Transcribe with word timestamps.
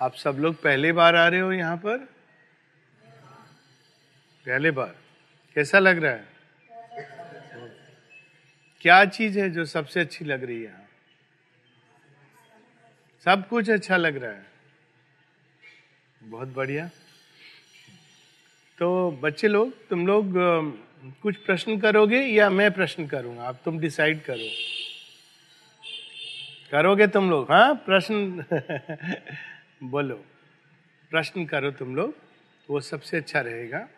आप 0.00 0.14
सब 0.14 0.36
लोग 0.38 0.54
पहले 0.54 0.92
बार 0.92 1.14
आ 1.14 1.26
रहे 1.28 1.40
हो 1.40 1.52
यहाँ 1.52 1.76
पर? 1.76 1.96
पहले 4.46 4.70
बार। 4.70 4.94
कैसा 5.56 5.78
लग 5.78 5.98
रहा 6.04 6.12
है? 6.12 6.28
क्या 8.80 9.04
चीज़ 9.04 9.38
है 9.38 9.48
जो 9.50 9.64
सबसे 9.64 10.00
अच्छी 10.00 10.24
लग 10.24 10.44
रही 10.44 10.62
है 10.62 10.88
सब 13.24 13.48
कुछ 13.48 13.70
अच्छा 13.70 13.96
लग 13.96 14.16
रहा 14.16 14.30
है। 14.30 14.46
बहुत 16.22 16.48
बढ़िया। 16.48 16.86
तो 18.78 19.10
बच्चे 19.22 19.48
लोग, 19.48 19.72
तुम 19.88 20.06
लोग 20.06 20.32
कुछ 21.22 21.36
प्रश्न 21.36 21.78
करोगे 21.80 22.20
या 22.20 22.48
मैं 22.50 22.70
प्रश्न 22.72 23.06
करूँगा? 23.06 23.42
आप 23.42 23.60
तुम 23.64 23.78
डिसाइड 23.78 24.22
करो। 24.24 24.48
करोगे 26.70 27.06
तुम 27.06 27.30
लोग 27.30 27.52
हाँ? 27.52 27.74
प्रश्न। 27.74 28.44
बोलो। 29.80 30.14
प्रश्न 31.10 31.44
करो 31.44 31.70
तुम 31.70 31.94
लोग, 31.96 32.14
वो 32.68 32.80
सबसे 32.80 33.16
अच्छा 33.16 33.40
रहेगा। 33.40 33.88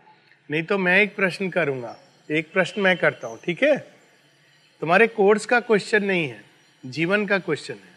नहीं 0.51 0.63
तो 0.63 0.79
मैं 0.79 1.01
एक 1.01 1.15
प्रश्न 1.17 1.49
करूँगा। 1.51 1.97
एक 2.31 2.53
प्रश्न 2.53 2.81
मैं 2.81 2.97
करता 2.97 3.29
हूँ, 3.29 3.39
ठीक 3.45 3.63
है? 3.63 3.77
तुम्हारे 4.83 5.07
कोर्स 5.07 5.47
का 5.47 5.61
क्वेश्चन 5.61 6.05
नहीं 6.05 6.29
है, 6.29 6.45
जीवन 6.87 7.27
का 7.27 7.39
क्वेश्चन 7.39 7.75
है। 7.75 7.93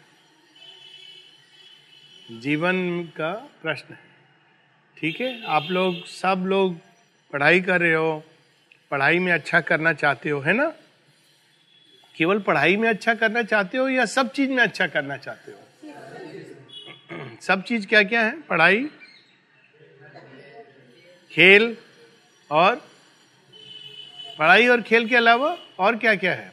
जीवन 2.40 3.02
का 3.16 3.32
प्रश्न 3.62 3.94
है, 3.94 4.00
ठीक 4.96 5.20
है? 5.20 5.44
आप 5.44 5.68
लोग, 5.70 6.06
सब 6.06 6.44
लोग 6.46 6.76
पढ़ाई 7.32 7.60
कर 7.60 7.80
रहे 7.80 7.94
हो, 7.94 8.22
पढ़ाई 8.90 9.18
में 9.18 9.32
अच्छा 9.32 9.60
करना 9.60 9.92
चाहते 9.92 10.30
हो, 10.30 10.40
है 10.40 10.52
ना? 10.52 10.72
केवल 12.16 12.38
पढ़ाई 12.38 12.76
में 12.76 12.88
अच्छा 12.88 13.14
करना 13.14 13.42
चाहते 13.42 13.78
हो 13.78 13.88
या 13.88 14.04
सब 14.06 14.32
चीज़ 14.32 14.50
में 14.50 14.62
अच्छा 14.62 14.86
करना 14.86 15.16
चाहते 15.16 15.52
हो? 15.52 15.58
सब 17.40 17.62
चीज़ 17.62 17.86
क्या 17.86 18.02
क्या 18.02 18.22
है? 18.22 18.40
पढ़ाई, 18.40 18.84
खेल 21.32 21.76
और 22.50 22.74
पढ़ाई 24.38 24.66
और 24.66 24.82
खेल 24.82 25.08
के 25.08 25.16
अलावा 25.16 25.58
और 25.78 25.96
क्या 25.96 26.14
क्या 26.14 26.32
है? 26.32 26.52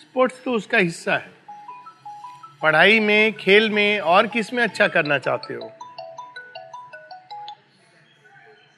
स्पोर्ट्स 0.00 0.44
तो 0.44 0.52
उसका 0.52 0.78
हिस्सा 0.78 1.16
है। 1.16 1.30
पढ़ाई 2.62 3.00
में, 3.00 3.32
खेल 3.32 3.70
में 3.70 4.00
और 4.00 4.26
किसमें 4.26 4.62
अच्छा 4.62 4.88
करना 4.88 5.18
चाहते 5.18 5.54
हो? 5.54 5.72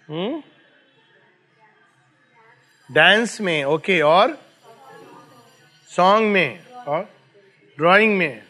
हम्म? 0.09 0.43
डांस 2.95 3.41
में, 3.41 3.65
ओके, 3.65 4.01
और? 4.01 4.39
सॉन्ग 5.97 6.27
में, 6.27 6.67
और? 6.67 7.15
ड्राइंग 7.79 8.17
में। 8.17 8.50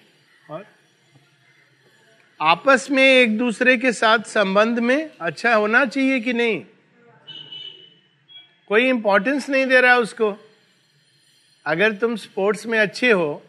आपस 2.42 2.88
में 2.90 3.02
एक 3.02 3.38
दूसरे 3.38 3.76
के 3.76 3.92
साथ 3.92 4.18
संबंध 4.18 4.78
में 4.78 5.10
अच्छा 5.20 5.54
होना 5.54 5.84
चाहिए 5.84 6.20
कि 6.20 6.32
नहीं? 6.32 6.64
कोई 8.68 8.88
इंपॉर्टेंस 8.88 9.48
नहीं 9.48 9.66
दे 9.66 9.80
रहा 9.80 9.96
उसको। 9.96 10.36
अगर 11.66 11.92
तुम 11.92 12.16
स्पोर्ट्स 12.16 12.66
में 12.66 12.78
अच्छे 12.78 13.12
हो, 13.12 13.42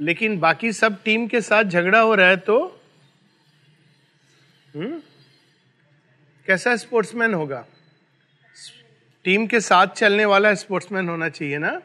लेकिन 0.00 0.38
बाकी 0.38 0.72
सब 0.72 1.02
टीम 1.02 1.26
के 1.26 1.40
साथ 1.40 1.64
झगड़ा 1.64 2.00
हो 2.00 2.14
रहा 2.14 2.28
है 2.28 2.36
तो? 2.36 2.80
हम्म? 4.74 5.02
कैसा 6.46 6.76
स्पोर्ट्समैन 6.76 7.34
होगा? 7.34 7.66
टीम 9.24 9.46
के 9.46 9.60
साथ 9.60 9.86
चलने 9.86 10.24
वाला 10.24 10.54
स्पोर्ट्समैन 10.54 11.08
होना 11.08 11.28
चाहिए 11.28 11.58
ना? 11.58 11.80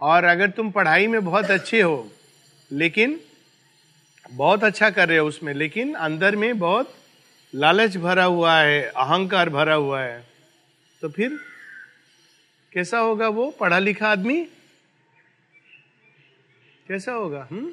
और 0.00 0.24
अगर 0.24 0.50
तुम 0.50 0.70
पढ़ाई 0.70 1.06
में 1.06 1.24
बहुत 1.24 1.44
अच्छे 1.44 1.82
हो, 1.82 2.12
लेकिन 2.72 3.20
बहुत 4.26 4.64
अच्छा 4.64 4.90
कर 4.90 5.08
रहे 5.08 5.18
हो 5.18 5.26
उसमें, 5.28 5.52
लेकिन 5.54 5.94
अंदर 5.94 6.36
में 6.36 6.58
बहुत 6.58 6.94
लालच 7.52 7.96
भरा 7.96 8.24
हुआ 8.24 8.54
है, 8.56 8.82
अहंकार 8.82 9.48
भरा 9.48 9.74
हुआ 9.74 10.00
है। 10.02 10.24
तो 11.02 11.08
फिर 11.08 11.38
कैसा 12.72 12.98
होगा 12.98 13.28
वो 13.28 13.50
पढ़ा 13.50 13.78
लिखा 13.78 14.08
आदमी? 14.08 14.42
कैसा 16.86 17.12
होगा 17.12 17.46
हम 17.50 17.72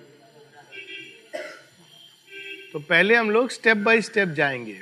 तो 2.74 2.80
पहले 2.80 3.16
हम 3.16 3.30
लोग 3.32 3.50
स्टेप 3.50 3.78
बाय 3.78 4.02
स्टेप 4.02 4.30
जाएँगे। 4.30 4.82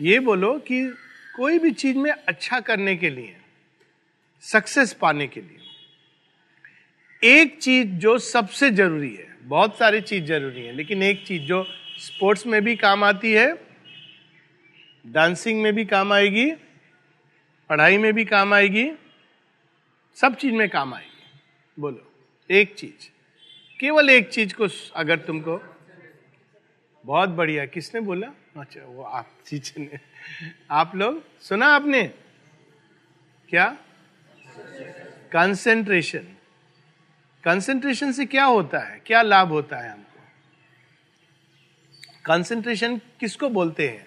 ये 0.00 0.18
बोलो 0.20 0.52
कि 0.60 0.82
कोई 1.36 1.58
भी 1.58 1.70
चीज़ 1.72 1.96
में 1.96 2.10
अच्छा 2.10 2.60
करने 2.60 2.96
के 2.96 3.10
लिए 3.10 3.36
सक्सेस 4.44 4.92
पाने 4.92 5.26
के 5.26 5.40
लिए, 5.40 5.58
एक 7.22 7.58
चीज़ 7.60 7.88
जो 7.98 8.18
सबसे 8.18 8.70
ज़रूरी 8.70 9.14
है 9.14 9.35
बहुत 9.46 9.78
सारी 9.78 10.00
चीज़ 10.00 10.24
ज़रूरी 10.24 10.62
है, 10.62 10.72
लेकिन 10.72 11.02
एक 11.02 11.26
चीज़ 11.26 11.42
जो 11.42 11.66
स्पोर्ट्स 11.98 12.46
में 12.46 12.64
भी 12.64 12.76
काम 12.76 13.04
आती 13.04 13.32
है, 13.32 13.58
डांसिंग 15.06 15.62
में 15.62 15.74
भी 15.74 15.84
काम 15.84 16.12
आएगी, 16.12 16.52
पढ़ाई 17.70 17.98
में 17.98 18.12
भी 18.12 18.24
काम 18.24 18.54
आएगी, 18.54 18.90
सब 20.14 20.34
चीज़ 20.34 20.54
में 20.54 20.68
काम 20.68 20.94
आएगी। 20.94 21.40
बोलो, 21.78 22.12
एक 22.50 22.74
चीज़, 22.74 23.10
केवल 23.80 24.10
एक 24.10 24.28
चीज़ 24.28 24.54
को 24.54 24.68
अगर 24.94 25.18
तुमको, 25.18 25.76
बहुत 27.04 27.28
बढ़िया, 27.28 27.66
किसने 27.66 28.00
बोला? 28.00 28.26
अच्छा 28.56 28.80
वो 28.86 29.02
आप, 29.02 29.30
चीज़ 29.46 29.72
ने, 29.78 30.00
आप 30.70 30.96
लोग, 30.96 31.40
सुना 31.40 31.66
आपने? 31.66 32.02
क्या? 33.48 33.76
कंसेंट्रेशन। 35.32 36.35
कंसेंट्रेशन 37.46 38.12
से 38.12 38.26
क्या 38.26 38.44
होता 38.44 38.78
है? 38.78 39.02
क्या 39.06 39.22
लाभ 39.22 39.48
होता 39.48 39.76
है 39.76 39.90
हमको? 39.90 40.20
कंसेंट्रेशन 42.24 42.96
किसको 42.96 43.48
बोलते 43.48 43.88
हैं? 43.88 44.06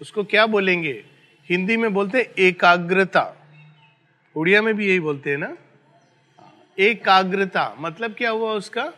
उसको 0.00 0.24
क्या 0.24 0.46
बोलेंगे? 0.46 1.04
हिंदी 1.50 1.76
में 1.76 1.94
बोलते 1.94 2.18
हैं 2.18 2.26
एकाग्रता। 2.38 3.36
उड़िया 4.36 4.62
में 4.62 4.74
भी 4.74 4.88
यही 4.88 5.00
बोलते 5.00 5.30
हैं 5.30 5.38
ना? 5.38 5.56
एकाग्रता। 6.78 7.76
मतलब 7.78 8.14
क्या 8.14 8.30
हुआ 8.30 8.52
उसका? 8.52 8.92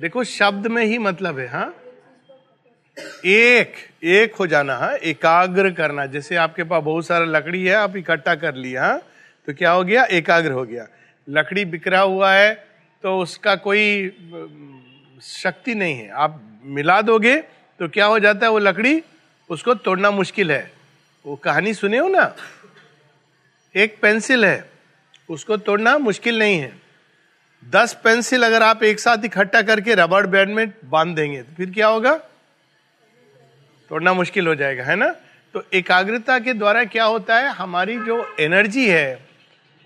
देखो, 0.00 0.24
शब्द 0.24 0.66
में 0.66 0.84
ही 0.84 0.98
मतलब 0.98 1.38
है 1.38 1.46
हाँ? 1.46 1.74
एक। 3.24 3.72
एक 4.04 4.34
हो 4.34 4.46
जाना, 4.46 4.76
है? 4.76 4.96
एकाग्र 4.96 5.70
करना। 5.70 6.06
जैसे 6.06 6.36
आपके 6.36 6.64
पास 6.64 6.82
बहुत 6.82 7.06
सारा 7.06 7.24
लकड़ी 7.24 7.64
है, 7.64 7.74
आप 7.74 7.96
इकट्ठा 7.96 8.34
कर 8.34 8.54
लिया 8.54 8.84
हाँ? 8.84 9.02
तो 9.46 9.54
क्या 9.54 9.70
हो 9.70 9.84
गया? 9.84 10.04
एकाग्र 10.04 10.50
हो 10.50 10.64
गया। 10.64 10.88
लकड़ी 11.28 11.64
बिखरा 11.64 12.00
हुआ 12.00 12.32
है 12.32 12.54
तो 13.04 13.18
उसका 13.20 13.54
कोई 13.56 14.08
शक्ति 15.22 15.74
नहीं 15.74 15.98
है। 15.98 16.08
आप 16.10 16.40
मिला 16.64 17.00
दोगे 17.02 17.36
तो 17.80 17.88
क्या 17.88 18.06
हो 18.06 18.18
जाता 18.18 18.46
है 18.46 18.52
वो 18.52 18.58
लकड़ी? 18.58 19.02
उसको 19.50 19.74
तोड़ना 19.74 20.10
मुश्किल 20.10 20.52
है। 20.52 20.70
वो 21.24 21.36
कहानी 21.36 21.74
सुने 21.74 21.98
हो 21.98 22.08
ना? 22.08 22.34
एक 23.74 23.98
पेंसिल 24.02 24.44
है, 24.44 24.70
उसको 25.28 25.56
तोड़ना 25.58 25.96
मुश्किल 25.98 26.38
नहीं 26.38 26.58
है। 26.58 26.72
दस 27.62 27.96
पेंसिल 28.04 28.46
अगर 28.46 28.62
आप 28.62 28.82
एक 28.82 29.00
साथ 29.00 29.24
इकट्ठा 29.24 29.62
करके 29.62 29.94
रबड़ 29.94 30.26
बैंड 30.26 30.54
में 30.54 30.72
बाँध 30.84 31.14
देंगे 31.16 31.42
तो 31.42 31.54
फिर 31.56 31.70
क्या 31.70 31.86
होगा? 31.86 32.16
तोड़ना 33.90 34.12
मुश्किल 34.14 34.46
हो 34.46 34.54
जाएगा, 34.54 34.84
है 34.84 34.96
ना? 34.96 35.08
तो 35.54 35.64
एकाग्रता 35.72 36.38
के 36.38 36.52
द्वारा 36.54 36.84
क्या 36.86 37.04
होता 37.04 37.38
है? 37.38 37.48
हमारी 37.50 37.98
जो 37.98 38.36
एनर्जी 38.40 38.88
है 38.88 39.27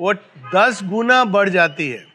वो 0.02 0.14
दस 0.54 0.80
गुना 0.82 1.24
बढ़ 1.24 1.48
जाती 1.48 1.90
है। 1.90 2.06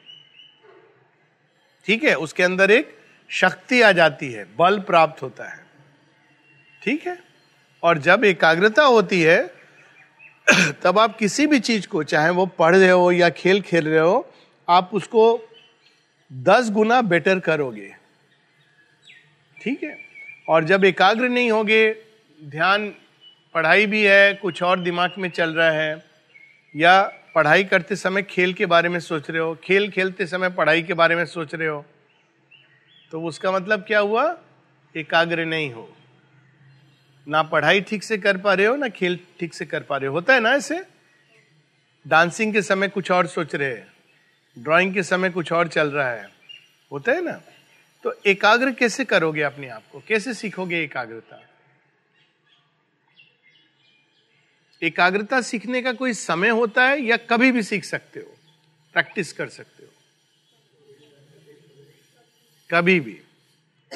ठीक 1.85 2.03
है? 2.03 2.15
उसके 2.15 2.43
अंदर 2.43 2.71
एक 2.71 2.97
शक्ति 3.29 3.81
आ 3.81 3.91
जाती 3.91 4.31
है, 4.31 4.55
बल 4.55 4.79
प्राप्त 4.79 5.21
होता 5.21 5.43
है। 5.43 5.65
ठीक 6.83 7.07
है? 7.07 7.17
और 7.83 7.97
जब 7.97 8.25
एकाग्रता 8.25 8.83
होती 8.83 9.21
है, 9.21 9.53
तब 10.83 10.99
आप 10.99 11.17
किसी 11.17 11.47
भी 11.47 11.59
चीज़ 11.59 11.87
को, 11.87 12.03
चाहे 12.03 12.29
वो 12.29 12.45
पढ़ 12.45 12.75
रहे 12.75 12.89
हो 12.89 13.11
या 13.11 13.29
खेल 13.29 13.61
खेल 13.61 13.87
रहे 13.87 13.99
हो, 13.99 14.33
आप 14.69 14.89
उसको 14.93 15.49
दस 16.33 16.69
गुना 16.69 17.01
बेटर 17.01 17.39
करोगे। 17.39 17.95
ठीक 19.61 19.83
है? 19.83 19.97
और 20.49 20.63
जब 20.63 20.85
एकाग्र 20.85 21.29
नहीं 21.29 21.51
होगे, 21.51 21.95
ध्यान, 22.43 22.89
पढ़ाई 23.53 23.85
भी 23.85 24.03
है, 24.03 24.33
कुछ 24.33 24.63
और 24.63 24.79
दिमाग 24.79 25.11
में 25.17 25.29
चल 25.29 25.49
रहा 25.53 25.71
है, 25.71 26.03
या 26.75 27.16
पढ़ाई 27.37 27.63
करते 27.63 27.95
समय 27.95 28.21
खेल 28.21 28.53
के 28.53 28.65
बारे 28.65 28.89
में 28.89 28.99
सोच 28.99 29.29
रहे 29.29 29.39
हो? 29.39 29.55
खेल 29.63 29.91
खेलते 29.91 30.27
समय 30.27 30.49
पढ़ाई 30.49 30.83
के 30.83 30.93
बारे 30.93 31.15
में 31.15 31.25
सोच 31.25 31.55
रहे 31.55 31.67
हो? 31.67 31.85
तो 33.11 33.21
उसका 33.21 33.51
मतलब 33.51 33.79
क्या 33.79 33.99
हुआ? 33.99 34.37
एकाग्र 34.97 35.45
नहीं 35.45 35.73
हो। 35.73 35.97
ना 37.27 37.43
पढ़ाई 37.43 37.81
ठीक 37.81 38.03
से 38.03 38.17
कर 38.17 38.37
पा 38.37 38.53
रहे 38.53 38.65
हो, 38.65 38.75
ना 38.75 38.87
खेल 38.87 39.19
ठीक 39.39 39.53
से 39.53 39.65
कर 39.65 39.83
पा 39.83 39.97
रहे 39.97 40.07
हो। 40.07 40.13
होता 40.13 40.33
है 40.33 40.39
ना 40.39 40.49
ऐसे? 40.49 40.85
डांसिंग 42.07 42.53
के 42.53 42.61
समय 42.61 42.87
कुछ 42.87 43.11
और 43.11 43.27
सोच 43.27 43.55
रहे 43.55 43.69
हैं। 43.69 43.87
ड्राइंग 44.59 44.93
के 44.93 45.03
समय 45.03 45.29
कुछ 45.29 45.51
और 45.51 45.67
चल 45.67 45.91
रहा 45.91 46.09
है। 46.09 46.29
होता 46.91 47.11
है 47.11 47.21
ना? 47.21 47.41
तो 48.03 48.15
एकाग्र 48.25 48.71
कैसे 48.71 49.05
करोगे 49.05 49.41
अपने 49.41 49.69
आप 49.69 49.83
को? 49.91 50.03
कैसे 50.07 50.33
सीखोगे 50.33 50.83
एकाग्रता? 50.83 51.43
एकाग्रता 54.83 55.41
सीखने 55.41 55.81
का 55.81 55.93
कोई 55.93 56.13
समय 56.13 56.49
होता 56.49 56.87
है 56.87 57.01
या 57.01 57.17
कभी 57.17 57.51
भी 57.51 57.63
सीख 57.63 57.83
सकते 57.83 58.19
हो? 58.19 58.37
प्रैक्टिस 58.93 59.33
कर 59.33 59.49
सकते 59.49 59.83
हो। 59.83 59.89
कभी 62.71 62.99
भी। 62.99 63.21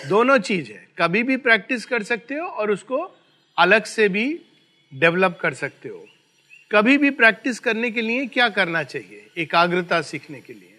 दोनों 0.08 0.38
चीज़ 0.38 0.72
है। 0.72 0.90
कभी 0.98 1.24
भी 1.24 1.38
प्रैक्टिस 1.38 1.86
कर 1.86 2.04
सकते 2.04 2.36
हो 2.36 2.48
और 2.48 2.72
उसको 2.72 3.20
अलग 3.58 3.84
से 3.84 4.10
भी 4.10 4.42
डेवलप 4.94 5.40
कर 5.42 5.54
सकते 5.54 5.90
हो। 5.90 6.08
कभी 6.72 6.98
भी 6.98 7.10
प्रैक्टिस 7.10 7.60
करने 7.60 7.92
के 7.92 8.02
लिए 8.02 8.26
क्या 8.26 8.50
करना 8.50 8.84
चाहिए? 8.84 9.32
एकाग्रता 9.38 10.02
सीखने 10.02 10.42
के 10.42 10.54
लिए। 10.54 10.78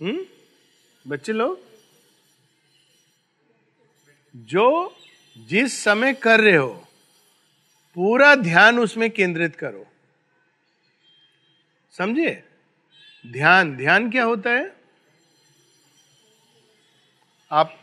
हम्म? 0.00 0.26
बच्चे 1.06 1.32
लोग? 1.32 1.67
जो 4.38 4.96
जिस 5.36 5.84
समय 5.84 6.12
कर 6.12 6.40
रहे 6.40 6.56
हो, 6.56 6.88
पूरा 7.96 8.34
ध्यान 8.34 8.78
उसमें 8.78 9.10
केंद्रित 9.10 9.56
करो। 9.56 9.86
समझे? 11.94 12.44
ध्यान 13.24 13.76
ध्यान 13.76 14.10
क्या 14.10 14.24
होता 14.24 14.50
है? 14.50 14.72
आप 17.50 17.74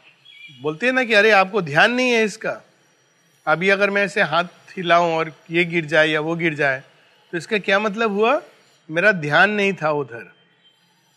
बोलते 0.61 0.85
हैं 0.85 0.93
ना 0.93 1.03
कि 1.03 1.13
अरे 1.13 1.31
आपको 1.31 1.61
ध्यान 1.61 1.91
नहीं 1.91 2.11
है 2.11 2.23
इसका। 2.23 2.61
अभी 3.47 3.69
अगर 3.69 3.89
मैं 3.89 4.03
ऐसे 4.03 4.21
हाथ 4.21 4.43
हिलाऊं 4.77 5.13
और 5.13 5.33
ये 5.51 5.65
गिर 5.65 5.85
जाए 5.85 6.07
या 6.07 6.19
वो 6.19 6.35
गिर 6.35 6.53
जाए 6.53 6.83
तो 7.33 7.37
इसका 7.37 7.57
क्या 7.57 7.79
मतलब 7.79 8.11
हुआ? 8.11 8.41
मेरा 8.89 9.11
ध्यान 9.11 9.51
नहीं 9.51 9.73
था 9.73 9.91
उधर। 9.91 10.31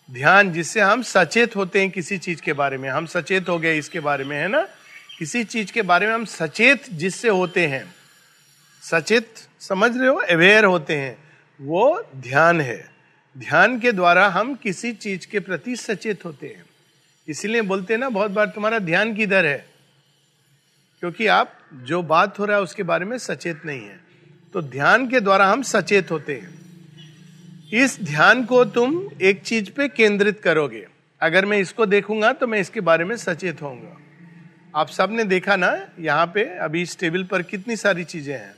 ध्यान 0.09 0.53
जिससे 0.53 0.81
हम 0.81 1.03
सचेत 1.03 1.57
होते 1.57 1.81
हैं 1.81 1.91
किसी 1.91 2.19
चीज़ 2.19 2.43
के 2.43 2.53
बारे 2.53 2.79
में, 2.79 2.89
हम 2.89 3.07
सचेत 3.07 3.49
हो 3.49 3.59
गए 3.59 3.79
इसके 3.79 4.01
बारे 4.01 4.25
में, 4.25 4.37
है 4.37 4.49
ना? 4.49 4.67
किसी 5.19 5.45
चीज़ 5.45 5.73
के 5.73 5.83
बारे 5.83 6.07
में 6.07 6.15
हम 6.15 6.25
सचेत 6.25 6.91
जिससे 6.91 7.29
होते 7.29 7.67
हैं, 7.67 7.95
सचेत 8.83 9.35
समझ 9.61 9.97
रहे 9.97 10.09
हो 10.09 10.15
अवेयर 10.15 10.65
होते 10.65 10.97
हैं, 10.97 11.19
वो 11.61 12.03
ध्यान 12.17 12.61
है। 12.61 12.91
ध्यान 13.39 13.81
के 13.81 13.93
द्वारा 13.93 14.29
हम 14.29 14.55
किसी 14.55 14.93
चीज़ 14.93 15.27
के 15.27 15.41
प्रति 15.41 15.77
सचेत 15.77 16.25
होते 16.25 16.47
हैं। 16.47 16.65
इसीलिए 17.29 17.63
बोलते 17.63 17.95
हैं 17.95 18.01
ना, 18.01 18.09
बहुत 18.09 18.31
बार 18.31 18.47
तुम्हारा 18.47 18.79
ध्यान 18.79 19.15
किधर 19.15 19.47
है? 19.47 19.67
क्योंकि 21.01 21.27
आप 21.27 21.59
जो 21.75 22.03
बात 22.03 22.39
हो 22.39 22.45
रहा 22.45 22.57
है 22.57 22.63
उसके 22.63 22.83
बारे 22.83 23.05
में 23.05 23.19
सचेत 23.19 23.63
नहीं 23.67 23.83
है। 23.83 24.01
तो 24.53 24.63
ध्यान 24.63 25.09
के 25.09 25.21
द्वारा 25.21 25.47
हम 25.47 25.63
सचेत 25.63 26.11
होते 26.11 26.35
हैं। 26.35 26.59
इस 27.73 28.01
ध्यान 28.01 28.45
को 28.45 28.65
तुम 28.65 29.11
एक 29.23 29.43
चीज़ 29.43 29.71
पे 29.71 29.89
केंद्रित 29.89 30.41
करोगे। 30.41 30.87
अगर 31.21 31.47
मैं 31.47 31.59
इसको 31.59 31.87
देखूँगा 31.87 32.33
तो 32.33 32.47
मैं 32.47 32.61
इसके 32.61 32.81
बारे 32.81 33.05
में 33.05 33.17
सचेत 33.17 33.63
होऊँगा। 33.63 33.98
आप 34.79 34.89
सबने 34.89 35.25
देखा 35.25 35.57
ना 35.57 35.89
यहाँ 35.99 36.27
पे 36.27 36.59
अभी 36.59 36.83
इस 36.83 36.99
टेबल 36.99 37.25
पर 37.25 37.43
कितनी 37.43 37.77
सारी 37.77 38.05
चीज़ें 38.05 38.35
हैं? 38.35 38.55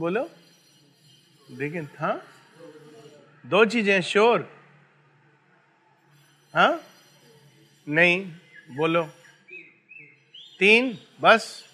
बोलो। 0.00 0.30
देखें 1.52 1.82
हाँ? 1.98 2.22
दो 3.46 3.64
चीज़ें, 3.64 4.00
श्योर? 4.00 4.52
हाँ? 6.54 6.80
नहीं, 7.88 8.32
बोलो। 8.76 9.04
तीन, 10.58 10.98
बस। 11.20 11.64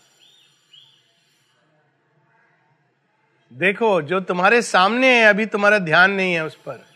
देखो, 3.52 4.02
जो 4.02 4.20
तुम्हारे 4.20 4.62
सामने 4.62 5.18
है, 5.18 5.24
अभी 5.24 5.46
तुम्हारा 5.46 5.78
ध्यान 5.78 6.10
नहीं 6.10 6.34
है 6.34 6.46
उस 6.46 6.54
पर। 6.54 6.86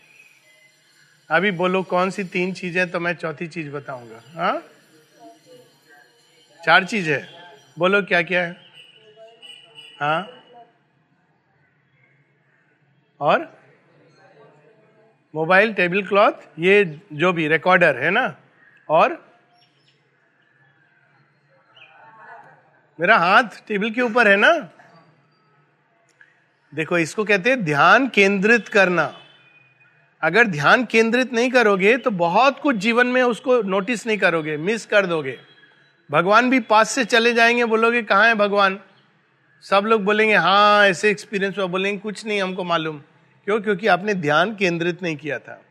अभी 1.29 1.51
बोलो 1.51 1.83
कौन 1.83 2.09
सी 2.09 2.23
तीन 2.23 2.53
चीज़ें 2.53 2.91
तो 2.91 2.99
मैं 2.99 3.13
चौथी 3.13 3.47
चीज़ 3.47 3.69
बताऊँगा। 3.69 4.43
हाँ? 4.43 4.63
चार 6.65 6.83
चीज़ 6.83 7.09
है। 7.11 7.29
बोलो 7.79 8.01
क्या 8.01 8.21
क्या 8.21 8.43
है? 8.43 8.55
हाँ? 9.99 10.29
और? 13.21 13.59
मोबाइल, 15.35 15.73
टेबल 15.73 16.03
क्लॉथ, 16.03 16.31
ये 16.59 17.01
जो 17.13 17.33
भी 17.33 17.47
रिकॉर्डर 17.47 17.97
है 17.97 18.09
ना? 18.09 18.35
और? 18.89 19.37
मेरा 22.99 23.17
हाथ 23.17 23.43
टेबल 23.67 23.91
के 23.91 24.01
ऊपर 24.01 24.27
है 24.27 24.35
ना? 24.35 24.69
देखो, 26.75 26.97
इसको 26.97 27.23
कहते 27.23 27.49
हैं 27.49 27.63
ध्यान 27.65 28.07
केंद्रित 28.09 28.67
करना। 28.67 29.21
अगर 30.21 30.47
ध्यान 30.47 30.85
केंद्रित 30.85 31.33
नहीं 31.33 31.51
करोगे 31.51 31.97
तो 31.97 32.11
बहुत 32.11 32.59
कुछ 32.59 32.75
जीवन 32.75 33.07
में 33.07 33.23
उसको 33.23 33.61
नोटिस 33.61 34.07
नहीं 34.07 34.17
करोगे 34.17 34.57
मिस 34.57 34.85
कर 34.85 35.05
दोगे। 35.05 35.54
भगवान 36.11 36.49
भी 36.49 36.59
पास 36.59 36.89
से 36.89 37.05
चले 37.05 37.33
जाएँगे, 37.33 37.65
बोलोगे, 37.65 38.01
कहाँ 38.01 38.27
है 38.27 38.35
भगवान? 38.35 38.79
सब 39.61 39.83
लोग 39.85 40.03
बोलेंगे 40.03 40.35
हाँ 40.35 40.85
ऐसे 40.85 41.09
एक्सपीरियंस 41.09 41.57
हुआ। 41.57 41.65
बोलेंगे, 41.65 41.99
कुछ 41.99 42.25
नहीं 42.25 42.41
हमको 42.41 42.63
मालूम। 42.63 42.99
क्यों? 43.45 43.61
क्योंकि 43.61 43.87
आपने 43.87 44.13
ध्यान 44.13 44.55
केंद्रित 44.55 45.03
नहीं 45.03 45.17
किया 45.17 45.39
था। 45.39 45.61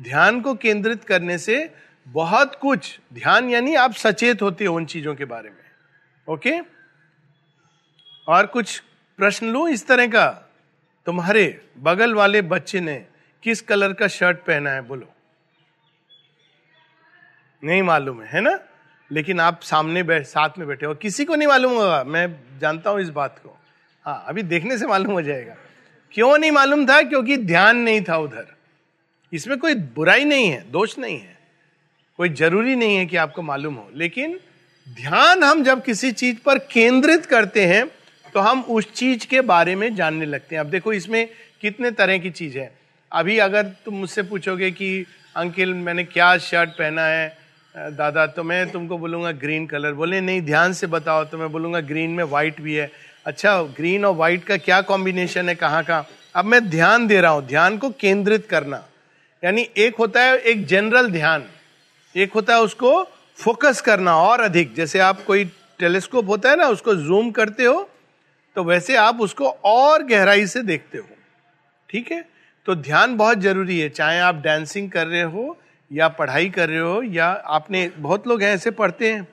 ध्यान 0.00 0.40
को 0.40 0.54
केंद्रित 0.54 1.04
करने 1.04 1.38
से 1.38 1.74
बहुत 2.08 2.54
कुछ, 2.54 3.00
ध्यान 3.14 3.50
यानी 3.50 3.74
आप 3.74 3.92
सचेत 3.92 4.42
होते 4.42 4.64
हो 4.64 4.76
उन 4.76 4.86
चीज़ों 4.86 5.14
के 5.14 5.24
बारे 5.24 5.50
में। 5.50 5.64
ओके? 6.28 6.60
और 8.28 8.46
कुछ 8.46 8.82
प्रश्न 9.16 9.46
लू 9.46 9.68
इस 9.68 9.86
तरह 9.86 10.06
का? 10.06 10.52
तुम्हारे 11.06 11.68
बगल 11.78 12.14
वाले 12.14 12.42
बच्चे 12.42 12.80
ने 12.80 13.06
किस 13.42 13.60
कलर 13.60 13.92
का 13.92 14.08
शर्ट 14.08 14.38
पहना 14.38 14.70
है, 14.70 14.80
बोलो। 14.80 15.12
नहीं 17.64 17.82
मालूम 17.82 18.22
है 18.22 18.28
है 18.28 18.40
ना? 18.40 18.58
लेकिन 19.12 19.40
आप 19.40 19.60
सामने 19.62 20.02
बैठ, 20.02 20.26
साथ 20.26 20.48
में 20.58 20.68
बैठे 20.68 20.86
हो। 20.86 20.94
किसी 20.94 21.24
को 21.24 21.34
नहीं 21.34 21.48
मालूम 21.48 21.72
होगा। 21.72 22.04
मैं 22.04 22.36
जानता 22.60 22.90
हूँ 22.90 23.00
इस 23.00 23.08
बात 23.08 23.40
को। 23.44 23.58
हाँ 24.04 24.24
अभी 24.28 24.42
देखने 24.42 24.78
से 24.78 24.86
मालूम 24.86 25.12
हो 25.12 25.22
जाएगा। 25.22 25.56
क्यों 26.12 26.38
नहीं 26.38 26.50
मालूम 26.50 26.86
था? 26.86 27.02
क्योंकि 27.02 27.36
ध्यान 27.36 27.76
नहीं 27.76 28.00
था 28.08 28.16
उधर। 28.16 28.46
इसमें 29.32 29.58
कोई 29.58 29.74
बुराई 29.74 30.24
नहीं 30.24 30.48
है, 30.48 30.70
दोष 30.70 30.98
नहीं 30.98 31.20
है। 31.20 31.38
कोई 32.16 32.28
ज़रूरी 32.28 32.76
नहीं 32.76 32.96
है 32.96 33.06
कि 33.06 33.16
आपको 33.16 33.42
मालूम 33.42 33.74
हो। 33.74 33.90
लेकिन 33.94 34.40
ध्यान 34.88 35.44
हम 35.44 35.62
जब 35.64 35.82
किसी 35.84 36.12
चीज़ 36.12 36.36
पर 36.46 36.58
केंद्रित 36.58 37.26
करते 37.26 37.66
हैं 37.66 37.86
तो 38.34 38.40
हम 38.40 38.62
उस 38.62 38.92
चीज़ 38.92 39.26
के 39.26 39.40
बारे 39.40 39.74
में 39.74 39.94
जानने 39.94 40.26
लगते 40.26 40.54
हैं। 40.54 40.60
अब 40.60 40.66
देखो, 40.66 40.92
इसमें 40.92 41.28
कितने 41.60 41.90
तरह 41.90 42.18
की 42.18 42.30
चीज़ 42.30 42.58
है। 42.58 42.78
अभी 43.12 43.38
अगर 43.38 43.62
तुम 43.62 43.94
मुझसे 43.94 44.22
पूछोगे 44.22 44.70
कि, 44.70 45.06
अंकिल, 45.36 45.74
मैंने 45.74 46.04
क्या 46.04 46.38
शर्ट 46.38 46.70
पहना 46.70 47.02
है? 47.02 47.47
दादा 47.74 48.26
तो 48.26 48.42
मैं 48.42 48.70
तुमको 48.70 48.96
बोलूँगा 48.98 49.30
ग्रीन 49.32 49.66
कलर 49.66 49.92
बोले, 49.92 50.20
नहीं, 50.20 50.40
ध्यान 50.42 50.72
से 50.72 50.86
बताओ। 50.86 51.24
तो 51.24 51.38
मैं 51.38 51.50
बोलूँगा 51.52 51.80
ग्रीन 51.80 52.10
में 52.10 52.24
व्हाइट 52.24 52.60
भी 52.60 52.74
है। 52.74 52.90
अच्छा 53.26 53.60
ग्रीन 53.76 54.04
और 54.04 54.14
व्हाइट 54.14 54.44
का 54.44 54.56
क्या 54.56 54.80
कॉम्बिनेशन 54.82 55.48
है, 55.48 55.54
कहाँ 55.54 55.82
का? 55.84 56.04
अब 56.34 56.44
मैं 56.44 56.68
ध्यान 56.70 57.06
दे 57.06 57.20
रहा 57.20 57.30
हूँ, 57.32 57.46
ध्यान 57.46 57.76
को 57.78 57.90
केंद्रित 57.90 58.46
करना। 58.46 58.84
यानी 59.42 59.68
एक 59.76 59.96
होता 59.96 60.22
है 60.22 60.38
एक 60.38 60.66
जनरल 60.66 61.10
ध्यान, 61.10 61.44
एक 62.14 62.32
होता 62.32 62.54
है 62.54 62.60
उसको 62.60 63.02
फोकस 63.38 63.80
करना 63.80 64.16
और 64.18 64.40
अधिक। 64.40 64.74
जैसे 64.74 64.98
आप 65.00 65.22
कोई 65.24 65.44
टेलीस्कोप 65.80 66.28
होता 66.28 66.50
है 66.50 66.56
ना, 66.56 66.66
उसको 66.66 66.94
जूम 66.96 67.30
करते 67.30 67.64
हो 67.64 67.88
तो 68.56 68.62
वैसे 68.64 68.96
आप 68.96 69.20
उसको 69.20 69.48
और 69.64 70.02
गहराई 70.02 70.46
से 70.46 70.62
देखते 70.62 70.98
हो। 70.98 71.08
ठीक 71.90 72.10
है? 72.12 72.24
तो 72.66 72.74
ध्यान 72.76 73.16
बहुत 73.16 73.38
ज़रूरी 73.38 73.78
है। 73.80 73.88
चाहे 73.88 74.18
आप 74.20 74.40
डांसिंग 74.44 74.90
कर 74.90 75.06
रहे 75.06 75.22
हो 75.22 75.56
या 75.92 76.08
पढ़ाई 76.08 76.48
कर 76.50 76.68
रहे 76.68 76.78
हो, 76.78 77.02
या 77.02 77.26
आपने, 77.26 77.90
बहुत 77.98 78.26
लोग 78.26 78.42
ऐसे 78.42 78.70
पढ़ते 78.70 79.12
हैं, 79.12 79.28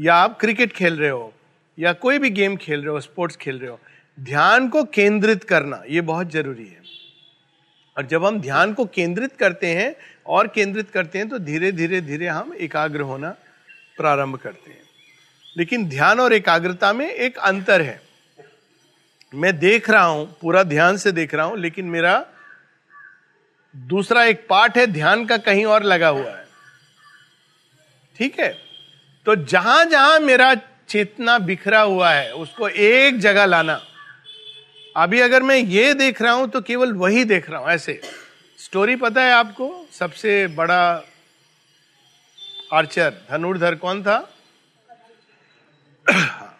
या 0.00 0.14
आप 0.14 0.38
क्रिकेट 0.40 0.72
खेल 0.72 0.96
रहे 0.96 1.10
हो, 1.10 1.32
या 1.78 1.92
कोई 1.92 2.18
भी 2.18 2.30
गेम 2.30 2.56
खेल 2.56 2.80
रहे 2.80 2.90
हो, 2.90 3.00
स्पोर्ट्स 3.00 3.36
खेल 3.36 3.58
रहे 3.58 3.70
हो, 3.70 3.80
ध्यान 4.20 4.68
को 4.68 4.84
केंद्रित 4.84 5.44
करना, 5.44 5.82
ये 5.90 6.00
बहुत 6.00 6.30
ज़रूरी 6.30 6.66
है। 6.66 6.82
और 7.96 8.06
जब 8.06 8.24
हम 8.24 8.40
ध्यान 8.40 8.72
को 8.72 8.84
केंद्रित 8.84 9.36
करते 9.36 9.66
हैं, 9.66 9.94
और 10.26 10.48
केंद्रित 10.48 10.90
करते 10.90 11.18
हैं 11.18 11.28
तो 11.28 11.38
धीरे 11.38 11.72
धीरे 11.72 12.00
धीरे 12.00 12.26
हम 12.26 12.54
एकाग्र 12.54 13.00
होना 13.00 13.30
प्रारंभ 13.96 14.36
करते 14.36 14.70
हैं। 14.70 14.82
लेकिन 15.56 15.88
ध्यान 15.88 16.20
और 16.20 16.32
एकाग्रता 16.32 16.92
में 16.92 17.10
एक 17.10 17.38
अंतर 17.38 17.82
है। 17.82 18.00
मैं 19.34 19.58
देख 19.58 19.90
रहा 19.90 20.04
हूँ, 20.04 20.36
पूरा 20.40 20.62
ध्यान 20.62 20.96
से 20.96 21.12
देख 21.12 21.34
रहा 21.34 21.46
हूँ, 21.46 21.58
लेकिन 21.58 21.84
मेरा 21.84 22.26
दूसरा 23.86 24.24
एक 24.24 24.46
पार्ट 24.48 24.78
है, 24.78 24.86
ध्यान 24.86 25.26
का 25.26 25.36
कहीं 25.36 25.66
और 25.66 25.82
लगा 25.82 26.08
हुआ 26.08 26.30
है। 26.30 26.46
ठीक 28.16 28.40
है? 28.40 28.58
तो 29.26 29.36
जहाँ 29.36 29.84
जहाँ 29.84 30.20
मेरा 30.20 30.54
चेतना 30.88 31.38
बिखरा 31.38 31.80
हुआ 31.80 32.10
है, 32.10 32.32
उसको 32.32 32.68
एक 32.68 33.18
जगह 33.18 33.44
लाना। 33.44 33.80
अभी 34.96 35.20
अगर 35.20 35.42
मैं 35.42 35.56
ये 35.56 35.94
देख 35.94 36.22
रहा 36.22 36.32
हूँ 36.32 36.48
तो 36.48 36.60
केवल 36.60 36.92
वही 36.92 37.24
देख 37.24 37.50
रहा 37.50 37.60
हूँ, 37.60 37.68
ऐसे। 37.68 38.00
स्टोरी 38.58 38.96
पता 38.96 39.22
है 39.22 39.32
आपको? 39.32 39.86
सबसे 39.92 40.46
बड़ा 40.46 41.02
आर्चर, 42.72 43.14
धनुर्धर 43.30 43.74
कौन 43.74 44.02
था? 44.02 44.34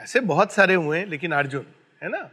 ऐसे 0.00 0.20
बहुत 0.20 0.52
सारे 0.52 0.74
हुए, 0.74 1.04
लेकिन 1.04 1.32
अर्जुन, 1.32 1.66
है 2.02 2.08
ना? 2.08 2.30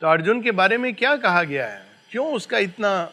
तो 0.00 0.06
अर्जुन 0.06 0.42
के 0.42 0.50
बारे 0.50 0.76
में 0.78 0.94
क्या 0.94 1.16
कहा 1.16 1.42
गया 1.42 1.66
है? 1.66 1.86
क्यों 2.10 2.32
उसका 2.32 2.58
इतना 2.58 3.10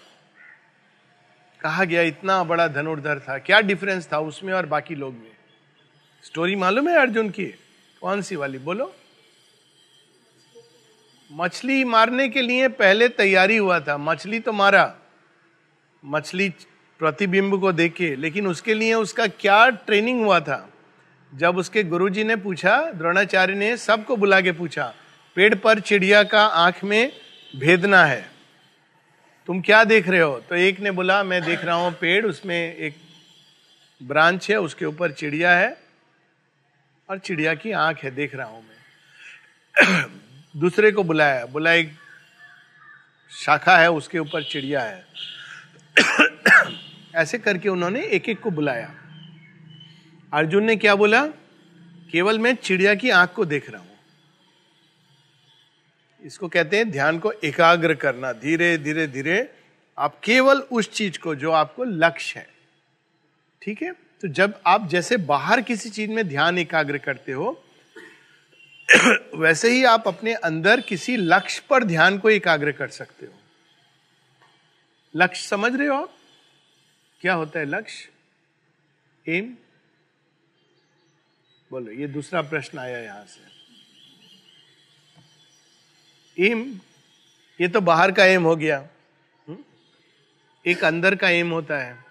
कहा 1.66 1.84
गया, 1.84 2.02
इतना 2.02 2.44
बड़ा 2.44 2.68
धनुर्धर 2.68 3.20
था। 3.20 3.38
क्या 3.38 3.62
डिफरेंस 3.62 4.10
था 4.14 4.20
उसमें 4.20 4.54
और 4.54 4.66
बाकी 4.66 4.96
लोग 4.96 5.14
में? 5.14 5.32
स्टोरी 6.24 6.56
मालूम 6.56 6.90
है 6.90 7.00
अर्जुन 7.00 7.30
की? 7.30 7.46
कौन 8.02 8.22
सी 8.22 8.36
वाली? 8.36 8.58
बोलो। 8.58 8.96
मछली 11.32 11.84
मारने 11.84 12.30
के 12.30 12.42
लिए 12.42 12.68
पहले 12.68 13.10
तैयारी 13.10 13.58
हुआ 13.58 13.80
था। 13.80 13.98
मछली 13.98 14.40
तो 14.40 14.52
मारा। 14.52 14.96
मछली 16.06 16.50
प्रतिबिंब 17.00 17.62
को 17.62 17.72
देखे, 17.72 18.16
लेकिन 18.16 18.48
उसके 18.48 18.74
लिए 18.74 18.94
उसका 18.94 19.28
क्या 19.28 19.70
ट्रेनिंग 19.70 20.24
हुआ 20.24 20.40
था? 20.40 20.70
जब 21.36 21.58
उसके 21.58 21.84
गुरुजी 21.84 22.24
ने 22.24 22.36
पूछा, 22.36 22.92
द्रोणाचार्य 22.92 23.54
ने 23.54 23.78
सबको 23.78 24.16
बुला 24.16 24.42
के 24.42 24.52
पूछा, 24.52 24.94
पेड़ 25.36 25.56
पर 25.56 25.80
चिड़िया 25.80 26.24
का 26.24 26.46
आँख 26.46 26.84
में 26.84 27.12
भेदना 27.56 28.06
है। 28.06 28.35
तुम 29.48 29.62
क्या 29.62 29.84
देख 29.84 30.10
रहे 30.10 30.20
हो? 30.20 30.40
तो 30.40 30.56
एक 30.56 30.80
ने 30.80 30.92
बोला, 30.92 31.24
मैं 31.24 31.42
देख 31.42 31.66
रहा 31.66 31.75
हूँ 31.75 31.92
पेड़, 31.92 32.25
उसमें 32.25 32.75
एक 32.75 32.96
ब्रांच 34.04 34.52
है, 34.52 34.58
उसके 34.58 34.86
ऊपर 34.86 35.12
चिड़िया 35.12 35.52
है 35.52 35.78
और 37.10 37.20
चिड़िया 37.20 37.54
की 37.54 37.72
आँख 37.72 37.98
है, 37.98 38.12
देख 38.12 38.36
रहा 38.36 38.48
हूँ 38.48 38.64
मैं। 38.64 40.06
दूसरे 40.58 40.92
को 40.92 41.04
बुलाया, 41.04 41.46
बोला, 41.46 41.74
एक 41.74 41.92
शाखा 43.32 43.78
है, 43.78 43.92
उसके 43.92 44.20
ऊपर 44.20 44.44
चिड़िया 44.44 44.82
है। 44.82 45.06
ऐसे 47.16 47.38
करके 47.38 47.70
उन्होंने 47.70 48.02
एक 48.02 48.30
एक 48.30 48.42
को 48.42 48.52
बुलाया। 48.52 48.96
अर्जुन 50.34 50.64
ने 50.64 50.75
क्या 50.75 50.96
बोला, 50.96 51.28
केवल 52.12 52.40
मैं 52.40 52.56
चिड़िया 52.56 52.96
की 52.96 53.10
आँख 53.10 53.34
को 53.34 53.46
देख 53.46 53.70
रहा 53.70 53.82
हूँ। 53.82 53.85
इसको 56.25 56.48
कहते 56.48 56.77
हैं 56.77 56.91
ध्यान 56.91 57.20
को 57.20 57.32
एकाग्र 57.32 57.96
करना। 57.96 58.34
धीरे 58.34 58.77
धीरे 58.77 59.08
धीरे 59.08 59.53
आप 59.98 60.20
केवल 60.24 60.58
उस 60.60 60.91
चीज़ 60.91 61.20
को 61.20 61.36
जो 61.36 61.51
आपको 61.51 61.84
लक्ष्य 61.84 62.39
है। 62.39 62.48
ठीक 63.62 63.82
है? 63.82 63.91
तो 63.91 64.27
जब 64.27 64.62
आप 64.67 64.88
जैसे 64.88 65.17
बाहर 65.17 65.62
किसी 65.62 65.89
चीज़ 65.89 66.12
में 66.12 66.27
ध्यान 66.27 66.58
एकाग्र 66.58 66.98
करते 66.98 67.32
हो, 67.32 67.63
वैसे 69.36 69.70
ही 69.70 69.84
आप 69.84 70.08
अपने 70.08 70.34
अंदर 70.34 70.82
किसी 70.82 71.17
लक्ष्य 71.17 71.63
पर 71.70 71.84
ध्यान 71.84 72.17
को 72.17 72.29
एकाग्र 72.29 72.72
कर 72.72 72.88
सकते 72.88 73.25
हो। 73.25 73.34
लक्ष्य 75.15 75.48
समझ 75.48 75.75
रहे 75.75 75.88
हो 75.88 75.96
आप? 75.96 76.13
क्या 77.22 77.34
होता 77.34 77.60
है 77.60 77.65
लक्ष्य? 77.65 78.10
एम 79.38 79.58
बोलो, 81.72 81.91
ये 81.91 82.08
दूसरा 82.08 82.41
प्रश्न 82.41 82.79
आया 82.79 83.00
यहाँ 83.00 83.25
से। 83.25 83.55
एम, 86.39 86.80
ये 87.62 87.68
तो 87.68 87.82
बाहर 87.82 88.12
का 88.12 88.25
एम 88.25 88.44
हो 88.44 88.56
गया। 88.56 88.88
हम्म? 89.48 89.58
एक 90.65 90.84
अंदर 90.84 91.15
का 91.15 91.30
एम 91.30 91.51
होता 91.51 91.77
है। 91.77 92.06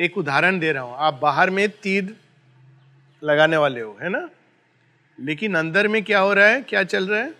एक 0.00 0.18
उदाहरण 0.18 0.58
दे 0.58 0.72
रहा 0.72 0.82
हूँ। 0.82 0.96
आप 0.96 1.14
बाहर 1.14 1.50
में 1.50 1.68
तीर 1.68 2.16
लगाने 3.24 3.56
वाले 3.56 3.80
हो, 3.80 3.98
है 4.02 4.08
ना? 4.08 4.30
लेकिन 5.20 5.54
अंदर 5.54 5.88
में 5.88 6.04
क्या 6.04 6.20
हो 6.20 6.34
रहा 6.34 6.46
है? 6.46 6.62
क्या 6.62 6.82
चल 6.82 7.08
रहा 7.08 7.20
है? 7.20 7.34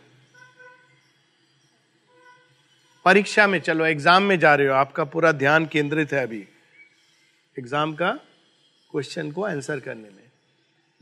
परीक्षा 3.04 3.46
में 3.46 3.61
चलो, 3.61 3.87
एग्ज़ाम 3.87 4.22
में 4.22 4.38
जा 4.38 4.54
रहे 4.54 4.66
हो। 4.66 4.75
आपका 4.75 5.04
पूरा 5.04 5.32
ध्यान 5.32 5.66
केंद्रित 5.66 6.12
है 6.12 6.22
अभी। 6.22 6.49
एग्ज़ाम 7.58 7.94
का 7.94 8.12
क्वेश्चन 8.90 9.32
को 9.32 9.44
आंसर 9.44 9.80
करने 9.80 10.11
में। 10.11 10.25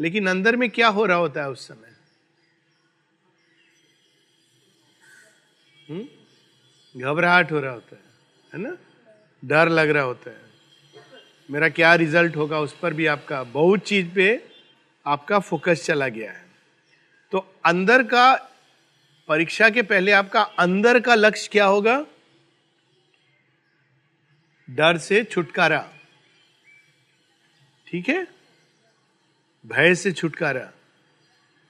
लेकिन 0.00 0.28
अंदर 0.28 0.56
में 0.56 0.70
क्या 0.70 0.88
हो 0.88 1.06
रहा 1.06 1.16
होता 1.16 1.40
है 1.40 1.50
उस 1.50 1.68
समय? 1.68 1.89
घबराहट 6.96 7.52
हो 7.52 7.60
रहा 7.60 7.72
होता 7.72 7.96
है 7.96 8.02
है 8.54 8.60
ना? 8.60 8.76
डर 9.44 9.68
लग 9.68 9.90
रहा 9.90 10.02
होता 10.02 10.30
है। 10.30 10.40
मेरा 11.50 11.68
क्या 11.68 11.94
रिज़ल्ट 11.94 12.36
होगा 12.36 12.58
उस 12.58 12.78
पर 12.78 12.94
भी 12.94 13.06
आपका, 13.06 13.42
बहुत 13.42 13.80
चीज़ 13.80 14.14
पे 14.14 14.48
आपका 15.06 15.38
फोकस 15.38 15.84
चला 15.86 16.08
गया 16.08 16.32
है। 16.32 16.44
तो 17.32 17.54
अंदर 17.64 18.02
का, 18.02 18.50
परीक्षा 19.28 19.70
के 19.70 19.82
पहले 19.82 20.12
आपका 20.12 20.42
अंदर 20.42 21.00
का 21.00 21.14
लक्ष्य 21.14 21.48
क्या 21.52 21.64
होगा? 21.64 22.06
डर 24.70 24.98
से 24.98 25.24
छुटकारा। 25.24 25.92
ठीक 27.86 28.08
है? 28.08 28.26
भय 29.66 29.94
से 29.94 30.12
छुटकारा। 30.12 30.72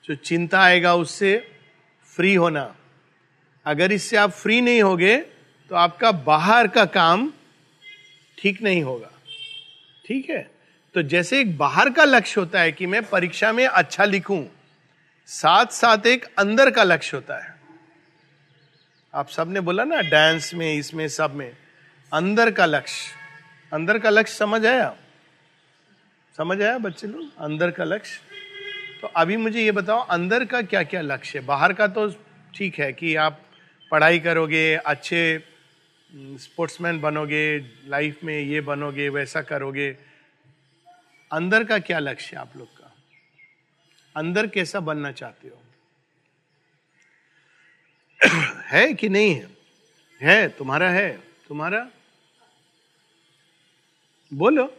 जो 0.04 0.14
चिंता 0.14 0.60
आएगा 0.60 0.94
उससे 0.94 1.50
फ्री 2.16 2.34
होना। 2.34 2.76
अगर 3.66 3.92
इससे 3.92 4.16
आप 4.16 4.30
फ्री 4.30 4.60
नहीं 4.60 4.82
होगे 4.82 5.16
तो 5.70 5.74
आपका 5.74 6.12
बाहर 6.12 6.68
का 6.68 6.84
काम 6.84 7.32
ठीक 8.38 8.62
नहीं 8.62 8.82
होगा। 8.82 9.10
ठीक 10.06 10.30
है? 10.30 10.50
तो 10.94 11.02
जैसे 11.02 11.40
एक 11.40 11.58
बाहर 11.58 11.90
का 11.90 12.04
लक्ष्य 12.04 12.40
होता 12.40 12.60
है 12.60 12.72
कि 12.72 12.86
मैं 12.86 13.02
परीक्षा 13.02 13.52
में 13.52 13.66
अच्छा 13.66 14.04
लिखूं 14.04 14.44
साथ 15.26 15.66
साथ 15.66 16.06
एक 16.06 16.24
अंदर 16.38 16.70
का 16.70 16.82
लक्ष्य 16.82 17.16
होता 17.16 17.44
है। 17.44 17.54
आप 19.14 19.28
सबने 19.28 19.60
बोला 19.60 19.84
ना 19.84 20.00
डांस 20.00 20.54
में, 20.54 20.74
इसमें, 20.74 21.08
सब 21.08 21.34
में। 21.34 21.56
अंदर 22.12 22.50
का 22.50 22.66
लक्ष्य। 22.66 23.12
अंदर 23.72 23.98
का 23.98 24.10
लक्ष्य 24.10 24.34
समझ 24.34 24.66
आया? 24.66 24.96
समझ 26.36 26.62
आया 26.62 26.78
बच्चे 26.78 27.06
लोग? 27.06 27.38
अंदर 27.38 27.70
का 27.70 27.84
लक्ष्य। 27.84 28.20
तो 29.02 29.08
अभी 29.08 29.36
मुझे 29.36 29.62
ये 29.62 29.72
बताओ, 29.72 30.00
अंदर 30.00 30.44
का 30.44 30.62
क्या 30.62 30.82
क्या 30.82 31.00
लक्ष्य 31.00 31.38
है? 31.38 31.44
बाहर 31.44 31.72
का 31.72 31.86
तो 31.86 32.08
ठीक 32.54 32.78
है 32.78 32.92
कि 32.92 33.14
आप 33.16 33.40
पढ़ाई 33.90 34.18
करोगे, 34.18 34.75
अच्छे 34.75 35.44
स्पोर्ट्समैन 36.14 37.00
बनोगे 37.00 37.59
लाइफ 37.85 38.25
में 38.25 38.40
ये 38.40 38.61
बनोगे, 38.61 39.09
वैसा 39.09 39.42
करोगे। 39.42 39.97
अंदर 41.32 41.64
का 41.64 41.78
क्या 41.78 41.99
लक्ष्य 41.99 42.37
है 42.37 42.42
आप 42.42 42.56
लोग 42.56 42.78
का? 42.78 42.97
अंदर 44.16 44.47
कैसा 44.47 44.80
बनना 44.80 45.12
चाहते 45.12 45.49
हो? 45.49 45.62
है 48.64 48.94
कि 48.94 49.09
नहीं 49.09 49.35
है? 49.35 49.49
है, 50.23 50.49
तुम्हारा 50.49 50.90
है। 50.90 51.16
तुम्हारा? 51.49 51.90
बोलो। 54.35 54.76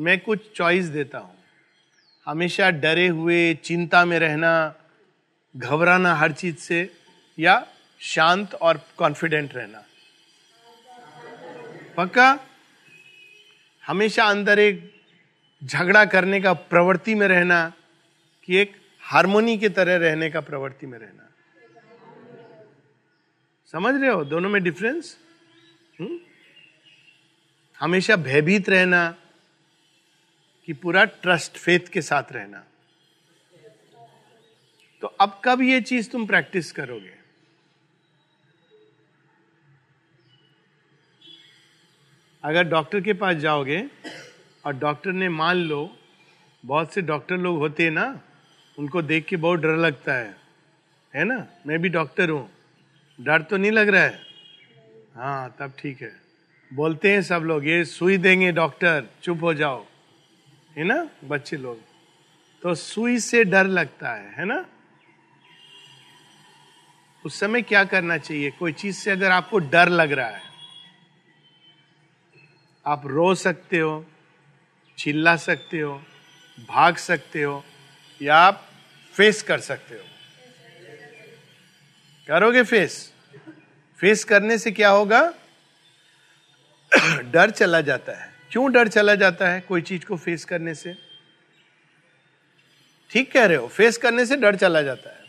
मैं 0.00 0.20
कुछ 0.20 0.52
चॉइस 0.52 0.84
देता 0.84 1.18
हूँ। 1.18 1.39
हमेशा 2.30 2.70
डरे 2.70 3.08
हुए, 3.08 3.54
चिंता 3.54 4.04
में 4.04 4.18
रहना, 4.18 4.74
घबराना 5.56 6.14
हर 6.14 6.32
चीज़ 6.32 6.56
से, 6.56 6.90
या 7.38 7.66
शांत 8.00 8.54
और 8.54 8.80
कॉन्फिडेंट 8.96 9.54
रहना। 9.54 9.84
पक्का? 11.96 12.40
हमेशा 13.86 14.24
अंदर 14.24 14.58
एक 14.58 15.02
झगड़ा 15.64 16.04
करने 16.04 16.40
का 16.40 16.52
प्रवृत्ति 16.52 17.14
में 17.14 17.28
रहना, 17.28 17.72
कि 18.44 18.56
एक 18.56 18.72
हारमोनी 19.00 19.58
की 19.58 19.68
तरह 19.68 19.96
रहने 19.96 20.30
का 20.30 20.40
प्रवृत्ति 20.40 20.86
में 20.86 20.98
रहना। 20.98 21.32
समझ 23.72 24.00
रहे 24.00 24.10
हो? 24.10 24.24
दोनों 24.24 24.50
में 24.50 24.62
डिफरेंस 24.62 25.18
हमेशा 27.80 28.16
भयभीत 28.16 28.68
रहना 28.68 29.14
कि 30.70 30.74
पूरा 30.74 31.04
ट्रस्ट 31.04 31.56
फेथ 31.56 31.80
के 31.80 32.02
साथ 32.02 32.22
रहना। 32.32 32.64
तो 35.00 35.06
अब 35.06 35.40
कब 35.44 35.62
ये 35.62 35.80
चीज़ 35.80 36.10
तुम 36.10 36.26
प्रैक्टिस 36.26 36.72
करोगे? 36.72 37.10
अगर 42.44 42.62
डॉक्टर 42.62 43.00
के 43.00 43.12
पास 43.12 43.36
जाओगे 43.36 43.86
और 44.64 44.72
डॉक्टर 44.72 45.12
ने 45.12 45.28
मान 45.28 45.56
लो, 45.56 45.96
बहुत 46.66 46.94
से 46.94 47.02
डॉक्टर 47.02 47.36
लोग 47.36 47.58
होते 47.58 47.84
हैं 47.84 47.90
ना, 47.90 48.20
उनको 48.78 49.02
देख 49.02 49.24
के 49.24 49.36
बहुत 49.36 49.60
डर 49.60 49.76
लगता 49.76 50.14
है। 50.14 50.36
है 51.14 51.24
ना? 51.24 51.46
मैं 51.66 51.78
भी 51.78 51.88
डॉक्टर 51.88 52.30
हूँ। 52.30 52.50
डर 53.20 53.42
तो 53.42 53.56
नहीं 53.56 53.72
लग 53.72 53.88
रहा 53.88 54.02
है? 54.02 54.20
हाँ 55.14 55.56
तब 55.58 55.72
ठीक 55.78 56.02
है। 56.02 56.20
बोलते 56.74 57.12
हैं 57.12 57.22
सब 57.22 57.40
लोग, 57.40 57.66
ये 57.66 57.84
सुई 57.84 58.16
देंगे 58.16 58.52
डॉक्टर 58.52 59.08
चुप 59.22 59.42
हो 59.42 59.54
जाओ। 59.54 59.89
है 60.78 60.84
ना, 60.84 61.08
बच्चे 61.24 61.56
लोग? 61.56 61.80
तो 62.62 62.74
सुई 62.74 63.18
से 63.18 63.44
डर 63.44 63.66
लगता 63.66 64.12
है 64.14 64.34
है 64.34 64.44
ना? 64.44 64.66
उस 67.24 67.40
समय 67.40 67.62
क्या 67.62 67.84
करना 67.84 68.18
चाहिए? 68.18 68.50
कोई 68.50 68.72
चीज़ 68.72 68.96
से 68.96 69.10
अगर 69.10 69.30
आपको 69.30 69.58
डर 69.58 69.88
लग 69.88 70.12
रहा 70.12 70.28
है, 70.28 70.42
आप 72.86 73.02
रो 73.06 73.34
सकते 73.34 73.78
हो, 73.78 74.06
चिल्ला 74.98 75.36
सकते 75.36 75.80
हो, 75.80 76.02
भाग 76.68 76.96
सकते 76.96 77.42
हो, 77.42 77.64
या 78.22 78.36
आप 78.36 78.68
फेस 79.14 79.42
कर 79.42 79.60
सकते 79.60 79.94
हो। 79.94 80.04
करोगे 82.28 82.62
फेस? 82.62 83.12
फेस 84.00 84.24
करने 84.24 84.58
से 84.58 84.70
क्या 84.70 84.90
होगा? 84.90 85.34
डर 87.22 87.50
चला 87.50 87.80
जाता 87.80 88.24
है। 88.24 88.29
क्यों 88.52 88.72
डर 88.72 88.88
चला 88.88 89.14
जाता 89.14 89.48
है 89.48 89.60
कोई 89.60 89.82
चीज़ 89.82 90.04
को 90.04 90.16
फेस 90.16 90.44
करने 90.44 90.74
से? 90.74 90.94
ठीक 93.10 93.32
कह 93.32 93.44
रहे 93.44 93.56
हो 93.56 93.68
फेस 93.68 93.96
करने 93.96 94.26
से 94.26 94.36
डर 94.36 94.56
चला 94.56 94.82
जाता 94.82 95.10
है। 95.10 95.20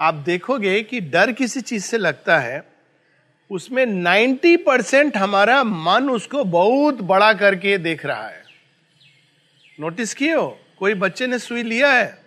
आप 0.00 0.14
देखोगे 0.14 0.82
कि 0.82 1.00
डर 1.00 1.32
किसी 1.32 1.60
चीज़ 1.60 1.84
से 1.84 1.98
लगता 1.98 2.38
है, 2.38 2.64
उसमें 3.50 3.86
90 3.86 4.56
परसेंट 4.56 5.16
हमारा 5.16 5.64
मन 5.64 6.10
उसको 6.10 6.44
बहुत 6.44 6.94
बड़ा 6.94 7.32
करके 7.32 7.78
देख 7.78 8.06
रहा 8.06 8.28
है। 8.28 8.44
नोटिस 9.80 10.14
किए 10.14 10.34
हो? 10.34 10.60
कोई 10.78 10.94
बच्चे 10.94 11.26
ने 11.26 11.38
सुई 11.38 11.62
लिया 11.62 11.92
है 11.92 12.18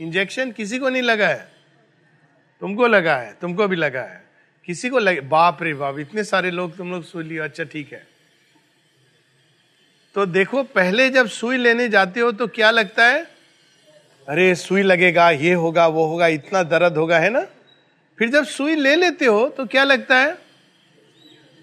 इंजेक्शन 0.00 0.52
किसी 0.52 0.78
को 0.78 0.88
नहीं 0.88 1.02
लगा 1.02 1.28
है? 1.28 1.52
तुमको 2.60 2.86
लगा 2.86 3.16
है, 3.16 3.36
तुमको 3.40 3.68
भी 3.68 3.76
लगा 3.76 4.02
है। 4.02 4.24
किसी 4.64 4.88
को 4.88 4.98
लगे, 4.98 5.20
बाप 5.20 5.62
रे 5.62 5.74
बाप, 5.74 5.98
इतने 5.98 6.24
सारे 6.24 6.50
लोग 6.50 6.76
तुम 6.76 6.90
लोग 6.90 7.04
सुई 7.04 7.24
लिया 7.24 7.44
अच्छा 7.44 7.64
ठीक 7.64 7.92
है। 7.92 8.09
तो 10.14 10.26
देखो, 10.26 10.62
पहले 10.62 11.10
जब 11.10 11.28
सुई 11.28 11.56
लेने 11.56 11.88
जाते 11.88 12.20
हो 12.20 12.32
तो 12.32 12.46
क्या 12.46 12.70
लगता 12.70 13.06
है? 13.06 13.22
अरे, 14.28 14.54
सुई 14.54 14.82
लगेगा, 14.82 15.30
ये 15.30 15.52
होगा, 15.54 15.86
वो 15.86 16.04
होगा, 16.06 16.26
इतना 16.26 16.62
दर्द 16.62 16.96
होगा, 16.96 17.18
है 17.18 17.30
ना? 17.30 17.40
फिर 18.18 18.28
जब 18.28 18.44
सुई 18.44 18.74
ले 18.74 18.96
लेते 18.96 19.24
हो 19.24 19.48
तो 19.48 19.66
क्या 19.66 19.84
लगता 19.84 20.18
है? 20.18 20.38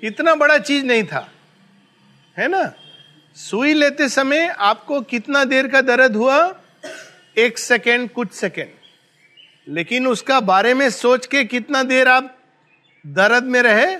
इतना 0.03 0.35
बड़ा 0.35 0.57
चीज़ 0.57 0.85
नहीं 0.85 1.03
था, 1.03 1.31
है 2.37 2.47
ना? 2.47 2.73
सुई 3.35 3.73
लेते 3.73 4.09
समय 4.09 4.47
आपको 4.47 5.01
कितना 5.01 5.43
देर 5.43 5.67
का 5.67 5.81
दर्द 5.81 6.15
हुआ? 6.15 6.61
एक 7.37 7.57
सेकेंड, 7.57 8.09
कुछ 8.09 8.31
सेकेंड। 8.31 8.69
लेकिन 9.67 10.07
उसका 10.07 10.39
बारे 10.39 10.73
में 10.73 10.89
सोच 10.89 11.25
के 11.25 11.43
कितना 11.43 11.83
देर 11.83 12.07
आप 12.07 12.37
दर्द 13.07 13.43
में 13.43 13.61
रहे? 13.61 13.97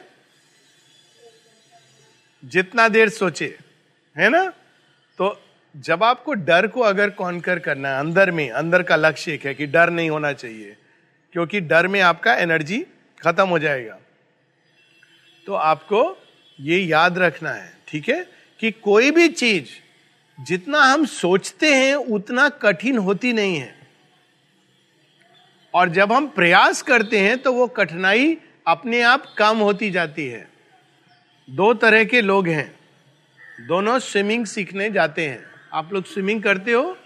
जितना 2.46 2.88
देर 2.88 3.10
सोचे। 3.10 3.58
है 4.18 4.30
ना? 4.30 4.54
तो 5.18 5.44
जब 5.78 6.04
आपको 6.04 6.34
डर 6.34 6.68
को 6.68 6.82
अगर 6.82 7.10
कॉन्कर 7.10 7.60
करना 7.60 7.90
है, 7.90 8.00
अंदर 8.00 8.32
में, 8.32 8.50
अंदर 8.50 8.84
का 8.84 8.96
लक्ष्य 8.96 9.34
एक 9.34 9.46
है 9.46 9.54
कि 9.54 9.66
डर 9.66 9.90
नहीं 9.90 10.10
होना 10.10 10.34
चाहिए, 10.34 10.78
क्योंकि 11.32 11.62
डर 11.62 11.88
में 11.88 12.02
आपका 12.02 12.34
एनर्जी 12.34 12.86
खत्म 13.24 13.48
हो 13.48 13.60
जाएगा। 13.60 14.00
तो 15.46 15.54
आपको 15.54 16.24
ये 16.60 16.80
याद 16.80 17.18
रखना 17.18 17.50
है, 17.50 17.78
ठीक 17.88 18.10
है? 18.10 18.26
कि 18.60 18.72
कोई 18.72 19.12
भी 19.12 19.28
चीज़ 19.28 19.68
जितना 20.44 20.80
हम 20.80 21.06
सोचते 21.06 21.76
हैं, 21.76 21.96
उतना 21.96 22.50
कठिन 22.50 22.98
होती 22.98 23.34
नहीं 23.34 23.58
है। 23.58 23.76
और 25.74 25.90
जब 25.90 26.12
हम 26.12 26.28
प्रयास 26.28 26.82
करते 26.82 27.20
हैं 27.20 27.38
तो 27.38 27.54
वो 27.54 27.68
कठिनाई 27.68 28.38
अपने 28.68 29.02
आप 29.02 29.36
कम 29.38 29.58
होती 29.58 29.92
जाती 29.92 30.28
है। 30.28 30.48
दो 31.50 31.74
तरह 31.74 32.04
के 32.04 32.22
लोग 32.22 32.48
हैं। 32.48 32.77
दोनों 33.62 34.00
स्विमिंग 34.00 34.46
सीखने 34.46 34.90
जाते 34.90 35.28
हैं। 35.28 35.46
आप 35.74 35.94
लोग 35.94 36.06
स्विमिंग 36.06 36.44
करते 36.44 36.72
हो? 36.72 36.98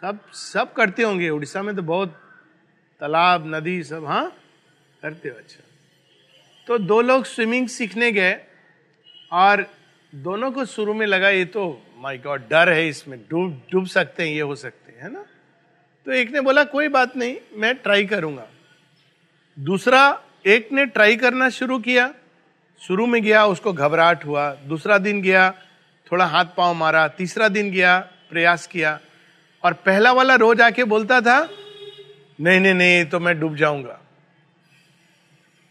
सब 0.00 0.18
सब 0.32 0.72
करते 0.72 1.02
होंगे। 1.02 1.30
उड़ीसा 1.30 1.62
में 1.62 1.76
तो 1.76 1.82
बहुत 1.82 2.08
तालाब, 3.00 3.54
नदी 3.54 3.82
सब 3.82 4.06
हाँ? 4.06 4.36
करते 5.02 5.28
हो 5.28 5.34
अच्छा। 5.38 5.64
तो 6.66 6.78
दो 6.78 7.00
लोग 7.00 7.24
स्विमिंग 7.24 7.68
सीखने 7.68 8.12
गए 8.12 8.40
और 9.32 9.66
दोनों 10.14 10.52
को 10.52 10.64
शुरू 10.64 10.94
में 10.94 11.06
लगा, 11.06 11.28
ये 11.28 11.44
तो 11.44 11.86
माय 11.96 12.18
गॉड 12.18 12.48
डर 12.48 12.68
है 12.68 12.88
इसमें। 12.88 13.20
डूब 13.30 13.62
डूब 13.72 13.86
सकते 13.86 14.22
हैं, 14.22 14.34
ये 14.34 14.40
हो 14.40 14.56
सकते 14.56 14.92
हैं। 14.92 15.02
है 15.02 15.12
ना? 15.12 15.26
तो 16.06 16.12
एक 16.12 16.30
ने 16.30 16.40
बोला, 16.40 16.64
कोई 16.64 16.88
बात 16.88 17.16
नहीं, 17.16 17.36
मैं 17.52 17.74
ट्राई 17.74 18.06
करूँगा। 18.06 18.48
दूसरा, 19.58 20.22
एक 20.46 20.72
ने 20.72 20.86
ट्राई 20.86 21.16
करना 21.16 21.48
शुरू 21.48 21.78
किया। 21.78 22.14
शुरू 22.82 23.06
में 23.06 23.22
गया, 23.22 23.44
उसको 23.46 23.72
घबराहट 23.72 24.24
हुआ, 24.24 24.50
दूसरा 24.54 24.98
दिन 24.98 25.22
गया, 25.22 25.50
थोड़ा 26.12 26.24
हाथ 26.26 26.44
पाँव 26.56 26.74
मारा, 26.74 27.08
तीसरा 27.08 27.48
दिन 27.48 27.70
गया, 27.70 27.98
प्रयास 28.30 28.66
किया। 28.66 29.00
और 29.64 29.72
पहला 29.72 30.12
वाला 30.12 30.34
रोज 30.34 30.60
आके 30.60 30.84
बोलता 30.84 31.20
था, 31.20 31.38
नहीं 32.40 32.60
नहीं 32.60 32.74
नहीं 32.74 33.04
तो 33.04 33.20
मैं 33.20 33.38
डूब 33.40 33.56
जाऊँगा। 33.56 33.98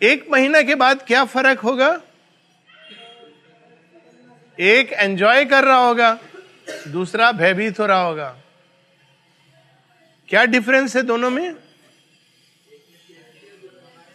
एक 0.02 0.26
महीना 0.32 0.62
के 0.62 0.76
बाद 0.76 1.02
क्या 1.08 1.24
फ़र्क 1.26 1.60
होगा? 1.60 1.90
एक 4.60 4.94
एंजॉय 4.94 5.46
कर 5.46 5.64
रहा 5.64 5.88
होगा, 5.88 6.18
दूसरा 6.88 7.32
भयभीत 7.32 7.80
हो 7.80 7.86
रहा 7.86 8.02
होगा। 8.02 8.38
क्या 10.30 10.46
डिफरेंस 10.46 10.96
है 10.96 11.02
दोनों 11.02 11.30
में? 11.30 11.54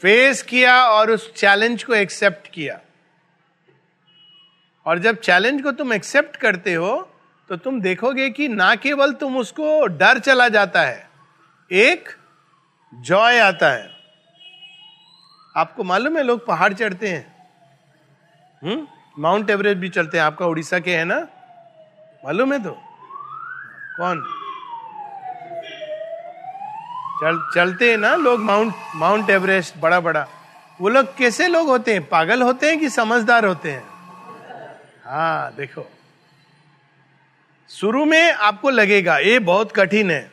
फेस 0.02 0.42
किया 0.42 0.74
और 0.84 1.10
उस 1.10 1.32
चैलेंज 1.34 1.84
को 1.84 1.94
एक्सेप्ट 1.94 2.50
किया। 2.52 2.80
और 4.86 4.98
जब 4.98 5.16
चैलेंज 5.16 5.62
को 5.62 5.72
तुम 5.72 5.92
एक्सेप्ट 5.92 6.36
करते 6.36 6.74
हो 6.74 6.96
तो 7.48 7.56
तुम 7.56 7.80
देखोगे 7.80 8.28
कि 8.30 8.48
ना 8.48 8.74
केवल 8.74 9.12
तुम 9.12 9.36
उसको 9.36 9.86
डर 9.86 10.18
चला 10.18 10.48
जाता 10.48 10.80
है, 10.80 11.08
एक 11.70 12.08
जॉय 12.92 13.38
आता 13.38 13.70
है। 13.70 13.90
आपको 15.54 15.84
मालूम 15.84 16.16
है 16.16 16.22
लोग 16.22 16.46
पहाड़ 16.46 16.72
चढ़ते 16.72 17.08
हैं? 17.08 17.26
हम्म? 18.62 18.86
माउंट 19.18 19.50
एवरेस्ट 19.50 19.78
भी 19.78 19.88
चढ़ते 19.88 20.18
हैं, 20.18 20.24
आपका 20.24 20.46
उड़ीसा 20.46 20.78
के 20.78 20.96
है 20.96 21.04
ना? 21.04 21.20
मालूम 22.24 22.52
है 22.52 22.62
तो? 22.64 22.76
कौन? 23.98 24.22
चल, 27.20 27.40
चलते 27.54 27.90
हैं 27.90 27.98
ना 27.98 28.14
लोग 28.16 28.40
माउंट 28.40 28.74
माउंट 28.94 29.30
एवरेस्ट 29.30 29.76
बड़ा 29.78 30.00
बड़ा 30.00 30.26
वो 30.80 30.88
लोग 30.88 31.16
कैसे 31.16 31.46
लोग 31.48 31.68
होते 31.68 31.92
हैं? 31.92 32.08
पागल 32.08 32.42
होते 32.42 32.70
हैं 32.70 32.78
कि 32.80 32.88
समझदार 32.90 33.44
होते 33.44 33.70
हैं? 33.72 33.95
हाँ 35.06 35.54
देखो। 35.56 35.86
शुरू 37.70 38.04
में 38.04 38.32
आपको 38.32 38.70
लगेगा, 38.70 39.16
ये 39.18 39.38
बहुत 39.38 39.72
कठिन 39.72 40.10
है। 40.10 40.30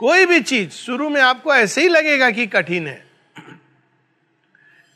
कोई 0.00 0.26
भी 0.26 0.40
चीज़ 0.40 0.70
शुरू 0.70 1.08
में 1.08 1.20
आपको 1.20 1.54
ऐसे 1.54 1.80
ही 1.80 1.88
लगेगा 1.88 2.30
कि 2.30 2.46
कठिन 2.46 2.86
है। 2.86 3.06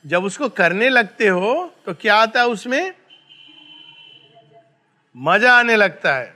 जब 0.05 0.25
उसको 0.25 0.49
करने 0.49 0.88
लगते 0.88 1.29
हो 1.29 1.55
तो 1.87 1.95
क्या 1.95 2.16
आता 2.16 2.40
है 2.40 2.47
उसमें? 2.47 2.92
मज़ा 5.14 5.53
आने 5.53 5.77
लगता 5.77 6.14
है। 6.14 6.35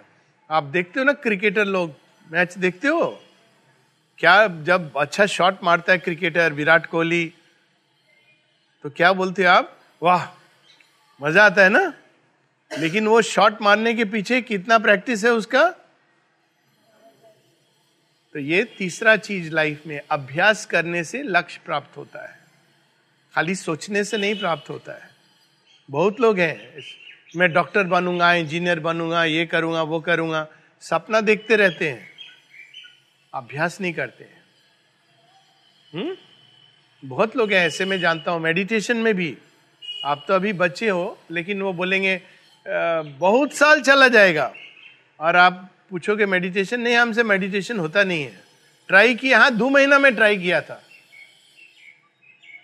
आप 0.50 0.64
देखते 0.64 1.00
हो 1.00 1.04
ना, 1.04 1.12
क्रिकेटर 1.12 1.64
लोग, 1.64 1.94
मैच 2.26 2.58
देखते 2.58 2.88
हो? 2.88 3.22
क्या 4.18 4.46
जब 4.46 4.96
अच्छा 4.96 5.26
शॉट 5.26 5.62
मारता 5.64 5.92
है 5.92 5.98
क्रिकेटर, 5.98 6.52
विराट 6.52 6.86
कोहली 6.86 7.32
तो 8.84 8.90
क्या 8.90 9.12
बोलते 9.12 9.44
हो 9.44 9.50
आप? 9.50 9.76
वाह, 10.02 10.26
मज़ा 11.20 11.44
आता 11.44 11.62
है 11.62 11.68
ना? 11.68 11.92
लेकिन 12.78 13.06
वो 13.06 13.22
शॉट 13.22 13.62
मारने 13.62 13.94
के 13.94 14.04
पीछे 14.04 14.42
कितना 14.42 14.78
प्रैक्टिस 14.78 15.24
है 15.24 15.30
उसका? 15.30 15.70
तो 18.32 18.38
ये 18.38 18.64
तीसरा 18.64 19.16
चीज़ 19.16 19.52
लाइफ 19.52 19.86
में, 19.86 20.00
अभ्यास 20.10 20.66
करने 20.66 21.04
से 21.04 21.22
लक्ष्य 21.22 21.60
प्राप्त 21.64 21.96
होता 21.96 22.28
है। 22.28 22.38
खाली 23.34 23.54
सोचने 23.54 24.04
से 24.04 24.16
नहीं 24.16 24.38
प्राप्त 24.38 24.70
होता 24.70 24.92
है। 24.92 25.10
बहुत 25.90 26.20
लोग 26.20 26.38
हैं, 26.38 26.82
मैं 27.36 27.52
डॉक्टर 27.52 27.84
बनूँगा, 27.84 28.34
इंजीनियर 28.34 28.80
बनूँगा, 28.80 29.24
ये 29.24 29.46
करूँगा, 29.46 29.82
वो 29.82 30.00
करूँगा, 30.00 30.48
सपना 30.80 31.20
देखते 31.20 31.56
रहते 31.56 31.90
हैं। 31.90 32.08
अभ्यास 33.34 33.80
नहीं 33.80 33.92
करते 33.92 34.24
हैं। 34.24 34.42
हम्म? 35.94 36.16
बहुत 37.04 37.36
लोग 37.36 37.52
हैं, 37.52 37.66
ऐसे 37.66 37.84
में 37.84 38.00
जानता 38.00 38.30
हूँ, 38.30 38.40
मेडिटेशन 38.40 38.96
में 38.96 39.14
भी। 39.14 39.38
आप 40.04 40.24
तो 40.28 40.34
अभी 40.34 40.52
बच्चे 40.52 40.88
हो, 40.88 41.18
लेकिन 41.30 41.62
वो 41.62 41.72
बोलेंगे 41.72 42.35
बहुत 42.66 43.52
साल 43.52 43.80
चला 43.80 44.08
जाएगा। 44.08 44.52
और 45.20 45.36
आप 45.36 45.68
पूछोगे 45.90 46.26
मेडिटेशन 46.26 46.80
नहीं, 46.80 46.96
हमसे 46.96 47.22
मेडिटेशन 47.22 47.78
होता 47.78 48.04
नहीं 48.04 48.22
है। 48.22 48.44
ट्राई 48.88 49.14
किया 49.14 49.38
हाँ 49.38 49.50
दो 49.50 49.68
महीना 49.70 49.98
में 49.98 50.14
ट्राई 50.14 50.36
किया 50.36 50.60
था। 50.60 50.80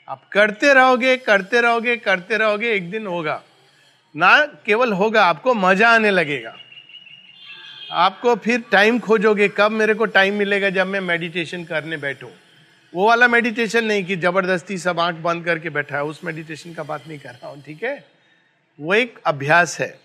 आप 0.09 0.23
करते 0.33 0.73
रहोगे 0.75 1.17
करते 1.17 1.61
रहोगे 1.61 1.97
करते 1.97 2.37
रहोगे, 2.37 2.73
एक 2.73 2.91
दिन 2.91 3.07
होगा। 3.07 3.43
ना 4.15 4.39
केवल 4.67 4.93
होगा, 4.93 5.25
आपको 5.25 5.55
मज़ा 5.55 5.89
आने 5.89 6.11
लगेगा। 6.11 6.55
आपको 7.93 8.35
फिर 8.37 8.63
टाइम 8.73 8.99
खोजोगे, 8.99 9.49
कब 9.49 9.71
मेरे 9.71 9.95
को 9.95 10.05
टाइम 10.07 10.35
मिलेगा 10.35 10.71
जब 10.71 10.87
मैं 10.87 11.01
मेडिटेशन 11.01 11.65
करने 11.65 11.97
बैठू। 11.97 12.29
वो 12.93 13.07
वाला 13.07 13.29
मेडिटेशन 13.29 13.85
नहीं 13.85 14.05
कि 14.05 14.17
ज़बरदस्ती 14.17 14.79
सब 14.79 15.01
आँख 15.01 15.17
बंद 15.17 15.45
करके 15.45 15.71
बैठा 15.71 15.97
है, 15.97 16.03
उस 16.05 16.25
मेडिटेशन 16.25 16.75
का 16.75 16.83
बात 16.83 17.09
नहीं 17.09 17.19
कर 17.19 17.31
रहा 17.31 17.49
हूँ, 17.49 17.63
ठीक 17.63 17.83
है? 17.85 18.12
वो 18.81 18.95
एक 18.95 19.19
अभ्यास 19.27 19.81
है। 19.81 20.01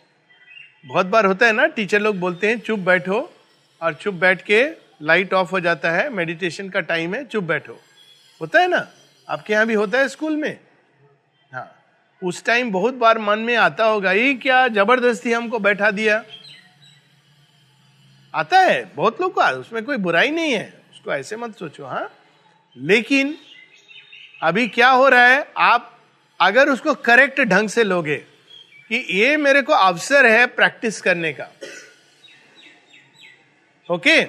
बहुत 0.86 1.06
बार 1.06 1.26
होता 1.26 1.46
है 1.46 1.52
ना, 1.52 1.66
टीचर 1.66 2.00
लोग 2.00 2.20
बोलते 2.20 2.48
हैं, 2.48 2.60
चुप 2.60 2.80
बैठो। 2.80 3.34
और 3.82 3.94
चुप 3.94 4.14
बैठ 4.14 4.42
के 4.42 4.68
लाइट 5.02 5.34
ऑफ़ 5.34 5.52
हो 5.52 5.60
जाता 5.60 5.92
है, 5.92 6.10
मेडिटेशन 6.10 6.70
का 6.70 6.80
टाइम 6.80 7.16
है, 7.16 7.26
चुप 7.26 7.44
बैठो। 7.44 7.80
होता 8.42 8.60
है 8.60 8.68
ना? 8.68 8.88
आपके 9.30 9.54
यहाँ 9.54 9.66
भी 9.66 9.74
होता 9.74 9.98
है 9.98 10.08
स्कूल 10.08 10.36
में? 10.36 10.60
हाँ। 11.54 11.74
उस 12.24 12.46
टाइम 12.46 12.72
बहुत 12.72 12.94
बार 12.94 13.18
मन 13.18 13.40
में 13.40 13.56
आता 13.56 13.86
होगा, 13.86 14.12
ये 14.12 14.34
क्या 14.34 14.68
ज़बरदस्ती 14.68 15.32
हमको 15.32 15.60
बैठा 15.60 15.92
दिया? 15.92 16.24
आता 18.36 18.60
है, 18.60 18.92
बहुत 18.96 19.22
लोग 19.22 19.34
को, 19.34 19.42
उसमें 19.42 19.86
कोई 19.86 19.98
बुराई 19.98 20.32
नहीं 20.32 20.54
है। 20.54 20.82
उसको 20.92 21.14
ऐसे 21.14 21.36
मत 21.36 21.58
सोचो 21.58 21.86
हाँ। 21.86 22.12
लेकिन 22.78 23.38
अभी 24.44 24.68
क्या 24.68 24.90
हो 24.90 25.10
रहा 25.10 25.28
है, 25.28 25.48
आप 25.58 26.00
अगर 26.42 26.70
उसको 26.70 26.94
करेक्ट 26.94 27.42
ढंग 27.42 27.70
से 27.70 27.84
लोगे 27.84 28.37
कि 28.90 29.06
ये 29.12 29.36
मेरे 29.38 29.62
को 29.62 29.74
अवसर 29.74 30.26
है 30.26 30.46
प्रैक्टिस 30.48 31.02
करने 31.02 31.32
का। 31.34 31.50
ओके? 33.90 34.22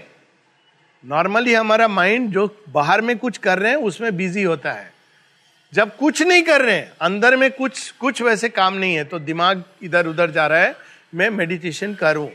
नॉर्मली 1.04 1.54
हमारा 1.54 1.88
माइंड 1.88 2.30
जो 2.30 2.46
बाहर 2.68 3.00
में 3.00 3.16
कुछ 3.18 3.38
कर 3.38 3.58
रहे 3.58 3.70
हैं, 3.70 3.78
उसमें 3.78 4.16
बिज़ी 4.16 4.42
होता 4.42 4.72
है। 4.72 4.92
जब 5.72 5.96
कुछ 5.96 6.22
नहीं 6.22 6.42
कर 6.42 6.62
रहे 6.62 6.76
हैं, 6.76 6.92
अंदर 7.00 7.36
में 7.36 7.50
कुछ 7.50 7.90
कुछ 7.90 8.22
वैसे 8.22 8.48
काम 8.48 8.74
नहीं 8.74 8.94
है 8.94 9.04
तो 9.04 9.18
दिमाग 9.18 9.62
इधर 9.82 10.06
उधर 10.06 10.30
जा 10.30 10.46
रहा 10.46 10.58
है, 10.58 10.74
मैं 11.14 11.30
मेडिटेशन 11.30 11.94
करूँ। 11.94 12.30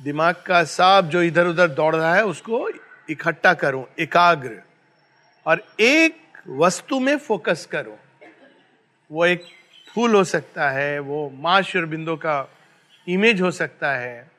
दिमाग 0.00 0.34
का 0.46 0.62
सब 0.64 1.08
जो 1.12 1.22
इधर 1.22 1.46
उधर 1.46 1.68
दौड़ 1.68 1.94
रहा 1.96 2.14
है, 2.14 2.24
उसको 2.24 2.68
इकट्ठा 3.10 3.54
करूँ, 3.54 3.84
एकाग्र। 3.98 4.62
और 5.46 5.64
एक 5.80 6.16
वस्तु 6.48 7.00
में 7.00 7.16
फोकस 7.18 7.66
करूँ। 7.72 7.96
वो 9.10 9.26
एक 9.26 9.44
फूल 9.96 10.14
हो 10.14 10.24
सकता 10.24 10.70
है, 10.70 10.98
वो 10.98 11.32
माँ 11.34 11.62
बिंदु 11.76 12.16
का 12.16 12.50
इमेज 13.08 13.40
हो 13.40 13.50
सकता 13.50 13.92
है, 13.92 14.30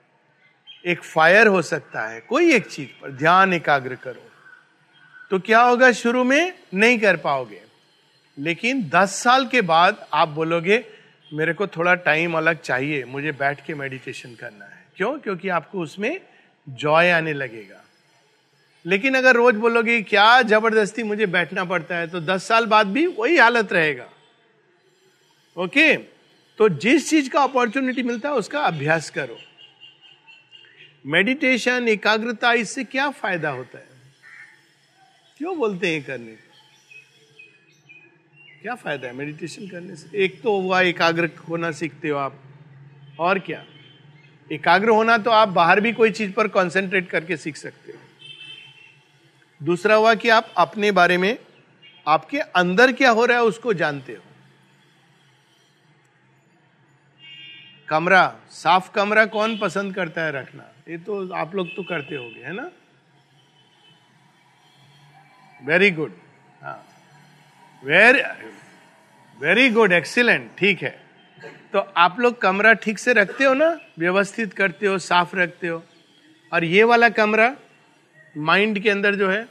एक 0.86 1.04
फायर 1.04 1.48
हो 1.48 1.62
सकता 1.62 2.08
है, 2.08 2.22
कोई 2.22 2.54
एक 2.54 2.68
चीज़ 2.68 2.90
पर 3.02 3.12
ध्यान 3.12 3.54
एकाग्र 3.54 3.96
करो। 3.96 4.32
तो 5.32 5.40
क्या 5.40 5.62
होगा, 5.62 5.92
शुरू 5.92 6.24
में 6.24 6.54
नहीं 6.74 7.00
कर 7.00 7.18
पाओगे। 7.18 7.62
लेकिन 8.40 8.90
दस 8.90 9.10
साल 9.10 9.48
के 9.48 9.62
बाद 9.62 10.08
आप 10.14 10.28
बोलोगे, 10.28 10.86
मेरे 11.34 11.54
को 11.54 11.68
थोड़ा 11.68 11.96
टाइम 11.96 12.38
अलग 12.38 12.62
चाहिए, 12.62 13.06
मुझे 13.06 13.32
बैठ 13.32 13.66
के 13.66 13.74
मेडिटेशन 13.74 14.36
करना 14.36 14.66
है। 14.66 14.86
क्यों? 14.98 15.20
क्योंकि 15.20 15.50
आपको 15.50 15.80
उसमें 15.80 16.22
जॉय 16.70 17.10
आने 17.10 17.34
लगेगा। 17.34 17.84
लेकिन 18.86 19.16
अगर 19.16 19.36
रोज 19.36 19.56
बोलोगे, 19.56 20.02
क्या 20.02 20.42
ज़बरदस्ती 20.42 21.04
मुझे 21.04 21.26
बैठना 21.26 21.66
पड़ता 21.66 21.96
है? 21.96 22.08
तो 22.08 22.20
दस 22.20 22.48
साल 22.48 22.66
बाद 22.66 22.88
भी 22.88 23.08
वही 23.08 23.38
हालत 23.38 23.74
रहेगा। 23.74 24.06
ओके? 25.58 25.98
तो 26.58 26.70
जिस 26.70 27.10
चीज़ 27.10 27.30
का 27.30 27.44
अपॉर्चुनिटी 27.44 28.04
मिलता 28.04 28.30
है, 28.30 28.36
उसका 28.36 28.60
अभ्यास 28.60 29.10
करो। 29.10 29.38
मेडिटेशन 31.06 31.88
एकाग्रता, 31.88 32.54
इससे 32.54 32.84
क्या 32.84 33.10
फ़ायदा 33.10 33.50
होता 33.50 33.78
है? 33.78 33.88
क्यों 35.38 35.58
बोलते 35.58 35.88
हैं 35.88 36.04
करने 36.04 36.32
का? 36.32 36.44
क्या 38.62 38.76
फ़ायदा 38.76 39.08
है 39.08 39.14
मेडिटेशन 39.14 39.68
करने 39.68 39.96
से? 39.96 40.18
एक 40.18 40.42
तो 40.42 40.62
हुआ, 40.62 40.82
एकाग्र 40.82 41.30
होना 41.50 41.72
सीखते 41.72 42.10
हो 42.10 42.18
आप। 42.18 42.44
और 43.20 43.40
क्या? 43.40 43.66
एकाग्र 44.52 44.90
होना 44.90 45.18
तो 45.18 45.32
आप 45.32 45.48
बाहर 45.48 45.82
भी 45.82 45.94
कोई 45.94 46.12
चीज़ 46.12 46.32
पर 46.32 46.48
कंसंट्रेट 46.48 47.10
करके 47.10 47.38
सीख 47.38 47.58
सकते 47.58 47.92
हो। 47.92 48.00
दूसरा 49.66 49.96
हुआ 49.96 50.16
कि 50.16 50.30
आप 50.30 50.54
अपने 50.58 50.92
बारे 50.92 51.18
में, 51.18 51.38
आपके 52.08 52.40
अंदर 52.40 52.92
क्या 52.92 53.10
हो 53.10 53.26
रहा 53.26 53.38
है, 53.38 53.44
उसको 53.44 53.74
जानते 53.74 54.14
हो। 54.14 54.24
कमरा, 57.90 58.36
साफ़ 58.52 58.92
कमरा 58.92 59.26
कौन 59.26 59.58
पसंद 59.58 59.94
करता 59.96 60.22
है 60.22 60.32
रखना? 60.32 60.64
ये 60.90 60.98
तो 60.98 61.34
आप 61.34 61.56
लोग 61.56 61.68
तो 61.76 61.84
करते 61.84 62.16
होगे, 62.16 62.44
है 62.44 62.54
ना? 62.54 62.70
वेरी 65.62 65.92
गुड 65.92 66.14
हाँ। 66.62 66.86
वेरी 67.84 68.22
वेरी 69.40 69.70
गुड 69.70 69.92
एक्सीलेंट 69.92 70.50
ठीक 70.58 70.82
है। 70.84 70.96
तो 71.74 71.80
आप 71.98 72.20
लोग 72.20 72.42
कमरा 72.42 72.74
ठीक 72.74 73.00
से 73.00 73.14
रखते 73.14 73.44
हो 73.44 73.54
ना? 73.54 73.70
व्यवस्थित 74.00 74.54
करते 74.54 74.88
हो, 74.88 74.98
साफ़ 74.98 75.36
रखते 75.36 75.68
हो। 75.68 75.84
और 76.52 76.64
ये 76.64 76.84
वाला 76.84 77.10
कमरा 77.10 77.56
माइंड 78.38 78.80
के 78.80 78.90
अंदर 78.90 79.16
जो 79.16 79.30
है 79.30 79.48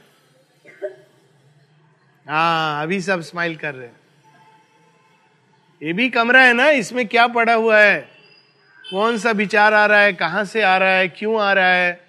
हाँ 2.27 2.83
अभी 2.83 3.01
सब 3.01 3.21
स्माइल 3.21 3.57
कर 3.57 3.75
रहे 3.75 3.87
हैं। 3.87 3.97
ये 5.83 5.93
भी 5.93 6.09
कमरा 6.11 6.43
है 6.43 6.53
ना? 6.53 6.69
इसमें 6.71 7.07
क्या 7.09 7.27
पड़ा 7.29 7.55
हुआ 7.55 7.81
है? 7.81 8.16
कौन 8.91 9.19
सा 9.19 9.31
विचार 9.31 9.75
आ 9.75 9.87
रहा 9.87 10.01
है? 10.01 10.13
कहाँ 10.13 10.45
से 10.45 10.63
आ 10.63 10.77
रहा 10.77 10.89
है? 10.89 11.09
क्यों 11.09 11.43
आ 11.43 11.53
रहा 11.53 11.69
है? 11.69 12.01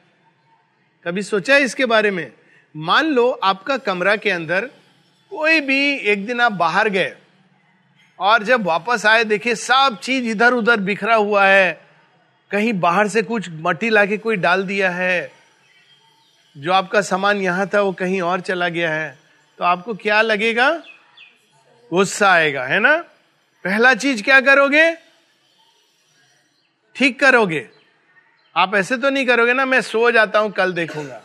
कभी 1.05 1.21
सोचा 1.21 1.53
है 1.53 1.61
इसके 1.61 1.85
बारे 1.85 2.11
में? 2.11 2.31
मान 2.77 3.05
लो 3.05 3.31
आपका 3.31 3.77
कमरा 3.77 4.15
के 4.15 4.29
अंदर 4.29 4.65
कोई 5.29 5.61
भी 5.61 5.97
एक 5.97 6.25
दिन 6.25 6.41
आप 6.41 6.51
बाहर 6.51 6.89
गए 6.89 7.15
और 8.19 8.43
जब 8.43 8.63
वापस 8.63 9.05
आए 9.05 9.23
देखे 9.23 9.55
सब 9.55 9.99
चीज़ 10.03 10.25
इधर 10.25 10.53
उधर 10.53 10.77
बिखरा 10.77 11.15
हुआ 11.15 11.45
है। 11.45 11.81
कहीं 12.51 12.73
बाहर 12.73 13.07
से 13.07 13.21
कुछ 13.21 13.49
मट्टी 13.49 13.89
लाके 13.89 14.17
कोई 14.17 14.35
डाल 14.35 14.63
दिया 14.63 14.89
है। 14.89 15.31
जो 16.57 16.73
आपका 16.73 17.01
सामान 17.01 17.37
यहाँ 17.37 17.69
था, 17.73 17.81
वो 17.81 17.91
कहीं 17.91 18.21
और 18.21 18.39
चला 18.39 18.69
गया 18.69 18.93
है। 18.93 19.19
तो 19.57 19.63
आपको 19.63 19.93
क्या 19.93 20.21
लगेगा? 20.21 20.71
गुस्सा 21.93 22.31
आएगा, 22.31 22.63
है 22.63 22.79
ना? 22.79 22.97
पहला 23.63 23.93
चीज़ 23.93 24.23
क्या 24.23 24.41
करोगे? 24.41 25.06
ठीक 26.97 27.19
करोगे? 27.19 27.69
आप 28.55 28.75
ऐसे 28.75 28.97
तो 28.97 29.09
नहीं 29.09 29.25
करोगे 29.25 29.53
ना, 29.53 29.65
मैं 29.65 29.81
सो 29.81 30.11
जाता 30.11 30.39
हूँ, 30.39 30.51
कल 30.51 30.73
देखूँगा। 30.73 31.23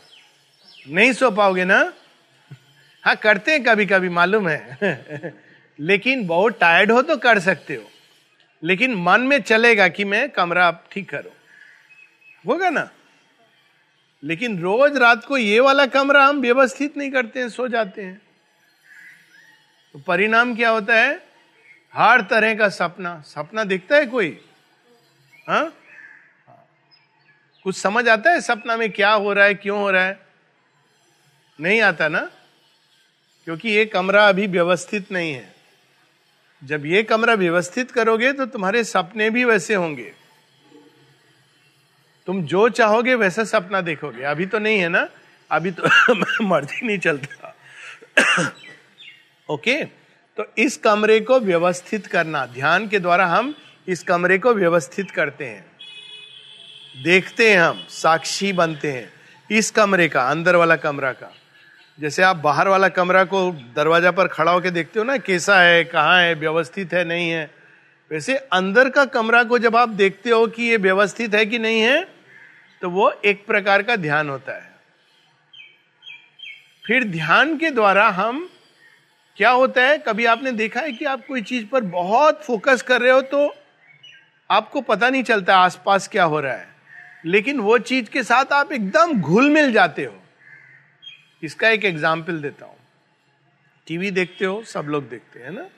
नहीं 0.89 1.13
सो 1.13 1.31
पाओगे 1.31 1.65
ना? 1.65 1.93
हाँ 3.05 3.17
करते 3.17 3.53
हैं 3.53 3.65
कभी 3.65 3.87
कभी 3.87 4.09
मालूम 4.09 4.49
है। 4.49 4.79
लेकिन 5.81 6.27
बहुत 6.27 6.59
टायर्ड 6.61 6.93
हो 6.93 7.03
तो 7.03 7.17
कर 7.17 7.39
सकते 7.39 7.75
हो। 7.75 7.91
लेकिन 8.65 8.95
मन 8.95 9.21
में 9.21 9.43
चलेगा 9.43 9.89
कि 9.89 10.05
मैं 10.05 10.31
कमरा 10.31 10.67
आप 10.67 10.85
ठीक 10.93 11.11
करो। 11.11 11.33
होगा 12.47 12.71
ना? 12.71 12.91
लेकिन 14.25 14.61
रोज 14.61 14.97
रात 14.97 15.25
को 15.25 15.37
ये 15.37 15.61
वाला 15.61 15.87
कमरा 15.87 16.25
हम 16.25 16.41
व्यवस्थित 16.41 16.97
नहीं 16.97 17.11
करते 17.11 17.41
हैं, 17.41 17.49
सो 17.49 17.69
जाते 17.69 18.03
हैं। 18.03 18.23
तो 19.93 19.99
परिणाम 19.99 20.55
क्या 20.55 20.71
होता 20.71 20.95
है? 20.95 21.23
हर 21.95 22.21
तरह 22.21 22.55
का 22.55 22.69
सपना। 22.69 23.21
सपना 23.21 23.65
दिखता 23.65 23.97
है 23.97 24.07
कोई? 24.07 24.41
हा? 25.49 25.73
कुछ 27.65 27.77
समझ 27.77 28.09
आता 28.09 28.31
है 28.31 28.41
सपना 28.41 28.77
में 28.77 28.93
क्या 28.93 29.13
हो 29.13 29.33
रहा 29.33 29.45
है, 29.45 29.55
क्यों 29.55 29.79
हो 29.79 29.91
रहा 29.91 30.05
है? 30.05 30.21
नहीं 31.61 31.81
आता 31.81 32.09
ना? 32.09 32.31
क्योंकि 33.45 33.69
ये 33.69 33.85
कमरा 33.85 34.29
अभी 34.29 34.47
व्यवस्थित 34.47 35.13
नहीं 35.13 35.35
है। 35.35 35.55
जब 36.65 36.87
ये 36.87 37.03
कमरा 37.03 37.35
व्यवस्थित 37.35 37.91
करोगे 37.91 38.33
तो 38.33 38.47
तुम्हारे 38.47 38.85
सपने 38.85 39.31
भी 39.31 39.45
वैसे 39.45 39.75
होंगे। 39.75 40.15
तुम 42.27 42.43
जो 42.43 42.69
चाहोगे 42.69 43.15
वैसा 43.15 43.45
सपना 43.45 43.81
देखोगे। 43.81 44.23
अभी 44.23 44.47
तो 44.47 44.59
नहीं 44.59 44.79
है 44.79 44.89
ना? 44.89 45.09
अभी 45.51 45.71
तो 45.71 45.83
मर्ज़ी 46.45 46.87
नहीं 46.87 46.99
चलता। 46.99 47.57
ओके? 49.51 49.75
okay? 49.75 49.87
तो 50.37 50.47
इस 50.59 50.77
कमरे 50.77 51.21
को 51.21 51.41
व्यवस्थित 51.41 52.07
करना, 52.07 52.47
ध्यान 52.47 52.89
के 52.89 52.99
द्वारा 52.99 53.27
हम 53.27 53.55
इस 53.89 54.03
कमरे 54.03 54.39
को 54.39 54.53
व्यवस्थित 54.55 55.11
करते 55.11 55.45
हैं। 55.45 55.65
देखते 57.03 57.51
हैं 57.51 57.61
हम, 57.61 57.87
साक्षी 57.89 58.53
बनते 58.53 58.93
हैं 58.93 59.13
इस 59.51 59.71
कमरे 59.71 60.09
का, 60.09 60.23
अंदर 60.23 60.57
वाला 60.57 60.77
कमरा 60.77 61.13
का। 61.13 61.33
जैसे 61.99 62.23
आप 62.23 62.37
बाहर 62.37 62.69
वाला 62.69 62.89
कमरा 62.89 63.25
को 63.25 63.51
दरवाज़ा 63.77 64.11
पर 64.11 64.29
खड़ा 64.29 64.53
होकर 64.53 64.71
देखते 64.71 64.99
हो 64.99 65.05
ना, 65.05 65.17
कैसा 65.17 65.61
है, 65.61 65.85
कहाँ 65.85 66.21
है, 66.23 66.35
व्यवस्थित 66.35 66.93
है, 66.95 67.05
नहीं 67.05 67.31
है। 67.31 67.51
वैसे 68.11 68.37
अंदर 68.37 68.89
का 68.89 69.05
कमरा 69.05 69.43
को 69.45 69.59
जब 69.59 69.77
आप 69.77 69.89
देखते 69.89 70.31
हो 70.31 70.47
कि 70.47 70.63
ये 70.63 70.77
व्यवस्थित 70.77 71.35
है 71.35 71.45
कि 71.47 71.59
नहीं 71.59 71.81
है 71.81 72.03
तो 72.83 72.91
वो 72.91 73.11
एक 73.25 73.47
प्रकार 73.47 73.83
का 73.83 73.97
ध्यान 73.97 74.29
होता 74.29 74.53
है। 74.53 74.71
फिर 76.85 77.05
ध्यान 77.05 77.57
के 77.59 77.71
द्वारा 77.71 78.09
हम 78.09 78.49
क्या 79.37 79.51
होता 79.51 79.83
है? 79.83 79.99
कभी 79.99 80.25
आपने 80.25 80.53
देखा 80.53 80.81
है 80.81 80.93
कि 80.93 81.05
आप 81.05 81.27
कोई 81.27 81.43
चीज़ 81.43 81.67
पर 81.67 81.81
बहुत 81.81 82.43
फोकस 82.45 82.83
कर 82.83 83.01
रहे 83.01 83.13
हो 83.13 83.21
तो 83.23 83.47
आपको 84.53 84.81
पता 84.81 85.09
नहीं 85.11 85.23
चलता 85.23 85.57
आसपास 85.59 86.09
क्या 86.09 86.25
हो 86.25 86.41
रहा 86.41 86.53
है, 86.53 86.69
लेकिन 87.25 87.61
वो 87.61 87.79
चीज़ 87.81 88.11
के 88.11 88.23
साथ 88.23 88.53
आप 88.53 88.73
एकदम 88.73 89.21
घुल 89.21 89.51
मिल 89.51 89.73
जाते 89.73 90.05
हो। 90.05 90.15
इसका 91.43 91.69
एक 91.69 91.85
एग्ज़ाम्पल 91.85 92.41
देता 92.43 92.67
हूँ। 92.67 92.77
टीवी 93.87 94.11
देखते 94.11 94.45
हो, 94.45 94.63
सब 94.65 94.87
लोग 94.87 95.09
देखते 95.09 95.41
हैं 95.41 95.51
ना? 95.51 95.69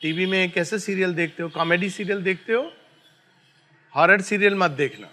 टीवी 0.00 0.26
में 0.26 0.50
कैसे 0.50 0.78
सीरियल 0.78 1.14
देखते 1.14 1.42
हो 1.42 1.48
कॉमेडी 1.48 1.90
सीरियल 1.90 2.22
देखते 2.22 2.52
हो 2.52 2.72
हॉरर 3.94 4.20
सीरियल 4.20 4.54
मत 4.54 4.70
देखना। 4.72 5.08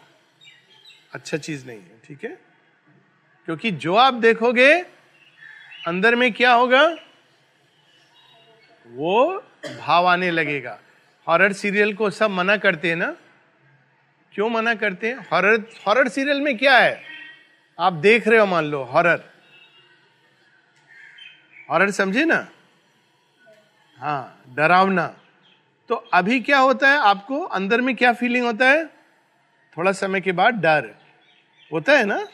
अच्छा 1.13 1.37
चीज़ 1.37 1.65
नहीं 1.67 1.77
है, 1.77 1.99
ठीक 2.05 2.23
है? 2.23 2.37
क्योंकि 3.47 3.71
जो 3.71 3.95
आप 3.95 4.13
देखोगे, 4.13 4.73
अंदर 5.87 6.15
में 6.15 6.31
क्या 6.33 6.53
होगा? 6.53 6.83
वो 8.87 9.43
भाव 9.79 10.07
आने 10.07 10.31
लगेगा। 10.31 10.79
हॉरर 11.31 11.53
सीरियल 11.53 11.93
को 11.93 12.09
सब 12.09 12.29
मना 12.29 12.57
करते 12.57 12.89
हैं 12.89 12.95
ना? 12.95 13.15
क्यों 14.33 14.49
मना 14.49 14.75
करते 14.75 15.07
हैं? 15.07 15.27
हॉरर 15.31 15.63
हॉरर 15.87 16.07
सीरियल 16.07 16.41
में 16.41 16.57
क्या 16.57 16.77
है? 16.77 17.01
आप 17.79 17.93
देख 17.93 18.27
रहे 18.27 18.39
हो, 18.39 18.45
मान 18.45 18.65
लो, 18.65 18.83
हॉरर। 18.83 19.23
हॉरर 21.69 21.91
समझे 21.91 22.25
ना? 22.25 22.47
हाँ 23.97 24.43
डरावना। 24.49 25.15
तो 25.89 25.95
अभी 25.95 26.39
क्या 26.39 26.57
होता 26.57 26.89
है 26.89 26.97
आपको? 26.97 27.41
अंदर 27.41 27.81
में 27.81 27.95
क्या 27.95 28.13
फीलिंग 28.13 28.45
होता 28.45 28.69
है? 28.69 28.85
थोड़ा 29.77 29.91
समय 29.91 30.21
के 30.21 30.31
बाद 30.31 30.53
डर। 30.53 30.95
होता 31.73 31.93
है 31.93 32.05
ना? 32.05 32.27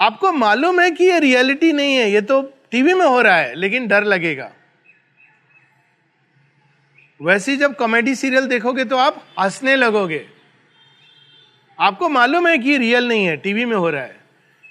आपको 0.00 0.32
मालूम 0.32 0.80
है 0.80 0.90
कि 0.90 1.04
ये 1.04 1.18
रियलिटी 1.18 1.72
नहीं 1.72 1.94
है, 1.94 2.10
ये 2.10 2.20
तो 2.20 2.42
टीवी 2.42 2.94
में 2.94 3.06
हो 3.06 3.22
रहा 3.22 3.36
है, 3.36 3.54
लेकिन 3.54 3.86
डर 3.86 4.04
लगेगा। 4.04 4.52
वैसे 7.22 7.56
जब 7.56 7.74
कॉमेडी 7.76 8.14
सीरियल 8.14 8.46
देखोगे 8.46 8.84
तो 8.84 8.96
आप 8.96 9.22
हंसने 9.40 9.76
लगोगे। 9.76 10.24
आपको 11.78 12.08
मालूम 12.08 12.48
है 12.48 12.58
कि 12.58 12.76
रियल 12.78 13.08
नहीं 13.08 13.24
है, 13.26 13.36
टीवी 13.36 13.64
में 13.64 13.76
हो 13.76 13.90
रहा 13.90 14.02
है। 14.02 14.20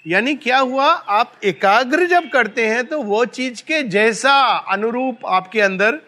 यानी 0.05 0.33
क्या 0.35 0.57
हुआ, 0.57 0.85
आप 0.85 1.33
एकाग्र 1.43 2.05
जब 2.05 2.29
करते 2.29 2.67
हैं 2.67 2.85
तो 2.85 3.01
वो 3.01 3.25
चीज़ 3.25 3.63
के 3.63 3.81
जैसा 3.83 4.33
अनुरूप 4.71 5.25
आपके 5.25 5.61
अंदर 5.61 5.99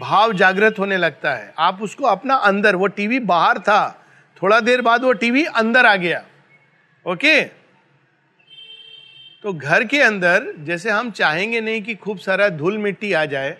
भाव 0.00 0.32
जागृत 0.32 0.78
होने 0.78 0.96
लगता 0.96 1.34
है। 1.34 1.52
आप 1.58 1.82
उसको 1.82 2.06
अपना 2.06 2.34
अंदर, 2.34 2.76
वो 2.76 2.86
टीवी 2.86 3.18
बाहर 3.20 3.58
था, 3.58 4.04
थोड़ा 4.42 4.60
देर 4.60 4.82
बाद 4.82 5.04
वो 5.04 5.12
टीवी 5.12 5.44
अंदर 5.44 5.86
आ 5.86 5.96
गया। 5.96 6.24
ओके? 7.06 7.40
तो 9.44 9.52
घर 9.52 9.84
के 9.84 10.00
अंदर, 10.02 10.52
जैसे 10.58 10.90
हम 10.90 11.10
चाहेंगे 11.10 11.60
नहीं 11.60 11.82
कि 11.82 11.94
खूब 11.94 12.18
सारा 12.18 12.48
धूल 12.48 12.78
मिट्टी 12.78 13.12
आ 13.12 13.24
जाए 13.24 13.56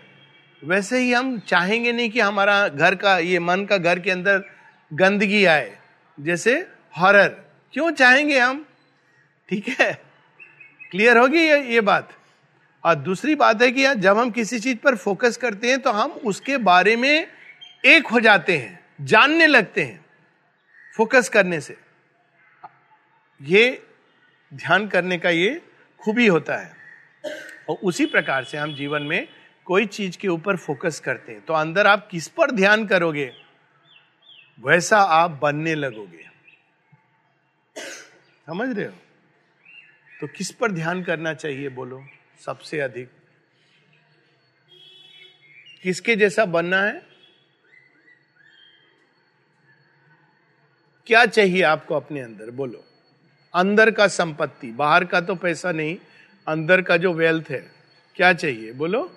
वैसे 0.63 0.99
ही 0.99 1.13
हम 1.13 1.39
चाहेंगे 1.39 1.93
नहीं 1.93 2.11
कि 2.11 2.21
हमारा 2.21 2.69
घर 2.69 2.95
का, 2.95 3.19
ये 3.19 3.39
मन 3.39 3.65
का 3.65 3.77
घर 3.77 3.99
के 3.99 4.11
अंदर 4.11 4.43
गंदगी 4.91 5.45
आए। 5.45 5.77
जैसे 6.19 6.55
हॉरर 6.99 7.29
क्यों 7.73 7.91
चाहेंगे 7.91 8.39
हम? 8.39 8.65
ठीक 9.49 9.69
है। 9.71 9.93
क्लियर 10.91 11.19
होगी 11.19 11.39
ये 11.39 11.63
ये 11.65 11.81
बात? 11.81 12.13
और 12.85 12.95
दूसरी 12.95 13.35
बात 13.35 13.63
है 13.63 13.71
कि 13.71 13.95
जब 13.95 14.19
हम 14.19 14.31
किसी 14.31 14.59
चीज़ 14.59 14.77
पर 14.77 14.97
फोकस 14.97 15.37
करते 15.37 15.71
हैं 15.71 15.79
तो 15.79 15.91
हम 15.91 16.11
उसके 16.11 16.57
बारे 16.57 16.97
में 16.97 17.27
एक 17.87 18.07
हो 18.07 18.21
जाते 18.21 18.57
हैं, 18.59 18.81
जानने 19.01 19.47
लगते 19.47 19.83
हैं 19.83 20.05
फोकस 20.97 21.29
करने 21.29 21.61
से। 21.61 21.77
ये 23.41 23.83
ध्यान 24.53 24.87
करने 24.89 25.19
का 25.19 25.31
ये 25.31 25.61
खूबी 26.01 26.27
होता 26.27 26.57
है। 26.57 26.73
और 27.69 27.77
उसी 27.83 28.07
प्रकार 28.07 28.45
से 28.45 28.59
हम 28.59 28.75
जीवन 28.75 29.03
में 29.03 29.27
कोई 29.71 29.87
चीज़ 29.87 30.17
के 30.19 30.29
ऊपर 30.29 30.57
फोकस 30.57 30.99
करते 31.01 31.33
हैं 31.33 31.41
तो 31.41 31.55
अंदर 31.55 31.87
आप 31.87 32.09
किस 32.11 32.27
पर 32.29 32.51
ध्यान 32.51 32.87
करोगे, 32.87 33.31
वैसा 34.63 34.99
आप 34.99 35.39
बनने 35.43 35.75
लगोगे। 35.75 36.25
समझ 38.47 38.69
रहे 38.69 38.87
हो? 38.87 38.93
तो 40.21 40.27
किस 40.29 40.51
पर 40.51 40.73
ध्यान 40.73 41.03
करना 41.03 41.35
चाहिए 41.35 41.69
बोलो, 41.69 42.03
सबसे 42.41 42.81
अधिक? 42.81 43.11
किसके 45.83 46.17
जैसा 46.17 46.45
बनना 46.47 46.83
है? 46.83 47.01
क्या 51.07 51.25
चाहिए 51.27 51.63
आपको 51.63 51.95
अपने 51.95 52.21
अंदर, 52.21 52.51
बोलो। 52.51 52.85
अंदर 53.55 53.91
का 53.91 54.09
संपत्ति, 54.09 54.73
बाहर 54.73 55.05
का 55.05 55.21
तो 55.21 55.35
पैसा 55.37 55.73
नहीं, 55.73 55.97
अंदर 56.47 56.83
का 56.83 56.97
जो 56.97 57.13
वेल्थ 57.15 57.51
है, 57.51 57.65
क्या 58.17 58.33
चाहिए, 58.33 58.73
बोलो? 58.73 59.09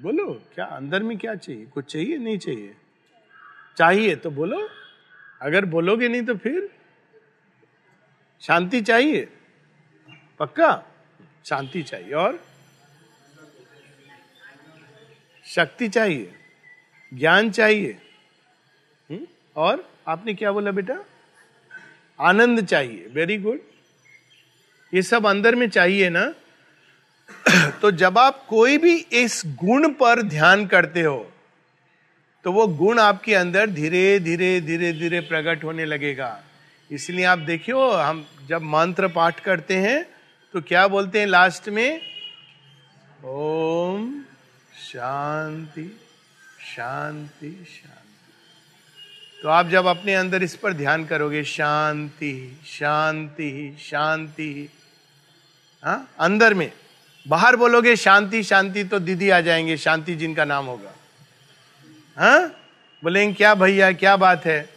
बोलो, 0.00 0.42
क्या 0.54 0.64
अंदर 0.64 1.02
में 1.02 1.18
क्या 1.18 1.34
चाहिए? 1.34 1.66
कुछ 1.66 1.92
चाहिए? 1.92 2.18
नहीं 2.18 2.38
चाहिए। 2.38 2.74
चाहिए 3.76 4.16
तो 4.16 4.30
बोलो। 4.30 4.68
अगर 5.40 5.64
बोलोगे 5.64 6.08
नहीं 6.08 6.22
तो 6.22 6.34
फिर? 6.34 6.70
शांति 8.40 8.80
चाहिए। 8.80 9.28
पक्का? 10.38 10.84
शांति 11.44 11.82
चाहिए। 11.82 12.12
और? 12.12 12.44
शक्ति 15.44 15.88
चाहिए। 15.88 16.34
ज्ञान 17.14 17.50
चाहिए। 17.50 17.92
हुँ? 19.10 19.16
हम्म? 19.16 19.26
और? 19.56 19.90
आपने 20.08 20.34
क्या 20.34 20.52
बोला 20.52 20.70
बेटा? 20.70 21.04
आनंद 22.20 22.66
चाहिए। 22.66 23.06
वेरी 23.06 23.38
गुड 23.38 23.60
ये 24.94 25.02
सब 25.02 25.26
अंदर 25.26 25.54
में 25.54 25.70
चाहिए 25.70 26.08
ना? 26.10 26.34
तो 27.82 27.90
जब 27.90 28.18
आप 28.18 28.44
कोई 28.48 28.78
भी 28.78 28.94
इस 29.14 29.42
गुण 29.58 29.88
पर 29.92 30.22
ध्यान 30.22 30.66
करते 30.66 31.02
हो 31.02 31.18
तो 32.44 32.52
वो 32.52 32.66
गुण 32.68 32.98
आपके 32.98 33.34
अंदर 33.34 33.70
धीरे 33.70 34.18
धीरे 34.20 34.60
धीरे 34.60 34.92
धीरे 34.92 35.20
प्रकट 35.20 35.64
होने 35.64 35.84
लगेगा। 35.84 36.40
इसलिए 36.90 37.24
आप 37.24 37.38
देखियो, 37.38 37.90
हम 37.90 38.24
जब 38.48 38.62
मंत्र 38.62 39.08
पाठ 39.08 39.40
करते 39.40 39.76
हैं 39.76 40.02
तो 40.54 40.60
क्या 40.60 40.86
बोलते 40.88 41.20
हैं 41.20 41.26
लास्ट 41.26 41.68
में? 41.68 42.00
ओम 43.24 44.12
शांति 44.82 45.84
शांति 46.66 47.50
शांति। 47.50 47.98
तो 49.42 49.48
आप 49.48 49.68
जब 49.68 49.86
अपने 49.86 50.14
अंदर 50.14 50.42
इस 50.42 50.56
पर 50.56 50.72
ध्यान 50.72 51.04
करोगे, 51.04 51.44
शांति 51.44 52.58
शांति 52.68 53.76
शांति 53.80 54.68
हाँ 55.82 56.08
अंदर 56.20 56.54
में 56.54 56.70
बाहर 57.28 57.56
बोलोगे, 57.56 57.96
शांति 57.96 58.42
शांति 58.42 58.84
तो 58.84 58.98
दीदी 58.98 59.30
आ 59.30 59.40
जाएँगे, 59.40 59.76
शांति 59.76 60.14
जिनका 60.14 60.44
नाम 60.44 60.66
होगा। 60.66 60.90
हाँ? 62.16 62.56
बोलेंगे, 63.02 63.34
क्या 63.34 63.54
भैया, 63.54 63.92
क्या 63.92 64.16
बात 64.16 64.46
है? 64.46 64.68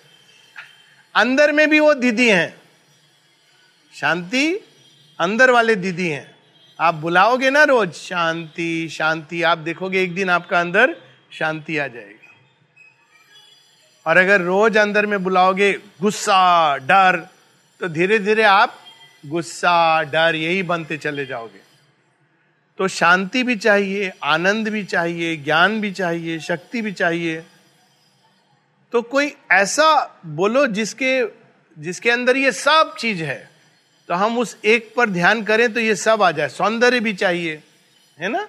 अंदर 1.15 1.51
में 1.51 1.69
भी 1.69 1.79
वो 1.79 1.93
दीदी 1.93 2.29
हैं। 2.29 2.62
शांति 3.95 4.53
अंदर 5.19 5.51
वाले 5.51 5.75
दीदी 5.75 6.10
हैं। 6.10 6.36
आप 6.79 6.93
बुलाओगे 6.93 7.49
ना 7.49 7.63
रोज, 7.63 7.93
शांति 7.93 8.89
शांति, 8.89 9.43
आप 9.43 9.58
देखोगे 9.58 10.03
एक 10.03 10.15
दिन 10.15 10.29
आपका 10.29 10.60
अंदर 10.60 10.95
शांति 11.32 11.77
आ 11.77 11.88
जाएगी। 11.88 12.29
और 14.08 14.17
अगर 14.17 14.41
रोज 14.41 14.77
अंदर 14.77 15.06
में 15.06 15.23
बुलाओगे, 15.23 15.73
गुस्सा, 16.01 16.77
डर 16.77 17.27
तो 17.79 17.88
धीरे 17.88 18.19
धीरे 18.19 18.43
आप 18.43 18.79
गुस्सा, 19.25 20.03
डर, 20.03 20.36
यही 20.36 20.63
बनते 20.63 20.97
चले 20.97 21.25
जाओगे। 21.25 21.62
तो 22.77 22.88
शांति 22.88 23.43
भी 23.43 23.55
चाहिए, 23.55 24.12
आनंद 24.23 24.67
भी 24.67 24.83
चाहिए, 24.83 25.36
ज्ञान 25.38 25.79
भी 25.81 25.91
चाहिए, 25.91 26.39
शक्ति 26.39 26.81
भी 26.81 26.91
चाहिए। 26.91 27.43
तो 28.93 29.01
कोई 29.01 29.36
ऐसा 29.51 30.19
बोलो 30.25 30.65
जिसके 30.67 31.43
जिसके 31.77 32.12
अंदर 32.12 32.38
ये 32.38 32.51
सब 32.51 32.95
चीज़ 32.99 33.23
है 33.23 33.49
तो 34.09 34.13
हम 34.13 34.38
उस 34.38 34.57
एक 34.65 34.93
पर 34.97 35.09
ध्यान 35.09 35.43
करें 35.43 35.71
तो 35.73 35.79
ये 35.79 35.95
सब 35.95 36.21
आ 36.23 36.31
जाए। 36.31 36.49
सौंदर्य 36.49 36.99
भी 36.99 37.13
चाहिए, 37.13 37.62
है 38.19 38.29
ना? 38.29 38.47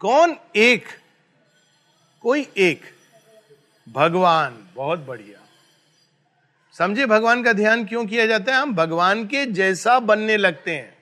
कौन 0.00 0.36
एक? 0.56 0.84
कोई 2.22 2.46
एक? 2.56 2.82
भगवान, 3.86 4.58
बहुत 4.74 4.98
बढ़िया। 4.98 5.38
समझे 6.74 7.06
भगवान 7.06 7.42
का 7.42 7.52
ध्यान 7.52 7.84
क्यों 7.84 8.04
किया 8.06 8.26
जाता 8.26 8.52
है? 8.52 8.62
हम 8.62 8.74
भगवान 8.74 9.24
के 9.26 9.44
जैसा 9.46 9.98
बनने 10.00 10.36
लगते 10.36 10.74
हैं। 10.76 10.92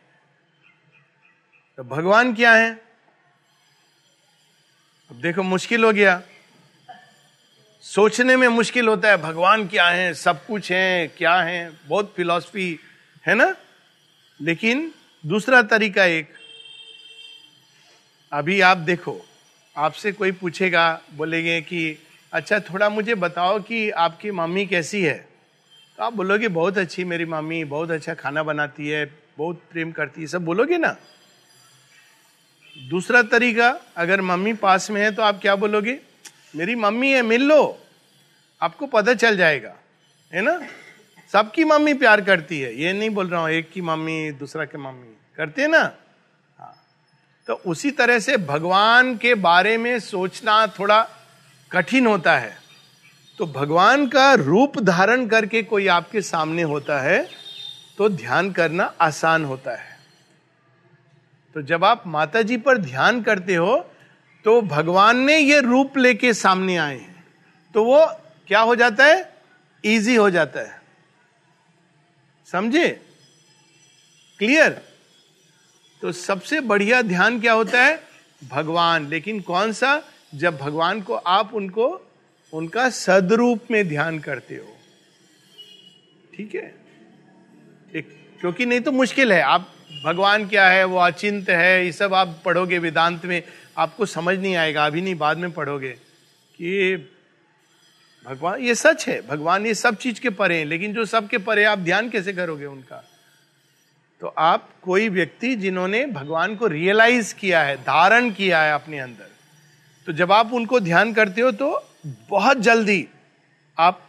तो 1.76 1.84
भगवान 1.84 2.34
क्या 2.34 2.52
है? 2.54 2.72
अब 5.10 5.20
देखो, 5.20 5.42
मुश्किल 5.42 5.84
हो 5.84 5.92
गया। 5.92 6.22
सोचने 7.80 8.36
में 8.36 8.48
मुश्किल 8.48 8.88
होता 8.88 9.08
है, 9.08 9.16
भगवान 9.16 9.68
क्या 9.68 9.88
है, 9.88 10.14
सब 10.14 10.46
कुछ 10.46 10.72
है, 10.72 11.08
क्या 11.08 11.34
है? 11.36 11.72
बहुत 11.86 12.12
फिलॉसफी 12.16 12.78
है 13.26 13.34
ना? 13.34 13.56
लेकिन 14.40 14.92
दूसरा 15.26 15.62
तरीका 15.62 16.04
एक, 16.04 16.28
अभी 18.32 18.60
आप 18.60 18.76
देखो, 18.76 19.26
आपसे 19.76 20.12
कोई 20.12 20.32
पूछेगा, 20.32 21.00
बोलेंगे 21.14 21.60
कि 21.60 21.98
अच्छा 22.32 22.60
थोड़ा 22.60 22.88
मुझे 22.88 23.14
बताओ 23.14 23.60
कि 23.60 23.90
आपकी 23.90 24.30
मम्मी 24.30 24.66
कैसी 24.66 25.02
है? 25.02 25.28
तो 25.96 26.02
आप 26.02 26.12
बोलोगे, 26.12 26.48
बहुत 26.48 26.78
अच्छी, 26.78 27.04
मेरी 27.04 27.24
मम्मी 27.24 27.64
बहुत 27.64 27.90
अच्छा 27.90 28.14
खाना 28.14 28.42
बनाती 28.42 28.88
है, 28.88 29.04
बहुत 29.38 29.62
प्रेम 29.70 29.92
करती 29.92 30.20
है। 30.20 30.26
सब 30.26 30.44
बोलोगे 30.44 30.78
ना? 30.78 30.96
दूसरा 32.76 33.22
तरीका, 33.22 33.68
अगर 33.96 34.20
मम्मी 34.20 34.52
पास 34.52 34.90
में 34.90 35.00
है 35.00 35.10
तो 35.10 35.22
आप 35.22 35.40
क्या 35.40 35.56
बोलोगे? 35.56 35.98
मेरी 36.56 36.74
मम्मी 36.74 37.10
है, 37.10 37.22
मिल 37.22 37.42
लो। 37.42 37.78
आपको 38.62 38.86
पता 38.86 39.14
चल 39.14 39.36
जाएगा, 39.36 39.74
है 40.32 40.42
ना? 40.42 40.60
सबकी 41.32 41.64
मम्मी 41.64 41.94
प्यार 41.94 42.20
करती 42.20 42.60
है। 42.60 42.74
ये 42.74 42.92
नहीं 42.92 43.10
बोल 43.10 43.28
रहा 43.28 43.40
हूँ, 43.40 43.50
एक 43.50 43.70
की 43.70 43.80
मम्मी, 43.80 44.30
दूसरा 44.32 44.64
के 44.64 44.78
मम्मी। 44.78 45.16
करते 45.36 45.62
है 45.62 45.68
ना? 45.68 45.82
हाँ। 46.58 46.74
तो 47.48 47.54
उसी 47.66 47.90
तरह 47.90 48.18
से 48.18 48.36
भगवान 48.36 49.16
के 49.16 49.34
बारे 49.34 49.76
में 49.78 49.98
सोचना 50.00 50.66
थोड़ा 50.78 51.06
कठिन 51.70 52.06
होता 52.06 52.36
है। 52.38 52.56
तो 53.38 53.46
भगवान 53.46 54.06
का 54.06 54.32
रूप 54.34 54.78
धारण 54.80 55.26
करके 55.26 55.62
कोई 55.62 55.86
आपके 55.86 56.22
सामने 56.22 56.62
होता 56.62 57.00
है 57.00 57.26
तो 57.98 58.08
ध्यान 58.08 58.52
करना 58.52 58.92
आसान 59.00 59.44
होता 59.44 59.76
है। 59.76 59.91
तो 61.54 61.62
जब 61.62 61.84
आप 61.84 62.02
माता 62.06 62.42
जी 62.42 62.56
पर 62.56 62.78
ध्यान 62.78 63.22
करते 63.22 63.54
हो 63.54 63.76
तो 64.44 64.60
भगवान 64.62 65.18
ने 65.18 65.38
ये 65.38 65.60
रूप 65.60 65.96
लेके 65.96 66.34
सामने 66.34 66.76
आए 66.76 66.98
हैं। 66.98 67.24
तो 67.74 67.84
वो 67.84 68.06
क्या 68.48 68.60
हो 68.60 68.76
जाता 68.76 69.06
है? 69.06 69.32
इजी 69.84 70.14
हो 70.14 70.30
जाता 70.30 70.60
है। 70.60 70.80
समझे? 72.52 72.88
क्लियर 74.38 74.82
तो 76.02 76.12
सबसे 76.12 76.60
बढ़िया 76.60 77.02
ध्यान 77.02 77.40
क्या 77.40 77.52
होता 77.52 77.82
है? 77.82 78.00
भगवान। 78.48 79.06
लेकिन 79.06 79.40
कौन 79.40 79.72
सा? 79.72 80.02
जब 80.34 80.56
भगवान 80.58 81.00
को 81.02 81.14
आप 81.14 81.54
उनको, 81.54 82.10
उनका 82.52 82.88
सदरूप 82.90 83.70
में 83.70 83.88
ध्यान 83.88 84.18
करते 84.18 84.54
हो। 84.54 84.76
ठीक 86.34 86.54
है? 86.54 86.74
एक 87.94 88.36
क्योंकि 88.40 88.66
नहीं 88.66 88.80
तो 88.80 88.92
मुश्किल 88.92 89.32
है। 89.32 89.40
आप 89.42 89.68
भगवान 90.04 90.46
क्या 90.48 90.68
है, 90.68 90.84
वो 90.84 90.98
अचिंत 90.98 91.48
है, 91.50 91.84
ये 91.84 91.92
सब 91.92 92.14
आप 92.14 92.40
पढ़ोगे 92.44 92.78
वेदांत 92.78 93.24
में, 93.24 93.42
आपको 93.78 94.06
समझ 94.06 94.38
नहीं 94.38 94.54
आएगा, 94.56 94.86
अभी 94.86 95.00
नहीं, 95.00 95.14
बाद 95.14 95.38
में 95.38 95.50
पढ़ोगे 95.52 95.90
कि 96.58 96.96
भगवान, 98.26 98.60
ये 98.60 98.74
सच 98.74 99.08
है, 99.08 99.20
भगवान 99.28 99.66
ये 99.66 99.74
सब 99.74 99.96
चीज़ 99.96 100.20
के 100.20 100.30
परे 100.30 100.58
हैं, 100.58 100.64
लेकिन 100.64 100.92
जो 100.94 101.04
सबके 101.04 101.38
परे 101.38 101.64
आप 101.64 101.78
ध्यान 101.78 102.10
कैसे 102.10 102.32
करोगे 102.32 102.66
उनका? 102.66 103.04
तो 104.20 104.34
आप 104.38 104.68
कोई 104.82 105.08
व्यक्ति 105.08 105.54
जिन्होंने 105.56 106.04
भगवान 106.06 106.56
को 106.56 106.66
रियलाइज़ 106.66 107.34
किया 107.34 107.62
है, 107.62 107.76
धारण 107.76 108.30
किया 108.30 108.62
है 108.62 108.72
अपने 108.72 108.98
अंदर 108.98 109.30
तो 110.06 110.12
जब 110.12 110.32
आप 110.32 110.52
उनको 110.52 110.80
ध्यान 110.80 111.12
करते 111.12 111.40
हो 111.40 111.50
तो 111.52 111.88
बहुत 112.30 112.58
जल्दी 112.58 113.06
आप 113.78 114.00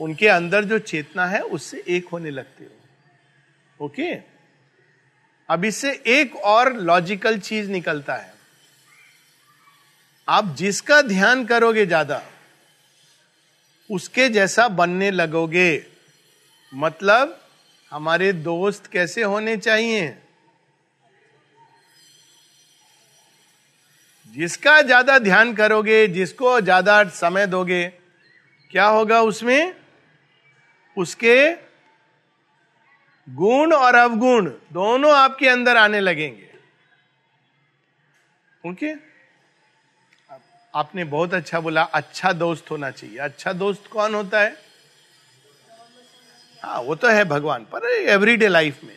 उनके 0.00 0.28
अंदर 0.28 0.64
जो 0.64 0.78
चेतना 0.78 1.26
है, 1.26 1.40
उससे 1.40 1.82
एक 1.88 2.08
होने 2.08 2.30
लगते 2.30 2.64
हो। 2.64 3.84
ओके? 3.86 4.33
अब 5.48 5.64
इससे 5.64 5.90
एक 6.08 6.36
और 6.36 6.72
लॉजिकल 6.76 7.38
चीज़ 7.38 7.70
निकलता 7.70 8.14
है। 8.14 8.32
आप 10.28 10.54
जिसका 10.56 11.00
ध्यान 11.02 11.44
करोगे 11.44 11.86
ज़्यादा, 11.86 12.22
उसके 13.90 14.28
जैसा 14.28 14.68
बनने 14.70 15.10
लगोगे। 15.10 15.86
मतलब 16.72 17.40
हमारे 17.92 18.32
दोस्त 18.32 18.86
कैसे 18.86 19.22
होने 19.22 19.56
चाहिए? 19.56 20.14
जिसका 24.34 24.80
ज़्यादा 24.82 25.18
ध्यान 25.18 25.52
करोगे, 25.54 26.06
जिसको 26.08 26.60
ज़्यादा 26.60 27.02
समय 27.04 27.46
दोगे, 27.46 27.84
क्या 28.70 28.86
होगा 28.86 29.20
उसमें? 29.22 29.74
उसके 30.96 31.63
गुण 33.28 33.72
और 33.72 33.94
अवगुण 33.94 34.50
दोनों 34.72 35.14
आपके 35.16 35.48
अंदर 35.48 35.76
आने 35.76 36.00
लगेंगे। 36.00 36.50
ओके? 38.64 38.92
आपने 40.74 41.04
बहुत 41.04 41.34
अच्छा 41.34 41.60
बोला 41.60 41.82
अच्छा 41.82 42.32
दोस्त 42.32 42.70
होना 42.70 42.90
चाहिए। 42.90 43.18
अच्छा 43.18 43.52
दोस्त 43.52 43.86
कौन 43.86 44.14
होता 44.14 44.40
है? 44.40 44.56
हाँ 46.62 46.80
वो 46.80 46.94
तो 46.94 47.08
है 47.08 47.24
भगवान, 47.24 47.64
पर 47.64 47.84
एवरीडे 47.90 48.48
लाइफ 48.48 48.84
में। 48.84 48.96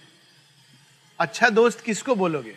अच्छा 1.20 1.50
दोस्त 1.50 1.82
किसको 1.82 2.16
बोलोगे? 2.16 2.56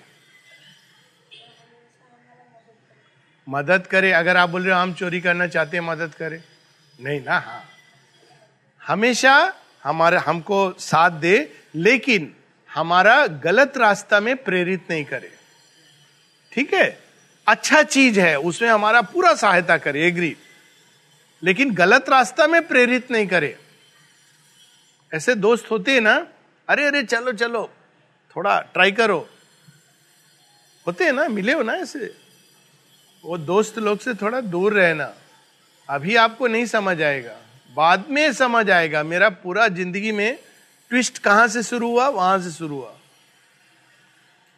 मदद 3.49 3.87
करे, 3.87 4.13
अगर 4.13 4.37
आप 4.37 4.49
बोल 4.49 4.63
रहे 4.63 4.75
हो, 4.75 4.81
हम 4.81 4.95
चोरी 4.95 5.21
करना 5.21 5.47
चाहते 5.47 5.77
हैं, 5.77 5.85
मदद 5.85 6.15
करे। 6.15 6.43
नहीं 7.01 7.21
ना 7.21 7.39
हाँ। 7.39 7.65
हमेशा 8.83 9.55
हमारे, 9.85 10.17
हमको 10.17 10.73
साथ 10.73 11.11
दे 11.11 11.60
लेकिन 11.75 12.35
हमारा 12.71 13.27
गलत 13.27 13.77
रास्ता 13.79 14.21
में 14.21 14.37
प्रेरित 14.37 14.91
नहीं 14.91 15.05
करे। 15.05 15.31
ठीक 16.53 16.75
है? 16.75 16.99
अच्छा 17.47 17.83
चीज़ 17.83 18.21
है, 18.21 18.39
उसमें 18.39 18.69
हमारा 18.69 19.01
पूरा 19.03 19.35
सहायता 19.35 19.77
करे 19.79 20.07
एग्री 20.07 20.37
लेकिन 21.43 21.75
गलत 21.75 22.09
रास्ता 22.09 22.47
में 22.47 22.67
प्रेरित 22.67 23.11
नहीं 23.11 23.27
करे। 23.27 23.57
ऐसे 25.13 25.35
दोस्त 25.35 25.71
होते 25.71 25.93
हैं 25.93 26.01
ना, 26.01 26.15
अरे 26.69 26.87
अरे, 26.87 27.03
चलो 27.03 27.33
चलो, 27.33 27.71
थोड़ा 28.37 28.61
ट्राई 28.61 28.93
करो। 28.93 29.29
होते 30.87 31.05
हैं 31.05 31.13
ना, 31.13 31.29
मिले 31.29 31.53
हो 31.53 31.63
ना 31.63 31.73
ऐसे? 31.73 32.15
वो 33.25 33.39
दोस्त 33.39 33.79
लोग 33.79 33.99
से 33.99 34.15
थोड़ा 34.15 34.41
दूर 34.41 34.73
रहना, 34.73 35.13
अभी 35.89 36.17
आपको 36.17 36.47
नहीं 36.47 36.67
समझ 36.67 37.01
आएगा। 37.03 37.37
बाद 37.77 38.05
में 38.11 38.33
समझ 38.33 38.71
आएगा, 38.71 39.03
मेरा 39.03 39.29
पूरा 39.29 39.69
ज़िंदगी 39.69 40.13
में 40.13 40.39
ट्विस्ट 40.90 41.18
कहाँ 41.18 41.48
से 41.48 41.62
शुरू 41.62 41.90
हुआ, 41.90 42.09
वहाँ 42.09 42.38
से 42.38 42.50
शुरू 42.50 42.76
हुआ। 42.76 42.98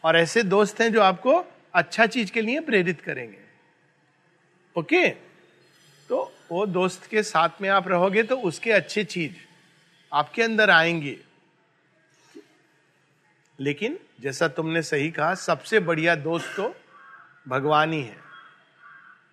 और 0.05 0.17
ऐसे 0.17 0.43
दोस्त 0.43 0.81
हैं 0.81 0.93
जो 0.93 1.03
आपको 1.03 1.45
अच्छा 1.75 2.07
चीज़ 2.07 2.33
के 2.33 2.41
लिए 2.41 2.61
प्रेरित 2.61 3.01
करेंगे। 3.01 3.39
ओके? 4.79 5.09
तो 6.09 6.33
वो 6.51 6.67
दोस्त 6.67 7.07
के 7.07 7.23
साथ 7.23 7.49
में 7.61 7.69
आप 7.69 7.89
रहोगे 7.89 8.23
तो 8.23 8.37
उसके 8.37 8.73
अच्छे 8.73 9.05
चीज़ 9.05 9.33
आपके 10.13 10.43
अंदर 10.43 10.71
आएँगे। 10.71 11.21
लेकिन 13.61 13.99
जैसा 14.21 14.49
तुमने 14.49 14.83
सही 14.83 15.11
कहा, 15.11 15.35
सबसे 15.35 15.81
बढ़िया 15.81 16.15
दोस्त 16.15 16.55
तो 16.57 16.75
भगवान 17.49 17.93
ही 17.93 18.03
है। 18.03 18.17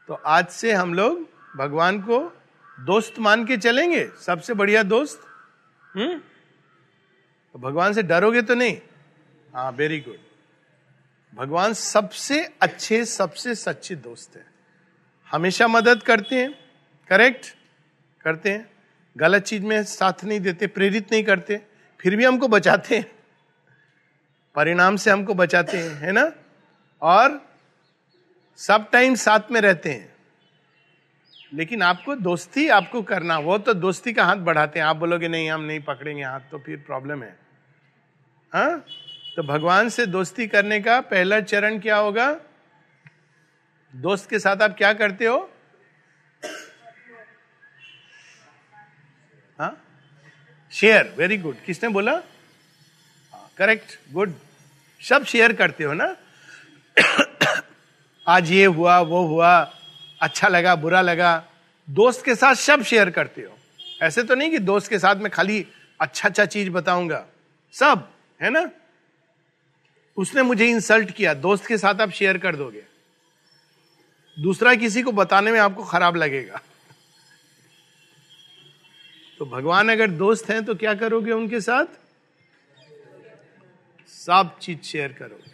तो 0.07 0.13
आज 0.13 0.47
से 0.47 0.73
हम 0.73 0.93
लोग 0.93 1.29
भगवान 1.57 2.01
को 2.01 2.41
दोस्त 2.79 3.19
मान 3.19 3.45
के 3.45 3.57
चलेंगे? 3.57 4.09
सबसे 4.25 4.53
बढ़िया 4.53 4.83
दोस्त? 4.83 5.25
हम्म? 5.95 6.21
तो 7.53 7.59
भगवान 7.59 7.93
से 7.93 8.03
डरोगे 8.03 8.41
तो 8.41 8.55
नहीं? 8.55 8.77
हाँ 9.53 9.71
वेरी 9.71 9.99
गुड 9.99 10.17
भगवान 11.35 11.73
सबसे 11.73 12.49
अच्छे, 12.61 13.05
सबसे 13.05 13.55
सच्चे 13.55 13.95
दोस्त 13.95 14.35
है। 14.35 14.45
हमेशा 15.31 15.67
मदद 15.67 16.03
करते 16.03 16.35
हैं 16.35 16.53
करेक्ट 17.09 17.55
करते 18.21 18.51
हैं। 18.51 18.71
गलत 19.17 19.43
चीज़ 19.43 19.63
में 19.63 19.83
साथ 19.83 20.23
नहीं 20.23 20.39
देते, 20.39 20.67
प्रेरित 20.67 21.11
नहीं 21.11 21.23
करते, 21.23 21.61
फिर 21.99 22.15
भी 22.15 22.25
हमको 22.25 22.47
बचाते 22.47 22.97
हैं। 22.97 23.11
परिणाम 24.55 24.95
से 24.95 25.11
हमको 25.11 25.33
बचाते 25.33 25.77
हैं, 25.77 25.89
है 25.89 26.11
ना? 26.11 26.31
और 27.01 27.49
सब 28.57 28.89
टाइम 28.91 29.15
साथ 29.15 29.51
में 29.51 29.61
रहते 29.61 29.91
हैं। 29.91 30.18
लेकिन 31.53 31.81
आपको 31.81 32.15
दोस्ती 32.15 32.67
आपको 32.69 33.01
करना 33.01 33.37
वो 33.39 33.57
तो 33.57 33.73
दोस्ती 33.73 34.13
का 34.13 34.25
हाथ 34.25 34.35
बढ़ाते 34.35 34.79
हैं। 34.79 34.85
आप 34.85 34.95
बोलोगे 34.95 35.27
नहीं 35.27 35.49
हम 35.49 35.61
नहीं 35.61 35.79
पकड़ेंगे 35.79 36.23
हाथ 36.23 36.39
तो 36.39 36.59
फिर 36.59 36.77
प्रॉब्लम 36.77 37.23
है। 37.23 37.39
हा? 38.53 38.77
तो 39.35 39.43
भगवान 39.43 39.89
से 39.89 40.05
दोस्ती 40.05 40.47
करने 40.47 40.79
का 40.79 41.01
पहला 41.01 41.39
चरण 41.41 41.79
क्या 41.79 41.97
होगा? 41.97 42.39
दोस्त 43.95 44.29
के 44.29 44.39
साथ 44.39 44.61
आप 44.61 44.75
क्या 44.77 44.93
करते 44.93 45.25
हो? 45.25 45.49
शेयर 50.71 51.15
वेरी 51.17 51.37
गुड 51.37 51.55
किसने 51.65 51.89
बोला? 51.89 52.15
करेक्ट 53.57 53.91
हाँ, 53.91 54.13
गुड 54.13 54.33
सब 55.01 55.23
शेयर 55.25 55.53
करते 55.53 55.83
हो 55.83 55.93
ना? 55.93 56.15
आज 58.27 58.51
ये 58.51 58.65
हुआ 58.65 58.99
वो 58.99 59.25
हुआ। 59.27 59.78
अच्छा 60.21 60.47
लगा, 60.47 60.75
बुरा 60.75 61.01
लगा, 61.01 61.45
दोस्त 61.89 62.25
के 62.25 62.35
साथ 62.35 62.55
सब 62.55 62.83
शेयर 62.83 63.09
करते 63.09 63.41
हो। 63.41 63.57
ऐसे 64.01 64.23
तो 64.23 64.35
नहीं 64.35 64.51
कि 64.51 64.59
दोस्त 64.59 64.89
के 64.89 64.99
साथ 64.99 65.15
में 65.15 65.31
खाली 65.31 65.67
अच्छा 65.99 66.29
अच्छा 66.29 66.45
चीज़ 66.45 66.69
बताऊँगा। 66.69 67.25
सब, 67.73 68.11
है 68.41 68.49
ना? 68.49 68.69
उसने 70.17 70.41
मुझे 70.41 70.65
इंसल्ट 70.65 71.11
किया, 71.11 71.33
दोस्त 71.33 71.65
के 71.65 71.77
साथ 71.77 72.01
आप 72.01 72.11
शेयर 72.11 72.37
कर 72.37 72.55
दोगे। 72.55 72.83
दूसरा 74.39 74.75
किसी 74.75 75.01
को 75.01 75.11
बताने 75.11 75.51
में 75.51 75.59
आपको 75.59 75.83
खराब 75.83 76.15
लगेगा। 76.15 76.61
तो 79.39 79.45
भगवान 79.45 79.89
अगर 79.89 80.07
दोस्त 80.07 80.49
हैं 80.49 80.65
तो 80.65 80.75
क्या 80.75 80.93
करोगे 80.93 81.31
उनके 81.31 81.61
साथ? 81.61 81.85
सब 84.07 84.57
चीज़ 84.61 84.81
शेयर 84.81 85.13
करोगे। 85.13 85.51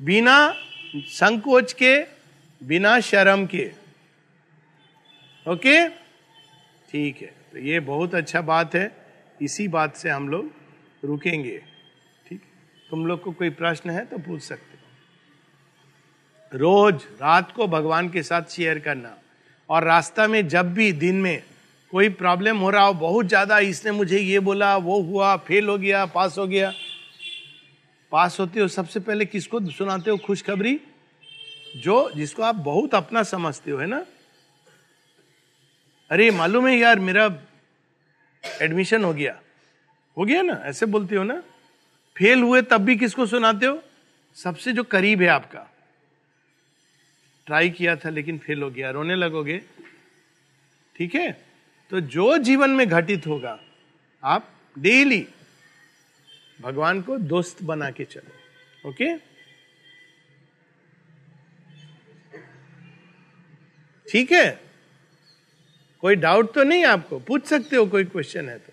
बिना 0.00 0.54
संकोच 0.96 1.72
के 1.72 2.13
बिना 2.60 2.98
शर्म 3.00 3.46
के। 3.46 3.70
ओके? 5.46 5.88
ठीक 6.88 7.20
है। 7.22 7.32
तो 7.52 7.58
ये 7.58 7.80
बहुत 7.80 8.14
अच्छा 8.14 8.40
बात 8.42 8.74
है। 8.74 8.90
इसी 9.42 9.66
बात 9.68 9.96
से 9.96 10.10
हम 10.10 10.28
लोग 10.28 10.50
रुकेंगे। 11.04 11.58
ठीक? 12.26 12.40
तुम 12.90 13.06
लोग 13.06 13.22
को 13.22 13.32
कोई 13.32 13.50
प्रश्न 13.50 13.90
है 13.90 14.04
तो 14.04 14.18
पूछ 14.18 14.42
सकते 14.42 14.78
हो। 16.52 16.58
रोज 16.58 17.02
रात 17.22 17.52
को 17.52 17.66
भगवान 17.66 18.08
के 18.08 18.22
साथ 18.22 18.42
शेयर 18.50 18.78
करना। 18.78 19.16
और 19.70 19.84
रास्ता 19.84 20.26
में 20.26 20.46
जब 20.48 20.72
भी 20.74 20.92
दिन 20.92 21.16
में 21.16 21.42
कोई 21.92 22.08
प्रॉब्लम 22.08 22.58
हो 22.58 22.70
रहा 22.70 22.84
हो, 22.84 22.92
बहुत 22.94 23.26
ज़्यादा 23.26 23.58
इसने 23.58 23.92
मुझे 23.92 24.18
ये 24.18 24.38
बोला, 24.40 24.76
वो 24.76 25.00
हुआ, 25.02 25.36
फेल 25.36 25.68
हो 25.68 25.78
गया, 25.78 26.04
पास 26.06 26.38
हो 26.38 26.46
गया। 26.46 26.72
पास 28.12 28.40
होते 28.40 28.60
हो, 28.60 28.68
सबसे 28.68 29.00
पहले 29.00 29.24
किसको 29.24 29.60
सुनाते 29.70 30.10
हो 30.10 30.16
खुशखबरी? 30.16 30.78
जो 31.76 32.10
जिसको 32.10 32.42
आप 32.42 32.54
बहुत 32.54 32.94
अपना 32.94 33.22
समझते 33.22 33.70
हो, 33.70 33.78
है 33.78 33.86
ना? 33.86 34.06
अरे, 36.10 36.30
मालूम 36.30 36.68
है 36.68 36.76
यार, 36.76 36.98
मेरा 36.98 37.38
एडमिशन 38.62 39.04
हो 39.04 39.14
गया। 39.14 39.42
हो 40.18 40.24
गया 40.24 40.42
ना? 40.42 40.52
ऐसे 40.52 40.86
बोलते 40.86 41.16
हो 41.16 41.24
ना? 41.24 41.42
फेल 42.16 42.42
हुए 42.42 42.62
तब 42.62 42.78
भी 42.78 42.96
किसको 42.96 43.26
सुनाते 43.26 43.66
हो? 43.66 43.82
सबसे 44.34 44.72
जो 44.72 44.84
करीब 44.84 45.22
है 45.22 45.28
आपका। 45.28 45.66
ट्राई 47.46 47.70
किया 47.70 47.96
था, 47.96 48.08
लेकिन 48.08 48.38
फेल 48.38 48.62
हो 48.62 48.70
गया। 48.70 48.90
रोने 48.90 49.14
लगोगे। 49.14 49.62
ठीक 50.96 51.14
है? 51.14 51.44
तो 51.90 52.00
जो 52.00 52.38
जीवन 52.38 52.70
में 52.70 52.88
घटित 52.88 53.26
होगा, 53.26 53.60
आप 54.24 54.50
डेली 54.78 55.28
भगवान 56.60 57.02
को 57.02 57.18
दोस्त 57.18 57.62
बना 57.62 57.90
के 57.90 58.04
चलो। 58.04 58.32
ओके? 58.88 59.33
ठीक 64.14 64.32
है? 64.32 64.60
कोई 66.00 66.16
डाउट 66.16 66.52
तो 66.54 66.62
नहीं 66.62 66.84
आपको? 66.84 67.18
पूछ 67.18 67.46
सकते 67.46 67.76
हो 67.76 67.86
कोई 67.86 68.04
क्वेश्चन 68.04 68.48
है 68.48 68.58
तो। 68.58 68.72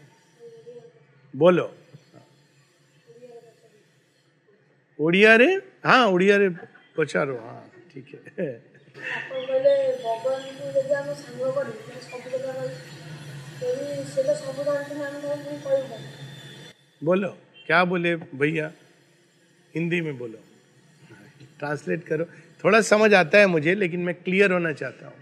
बोलो। 1.33 1.63
उड़िया 4.99 5.35
रे? 5.35 5.47
हाँ 5.85 6.05
उड़िया 6.07 6.37
रे 6.37 6.49
पचारो 6.97 7.37
हाँ 7.37 7.71
ठीक 7.93 8.21
है। 8.39 8.49
बोलो। 17.03 17.29
क्या 17.67 17.83
बोले 17.85 18.15
भैया? 18.15 18.71
हिंदी 19.75 20.01
में 20.01 20.17
बोलो। 20.17 20.37
ट्रांसलेट 21.59 22.03
करो। 22.03 22.25
थोड़ा 22.63 22.81
समझ 22.81 23.13
आता 23.13 23.37
है 23.37 23.45
मुझे 23.47 23.75
लेकिन 23.75 23.99
मैं 23.99 24.15
क्लियर 24.15 24.51
होना 24.51 24.73
चाहता 24.73 25.07
हूँ। 25.07 25.20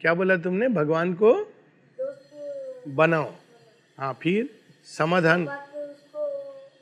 क्या 0.00 0.14
बोला 0.14 0.36
तुमने? 0.36 0.68
भगवान 0.68 1.14
को 1.14 1.32
बनाओ। 2.88 3.32
हाँ 3.98 4.18
फिर 4.22 4.48
समाधान। 4.84 5.44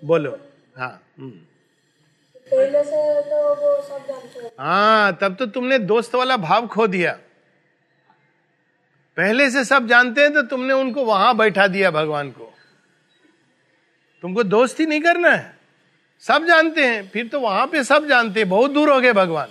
बोलो। 0.05 0.39
हाँ 0.79 1.03
तो 1.21 2.61
हाँ 4.59 5.19
तब 5.21 5.37
तो 5.37 5.47
तुमने 5.47 5.79
दोस्त 5.79 6.15
वाला 6.15 6.37
भाव 6.37 6.67
खो 6.67 6.87
दिया। 6.87 7.13
पहले 9.17 9.51
से 9.51 9.65
सब 9.65 9.87
जानते 9.87 10.21
हैं 10.21 10.35
तो 10.35 10.43
तुमने 10.43 10.75
उनको 10.75 11.05
वहाँ 11.05 11.37
बैठा 11.37 11.67
दिया 11.67 11.91
भगवान 11.91 12.31
को। 12.31 12.53
तुमको 14.23 14.43
दोस्त 14.43 14.81
ही 14.81 14.87
नहीं 14.87 15.01
करना 15.01 15.31
है। 15.31 15.59
सब 16.21 16.45
जानते 16.45 16.87
हैं, 16.87 17.09
फिर 17.09 17.29
तो 17.29 17.41
वहाँ 17.41 17.67
पे 17.67 17.85
सब 17.85 18.07
जानते 18.07 18.41
हैं। 18.41 18.49
बहुत 18.49 18.71
दूर 18.71 18.91
हो 18.91 19.01
गए 19.01 19.13
भगवान। 19.13 19.49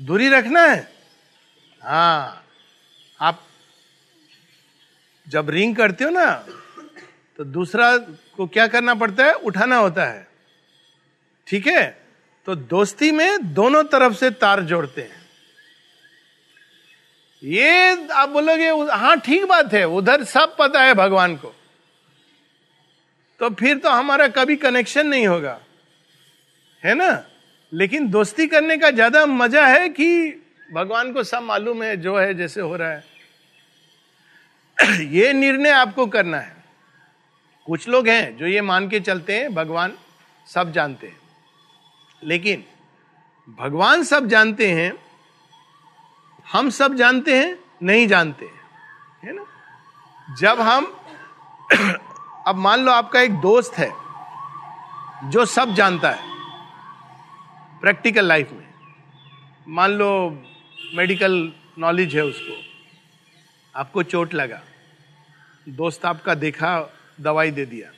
दूरी 0.00 0.28
रखना 0.28 0.60
है। 0.60 0.88
हाँ। 1.82 2.41
आप 3.22 3.40
जब 5.26 5.50
रिंग 5.50 5.74
करते 5.76 6.04
हो 6.04 6.10
ना 6.10 6.30
तो 7.38 7.44
दूसरा 7.46 7.96
को 8.36 8.46
क्या 8.46 8.66
करना 8.66 8.94
पड़ता 8.94 9.24
है? 9.24 9.32
उठाना 9.34 9.76
होता 9.76 10.04
है। 10.04 10.26
ठीक 11.46 11.66
है? 11.66 11.84
तो 12.46 12.54
दोस्ती 12.54 13.10
में 13.10 13.52
दोनों 13.54 13.82
तरफ़ 13.84 14.14
से 14.14 14.30
तार 14.32 14.62
जोड़ते 14.62 15.02
हैं। 15.02 15.20
ये 17.42 18.08
आप 18.12 18.28
बोलोगे 18.28 18.68
हाँ 18.92 19.16
ठीक 19.20 19.44
बात 19.44 19.72
है, 19.74 19.84
उधर 19.86 20.24
सब 20.24 20.56
पता 20.58 20.82
है 20.82 20.94
भगवान 20.94 21.36
को। 21.36 21.54
तो 23.40 23.50
फिर 23.50 23.78
तो 23.78 23.90
हमारा 23.90 24.28
कभी 24.30 24.56
कनेक्शन 24.56 25.06
नहीं 25.06 25.26
होगा। 25.26 25.58
है 26.82 26.94
ना? 26.94 27.24
लेकिन 27.72 28.08
दोस्ती 28.10 28.46
करने 28.46 28.76
का 28.78 28.90
ज़्यादा 28.90 29.24
मज़ा 29.26 29.66
है 29.66 29.88
कि 29.88 30.08
भगवान 30.72 31.12
को 31.12 31.22
सब 31.22 31.42
मालूम 31.42 31.82
है, 31.82 31.96
जो 31.96 32.16
है, 32.18 32.34
जैसे 32.34 32.60
हो 32.60 32.76
रहा 32.76 32.90
है। 32.90 33.11
ये 35.00 35.32
निर्णय 35.32 35.70
आपको 35.70 36.06
करना 36.06 36.36
है। 36.36 36.56
कुछ 37.66 37.88
लोग 37.88 38.08
हैं 38.08 38.36
जो 38.36 38.46
ये 38.46 38.60
मान 38.60 38.88
के 38.88 39.00
चलते 39.00 39.38
हैं, 39.38 39.54
भगवान 39.54 39.98
सब 40.46 40.72
जानते 40.72 41.06
हैं। 41.06 41.16
लेकिन 42.24 42.64
भगवान 43.58 44.02
सब 44.02 44.26
जानते 44.26 44.72
हैं, 44.72 44.92
हम 46.52 46.70
सब 46.70 46.94
जानते 46.94 47.38
हैं, 47.38 47.58
नहीं 47.82 48.08
जानते 48.08 48.44
हैं। 48.44 48.60
ना? 49.32 49.44
जब 50.38 50.60
हम 50.60 51.00
अब 52.46 52.56
मान 52.56 52.80
लो 52.80 52.92
आपका 52.92 53.20
एक 53.20 53.34
दोस्त 53.34 53.74
है, 53.74 53.92
जो 55.30 55.44
सब 55.44 55.74
जानता 55.74 56.10
है, 56.10 56.22
प्रैक्टिकल 57.80 58.24
लाइफ 58.24 58.50
में। 58.52 58.68
मान 59.68 59.90
लो 59.90 60.42
मेडिकल 60.94 61.52
नॉलेज 61.78 62.16
है 62.16 62.24
उसको। 62.24 62.71
आपको 63.76 64.02
चोट 64.02 64.34
लगा। 64.34 64.62
दोस्त 65.68 66.04
आपका 66.04 66.34
देखा, 66.34 66.94
दवाई 67.20 67.50
दे 67.50 67.66
दिया। 67.66 67.92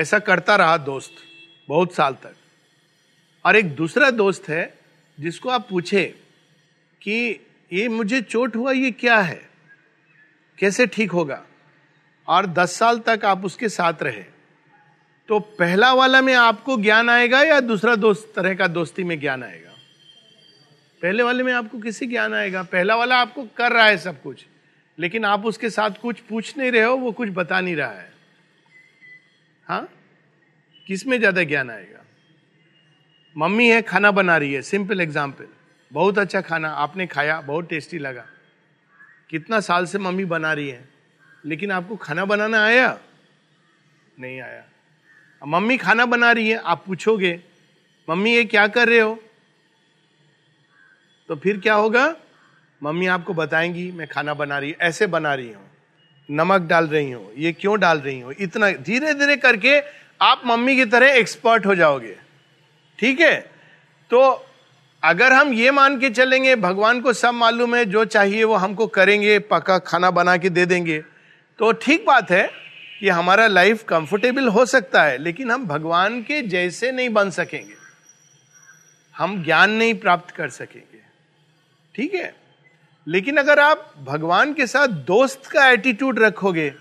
ऐसा 0.00 0.18
करता 0.18 0.56
रहा 0.56 0.76
दोस्त 0.76 1.12
बहुत 1.68 1.94
साल 1.94 2.14
तक। 2.14 2.34
और 3.44 3.56
एक 3.56 3.74
दूसरा 3.74 4.10
दोस्त 4.10 4.48
है 4.48 4.78
जिसको 5.20 5.48
आप 5.48 5.68
पूछे 5.68 6.04
कि 7.02 7.46
ये 7.72 7.88
मुझे 7.88 8.22
चोट 8.22 8.56
हुआ, 8.56 8.72
ये 8.72 8.90
क्या 8.90 9.18
है? 9.18 9.50
कैसे 10.58 10.86
ठीक 10.86 11.10
होगा? 11.10 11.44
और 12.28 12.46
दस 12.46 12.76
साल 12.76 12.98
तक 12.98 13.20
आप 13.24 13.44
उसके 13.44 13.68
साथ 13.68 13.94
रहे। 14.02 14.24
तो 15.28 15.38
पहला 15.38 15.94
वाला 15.94 16.20
में 16.20 16.34
आपको 16.34 16.76
ज्ञान 16.76 17.10
आएगा 17.10 17.42
या 17.42 17.60
दूसरा 17.60 17.94
दोस्त, 17.94 18.32
तरह 18.36 18.54
का 18.54 18.66
दोस्ती 18.66 19.04
में 19.04 19.20
ज्ञान 19.20 19.42
आएगा? 19.42 19.70
पहले 21.02 21.22
वाले 21.22 21.42
में 21.42 21.52
आपको 21.52 21.78
किसी 21.78 22.06
ज्ञान 22.06 22.34
आएगा? 22.34 22.62
पहला 22.62 22.96
वाला 22.96 23.16
आपको 23.16 23.44
कर 23.44 23.72
रहा 23.72 23.86
है 23.86 23.98
सब 23.98 24.22
कुछ। 24.22 24.46
लेकिन 24.98 25.24
आप 25.24 25.44
उसके 25.46 25.70
साथ 25.70 25.90
कुछ 26.02 26.20
पूछ 26.20 26.56
नहीं 26.58 26.70
रहे 26.72 26.82
हो, 26.82 26.96
वो 26.96 27.12
कुछ 27.12 27.28
बता 27.28 27.60
नहीं 27.60 27.76
रहा 27.76 27.90
है। 27.90 28.12
हाँ? 29.66 29.88
किसमें 30.86 31.18
ज़्यादा 31.18 31.42
ज्ञान 31.42 31.70
आएगा? 31.70 32.04
मम्मी 33.36 33.68
है, 33.68 33.82
खाना 33.82 34.10
बना 34.10 34.36
रही 34.36 34.52
है 34.52 34.62
सिंपल 34.62 35.00
एग्ज़ाम्पल 35.00 35.46
बहुत 35.90 36.18
अच्छा 36.18 36.40
खाना, 36.40 36.68
आपने 36.68 37.06
खाया, 37.06 37.40
बहुत 37.40 37.68
टेस्टी 37.68 37.98
लगा। 37.98 38.24
कितना 39.30 39.60
साल 39.60 39.86
से 39.86 39.98
मम्मी 39.98 40.24
बना 40.24 40.52
रही 40.52 40.68
है, 40.68 40.88
लेकिन 41.44 41.70
आपको 41.70 41.96
खाना 41.96 42.24
बनाना 42.24 42.64
आया? 42.64 42.98
नहीं 44.20 44.40
आया। 44.40 44.64
मम्मी 45.42 45.76
खाना 45.76 46.06
बना 46.06 46.32
रही 46.32 46.48
है, 46.48 46.56
आप 46.56 46.84
पूछोगे, 46.86 47.40
मम्मी, 48.08 48.34
ये 48.34 48.44
क्या 48.44 48.66
कर 48.68 48.88
रहे 48.88 49.00
हो? 49.00 49.18
तो 51.28 51.36
फिर 51.36 51.60
क्या 51.60 51.74
होगा? 51.74 52.06
मम्मी 52.82 53.06
आपको 53.06 53.34
बताएँगी, 53.34 53.92
मैं 53.92 54.06
खाना 54.06 54.34
बना 54.34 54.58
रही 54.58 54.74
ऐसे 54.80 55.06
बना 55.06 55.34
रही 55.34 55.52
हूँ। 55.52 55.64
नमक 56.30 56.60
डाल 56.60 56.86
रही 56.86 57.10
हूँ, 57.10 57.32
ये 57.36 57.52
क्यों 57.52 57.80
डाल 57.80 57.98
रही 57.98 58.20
हूँ? 58.20 58.34
इतना 58.40 58.70
धीरे 58.70 59.14
धीरे 59.14 59.36
करके 59.36 59.80
आप 60.20 60.42
मम्मी 60.46 60.76
की 60.76 60.84
तरह 60.84 61.06
एक्सपर्ट 61.06 61.66
हो 61.66 61.74
जाओगे। 61.74 62.16
ठीक 62.98 63.20
है? 63.20 63.50
तो 64.10 64.46
अगर 65.02 65.32
हम 65.32 65.52
ये 65.52 65.70
मान 65.70 66.00
के 66.00 66.10
चलेंगे, 66.10 66.56
भगवान 66.56 67.00
को 67.00 67.12
सब 67.12 67.34
मालूम 67.34 67.76
है, 67.76 67.84
जो 67.84 68.04
चाहिए 68.04 68.44
वो 68.44 68.54
हमको 68.54 68.86
करेंगे, 68.86 69.38
पका 69.38 69.78
खाना 69.78 70.10
बना 70.10 70.36
के 70.36 70.50
दे 70.50 70.66
देंगे। 70.66 71.04
तो 71.58 71.72
ठीक 71.72 72.06
बात 72.06 72.30
है 72.30 72.50
कि 73.00 73.08
हमारा 73.08 73.46
लाइफ 73.46 73.84
कंफर्टेबल 73.84 74.48
हो 74.48 74.66
सकता 74.66 75.02
है, 75.02 75.18
लेकिन 75.18 75.50
हम 75.50 75.66
भगवान 75.66 76.22
के 76.22 76.42
जैसे 76.42 76.92
नहीं 76.92 77.08
बन 77.08 77.30
सकेंगे। 77.30 77.74
हम 79.16 79.44
ज्ञान 79.44 79.70
नहीं 79.70 79.94
प्राप्त 79.94 80.30
कर 80.30 80.48
सकेंगे। 80.48 81.00
ठीक 81.94 82.14
है? 82.14 82.45
लेकिन 83.06 83.36
अगर 83.36 83.58
आप 83.58 83.94
भगवान 84.04 84.54
के 84.54 84.66
साथ 84.66 84.88
दोस्त 84.88 85.46
का 85.46 85.68
एटीट्यूड 85.68 86.18
रखोगे, 86.18 86.74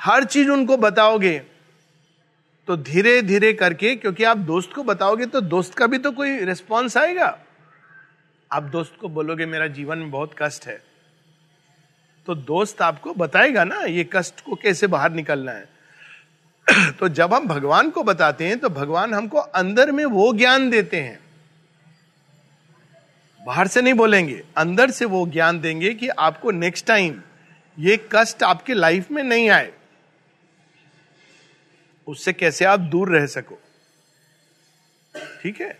हर 0.00 0.24
चीज़ 0.24 0.50
उनको 0.50 0.76
बताओगे 0.76 1.38
तो 2.68 2.76
धीरे 2.76 3.22
धीरे 3.22 3.52
करके, 3.52 3.94
क्योंकि 3.96 4.24
आप 4.24 4.36
दोस्त 4.36 4.72
को 4.72 4.82
बताओगे 4.82 5.26
तो 5.26 5.40
दोस्त 5.40 5.74
का 5.74 5.86
भी 5.86 5.98
तो 5.98 6.12
कोई 6.12 6.38
रिस्पॉन्स 6.38 6.96
आएगा। 6.96 7.38
आप 8.52 8.62
दोस्त 8.62 8.96
को 9.00 9.08
बोलोगे, 9.08 9.46
मेरा 9.46 9.66
जीवन 9.66 9.98
में 9.98 10.10
बहुत 10.10 10.34
कष्ट 10.38 10.66
है। 10.66 10.82
तो 12.26 12.34
दोस्त 12.34 12.82
आपको 12.82 13.14
बताएगा 13.14 13.64
ना, 13.64 13.80
ये 13.80 14.08
कष्ट 14.12 14.40
को 14.40 14.54
कैसे 14.54 14.86
बाहर 14.86 15.12
निकलना 15.12 15.52
है? 15.52 15.68
तो 16.92 17.08
जब 17.08 17.34
हम 17.34 17.46
भगवान 17.46 17.90
को 17.90 18.02
बताते 18.02 18.46
हैं 18.46 18.58
तो 18.58 18.68
भगवान 18.68 19.14
हमको 19.14 19.38
अंदर 19.38 19.92
में 19.92 20.04
वो 20.04 20.32
ज्ञान 20.32 20.70
देते 20.70 20.96
हैं। 20.96 21.27
बाहर 23.46 23.66
से 23.66 23.82
नहीं 23.82 23.94
बोलेंगे, 23.94 24.44
अंदर 24.56 24.90
से 24.90 25.04
वो 25.04 25.26
ज्ञान 25.26 25.60
देंगे 25.60 25.94
कि 25.94 26.08
आपको 26.08 26.50
नेक्स्ट 26.50 26.86
टाइम 26.86 27.22
ये 27.78 28.08
कष्ट 28.12 28.42
आपके 28.42 28.74
लाइफ 28.74 29.10
में 29.10 29.22
नहीं 29.22 29.50
आए। 29.50 29.72
उससे 32.06 32.32
कैसे 32.32 32.64
आप 32.64 32.80
दूर 32.80 33.08
रह 33.08 33.26
सको? 33.26 33.58
ठीक 35.42 35.60
है? 35.60 35.78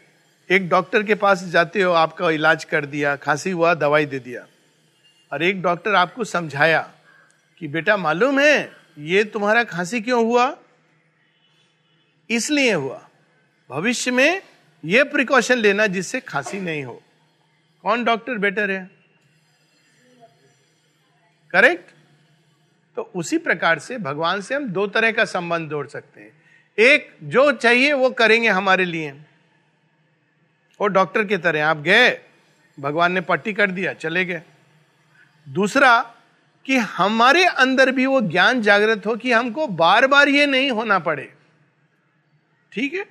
एक 0.50 0.68
डॉक्टर 0.68 1.02
के 1.02 1.14
पास 1.14 1.44
जाते 1.44 1.82
हो, 1.82 1.92
आपका 1.92 2.30
इलाज 2.30 2.64
कर 2.64 2.86
दिया, 2.86 3.16
खांसी 3.16 3.50
हुआ, 3.50 3.74
दवाई 3.74 4.06
दे 4.06 4.18
दिया। 4.18 4.46
और 5.32 5.42
एक 5.42 5.62
डॉक्टर 5.62 5.94
आपको 5.94 6.24
समझाया 6.24 6.92
कि 7.58 7.68
बेटा 7.68 7.96
मालूम 7.96 8.40
है, 8.40 8.72
ये 8.98 9.24
तुम्हारा 9.24 9.64
खांसी 9.64 10.00
क्यों 10.00 10.24
हुआ? 10.24 10.56
इसलिए 12.30 12.72
हुआ। 12.72 13.08
भविष्य 13.70 14.10
में 14.10 14.42
यह 14.84 15.04
प्रिकॉशन 15.04 15.58
लेना 15.58 15.86
जिससे 15.86 16.20
खांसी 16.20 16.60
नहीं 16.60 16.84
हो। 16.84 17.02
कौन 17.88 18.04
डॉक्टर 18.04 18.38
बेटर 18.38 18.70
है? 18.70 18.90
करेक्ट? 21.50 21.90
तो 22.96 23.02
उसी 23.02 23.38
प्रकार 23.38 23.78
से 23.78 23.98
भगवान 23.98 24.40
से 24.40 24.54
हम 24.54 24.68
दो 24.68 24.86
तरह 24.86 25.12
का 25.12 25.24
संबंध 25.24 25.70
जोड़ 25.70 25.86
सकते 25.86 26.20
हैं। 26.20 26.42
एक, 26.78 27.16
जो 27.22 27.52
चाहिए 27.52 27.92
वो 27.92 28.10
करेंगे 28.10 28.48
हमारे 28.48 28.84
लिए। 28.84 29.22
और 30.80 30.92
डॉक्टर 30.92 31.24
की 31.24 31.36
तरह 31.36 31.66
आप 31.66 31.76
गए, 31.76 32.20
भगवान 32.80 33.12
ने 33.12 33.20
पट्टी 33.20 33.52
कर 33.52 33.70
दिया, 33.70 33.92
चले 33.92 34.24
गए। 34.24 34.42
दूसरा, 35.48 36.14
कि 36.64 36.76
हमारे 36.76 37.44
अंदर 37.44 37.90
भी 37.90 38.06
वो 38.06 38.20
ज्ञान 38.20 38.62
जागृत 38.62 39.06
हो 39.06 39.16
कि 39.16 39.32
हमको 39.32 39.66
बार 39.66 40.06
बार 40.06 40.28
ये 40.28 40.46
नहीं 40.46 40.70
होना 40.70 40.98
पड़े। 40.98 41.34
ठीक 42.72 42.94
है? 42.94 43.06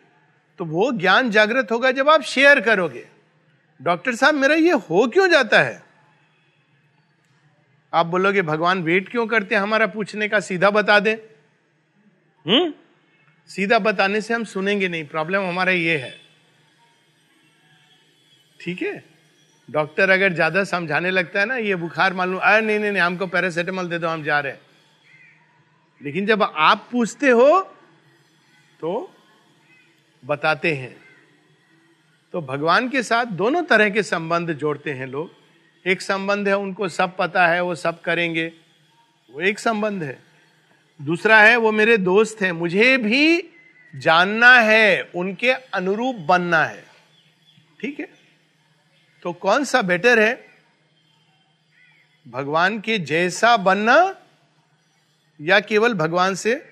तो 0.58 0.66
वो 0.66 0.92
ज्ञान 0.92 1.32
जागृत 1.32 1.72
होगा 1.72 1.92
जब 1.92 2.10
आप 2.10 2.22
शेयर 2.22 2.62
करोगे। 2.62 3.17
डॉक्टर 3.80 4.16
साहब 4.16 4.36
मेरा 4.36 4.56
ये 4.56 4.72
हो 4.72 5.08
क्यों 5.08 5.28
जाता 5.30 5.62
है? 5.62 5.82
आप 7.94 8.06
बोलोगे 8.06 8.42
भगवान 8.42 8.82
वेट 8.84 9.10
क्यों 9.10 9.26
करते 9.28 9.56
हैं? 9.56 9.62
हमारा 9.62 9.88
पूछने 9.88 10.28
का 10.28 10.40
सीधा 10.40 10.70
बता 10.70 11.00
दे। 11.00 11.12
हम्म? 12.46 12.74
सीधा 13.50 13.80
बताने 13.80 14.22
से 14.22 14.34
हम 14.34 14.44
सुनेंगे 14.44 14.88
नहीं। 14.88 15.06
प्रॉब्लम 15.08 15.48
हमारा 15.48 15.72
ये 15.72 15.98
है। 15.98 16.14
ठीक 18.60 18.82
है? 18.82 19.04
डॉक्टर 19.70 20.10
अगर 20.10 20.34
ज़्यादा 20.34 20.64
समझाने 20.64 21.12
लगता 21.12 21.40
है 21.40 21.46
ना 21.46 21.56
ये 21.58 21.76
बुखार 21.76 22.14
मालूम 22.14 22.40
अरे 22.40 22.62
नहीं 22.62 22.80
नहीं 22.80 22.92
नहीं 22.92 23.02
हमको 23.04 23.28
पैरासिटामोल 23.28 23.88
दे 23.88 24.00
दो 24.00 24.08
हम 24.08 24.24
जा 24.24 24.40
रहे 24.40 24.52
हैं। 24.52 24.62
लेकिन 26.02 26.26
जब 26.26 26.44
आप 26.44 26.88
पूछते 26.92 27.30
हो 27.30 27.62
तो 28.80 28.92
बताते 30.24 30.74
हैं। 30.74 30.96
तो 32.38 32.42
भगवान 32.42 32.90
के 32.90 33.04
साथ 33.04 33.26
दोनों 33.26 33.64
तरह 33.64 33.90
के 33.90 34.04
संबंध 34.04 34.54
जोड़ते 34.54 34.94
हैं 34.94 35.08
लोग। 35.08 35.32
एक 35.88 36.02
संबंध 36.02 36.48
है, 36.48 36.58
उनको 36.58 36.90
सब 36.90 37.18
पता 37.18 37.48
है, 37.48 37.62
वो 37.62 37.76
सब 37.76 38.02
करेंगे। 38.02 38.54
वो 39.32 39.42
एक 39.42 39.60
संबंध 39.60 40.04
है। 40.04 40.20
दूसरा 41.02 41.42
है, 41.42 41.56
वो 41.56 41.72
मेरे 41.72 41.98
दोस्त 41.98 42.42
हैं, 42.42 42.52
मुझे 42.52 42.98
भी 42.98 43.50
जानना 43.96 44.60
है, 44.60 45.12
उनके 45.16 45.52
अनुरूप 45.52 46.16
बनना 46.16 46.64
है। 46.66 46.84
ठीक 47.82 48.00
है? 48.00 48.10
तो 49.24 49.34
कौन 49.34 49.64
सा 49.64 49.82
बेटर 49.82 50.20
है? 50.20 50.48
भगवान 52.28 52.80
के 52.80 53.00
जैसा 53.00 53.58
बनना 53.58 54.16
या 55.42 55.60
केवल 55.60 55.94
भगवान 55.94 56.36
से 56.36 56.70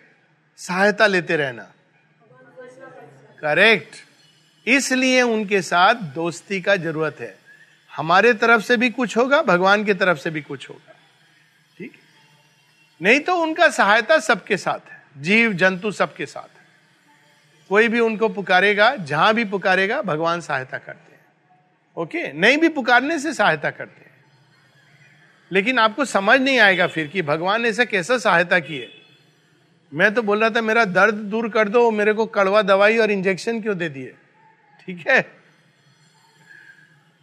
सहायता 0.57 1.07
लेते 1.07 1.35
रहना? 1.35 1.71
करेक्ट। 3.41 4.04
इसलिए 4.67 5.21
उनके 5.21 5.61
साथ 5.61 5.95
दोस्ती 5.95 6.61
का 6.61 6.75
ज़रूरत 6.75 7.17
है। 7.19 7.37
हमारे 7.95 8.33
तरफ़ 8.33 8.61
से 8.61 8.77
भी 8.77 8.89
कुछ 8.89 9.17
होगा, 9.17 9.41
भगवान 9.41 9.83
की 9.83 9.93
तरफ़ 9.93 10.17
से 10.17 10.29
भी 10.29 10.41
कुछ 10.41 10.69
होगा। 10.69 10.95
ठीक 11.77 11.91
नहीं 13.01 13.19
तो 13.19 13.35
उनका 13.35 13.69
सहायता 13.69 14.19
सबके 14.19 14.57
साथ 14.57 14.91
है। 14.91 15.01
जीव, 15.17 15.53
जंतु 15.53 15.91
सबके 15.91 16.25
साथ 16.25 16.57
है। 16.57 16.65
कोई 17.69 17.87
भी 17.87 17.99
उनको 17.99 18.29
पुकारेगा, 18.29 18.95
जहाँ 18.95 19.33
भी 19.33 19.45
पुकारेगा, 19.45 20.01
भगवान 20.01 20.41
सहायता 20.41 20.77
करते 20.77 21.13
हैं। 21.13 21.25
ओके? 21.97 22.33
नहीं 22.33 22.57
भी 22.57 22.69
पुकारने 22.69 23.19
से 23.19 23.33
सहायता 23.33 23.69
करते 23.69 23.99
हैं। 23.99 24.25
लेकिन 25.51 25.79
आपको 25.79 26.05
समझ 26.05 26.41
नहीं 26.41 26.59
आएगा 26.59 26.87
फिर 26.87 27.07
कि 27.07 27.21
भगवान 27.21 27.61
ने 27.61 27.69
ऐसा 27.69 27.85
कैसा 27.85 28.17
सहायता 28.17 28.59
की 28.59 28.77
है। 28.77 28.89
मैं 29.93 30.13
तो 30.13 30.21
बोल 30.21 30.39
रहा 30.39 30.49
था, 30.49 30.61
मेरा 30.61 30.85
दर्द 30.85 31.13
दूर 31.13 31.49
कर 31.49 31.69
दो, 31.69 31.91
मेरे 31.91 32.13
को 32.13 32.25
कड़वा 32.25 32.61
दवाई 32.61 32.97
और 32.97 33.11
इंजेक्शन 33.11 33.61
क्यों 33.61 33.77
दे 33.77 33.89
दिए? 33.89 34.15
ठीक 34.87 35.07
है? 35.07 35.25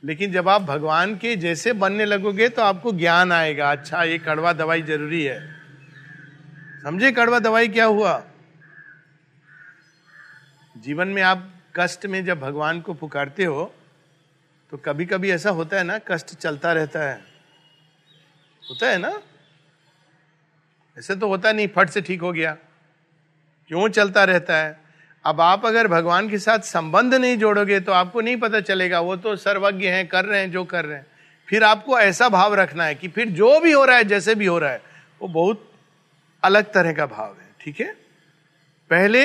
लेकिन 0.04 0.32
जब 0.32 0.48
आप 0.48 0.62
भगवान 0.62 1.16
के 1.16 1.36
जैसे 1.36 1.72
बनने 1.72 2.04
लगोगे 2.04 2.48
तो 2.48 2.62
आपको 2.62 2.92
ज्ञान 2.92 3.32
आएगा। 3.32 3.70
अच्छा 3.72 4.02
ये 4.04 4.18
कड़वा 4.18 4.52
दवाई 4.52 4.82
ज़रूरी 4.82 5.22
है। 5.24 5.40
समझे 6.82 7.12
कड़वा 7.12 7.38
दवाई 7.38 7.68
क्या 7.68 7.84
हुआ? 7.84 8.22
जीवन 10.78 11.08
में 11.08 11.22
आप 11.22 11.50
कष्ट 11.76 12.06
में 12.06 12.24
जब 12.24 12.40
भगवान 12.40 12.80
को 12.80 12.94
पुकारते 12.94 13.44
हो 13.44 13.74
तो 14.72 14.76
कभी 14.76 15.06
कभी 15.06 15.30
ऐसा 15.30 15.50
होता 15.50 15.76
है 15.76 15.84
ना, 15.84 15.98
कष्ट 15.98 16.34
चलता 16.34 16.72
रहता 16.72 17.00
है। 17.00 17.14
होता 18.62 18.90
है 18.90 18.98
ना? 18.98 19.20
ऐसे 20.98 21.16
तो 21.16 21.28
होता 21.28 21.52
नहीं, 21.52 21.68
फट 21.68 21.88
से 21.88 22.00
ठीक 22.00 22.20
हो 22.20 22.32
गया। 22.32 22.52
क्यों 23.68 23.88
चलता 23.88 24.24
रहता 24.24 24.56
है? 24.56 24.81
अब 25.24 25.40
आप 25.40 25.66
अगर 25.66 25.88
भगवान 25.88 26.28
के 26.28 26.38
साथ 26.38 26.58
संबंध 26.58 27.14
नहीं 27.14 27.36
जोड़ोगे 27.36 27.78
तो 27.80 27.92
आपको 27.92 28.20
नहीं 28.20 28.36
पता 28.36 28.60
चलेगा, 28.60 29.00
वो 29.00 29.16
तो 29.16 29.34
सर्वज्ञ 29.36 29.86
हैं, 29.86 30.06
कर 30.08 30.24
रहे 30.24 30.40
हैं, 30.40 30.50
जो 30.50 30.64
कर 30.64 30.84
रहे 30.84 30.98
हैं। 30.98 31.06
फिर 31.48 31.64
आपको 31.64 31.98
ऐसा 32.00 32.28
भाव 32.28 32.54
रखना 32.54 32.84
है 32.84 32.94
कि 32.94 33.08
फिर 33.08 33.28
जो 33.30 33.58
भी 33.60 33.72
हो 33.72 33.84
रहा 33.84 33.96
है, 33.96 34.04
जैसे 34.04 34.34
भी 34.34 34.46
हो 34.46 34.58
रहा 34.58 34.70
है, 34.70 34.82
वो 35.22 35.28
बहुत 35.28 35.70
अलग 36.42 36.72
तरह 36.72 36.92
का 36.92 37.06
भाव 37.06 37.36
है, 37.40 37.48
ठीक 37.60 37.80
है? 37.80 37.92
पहले 38.90 39.24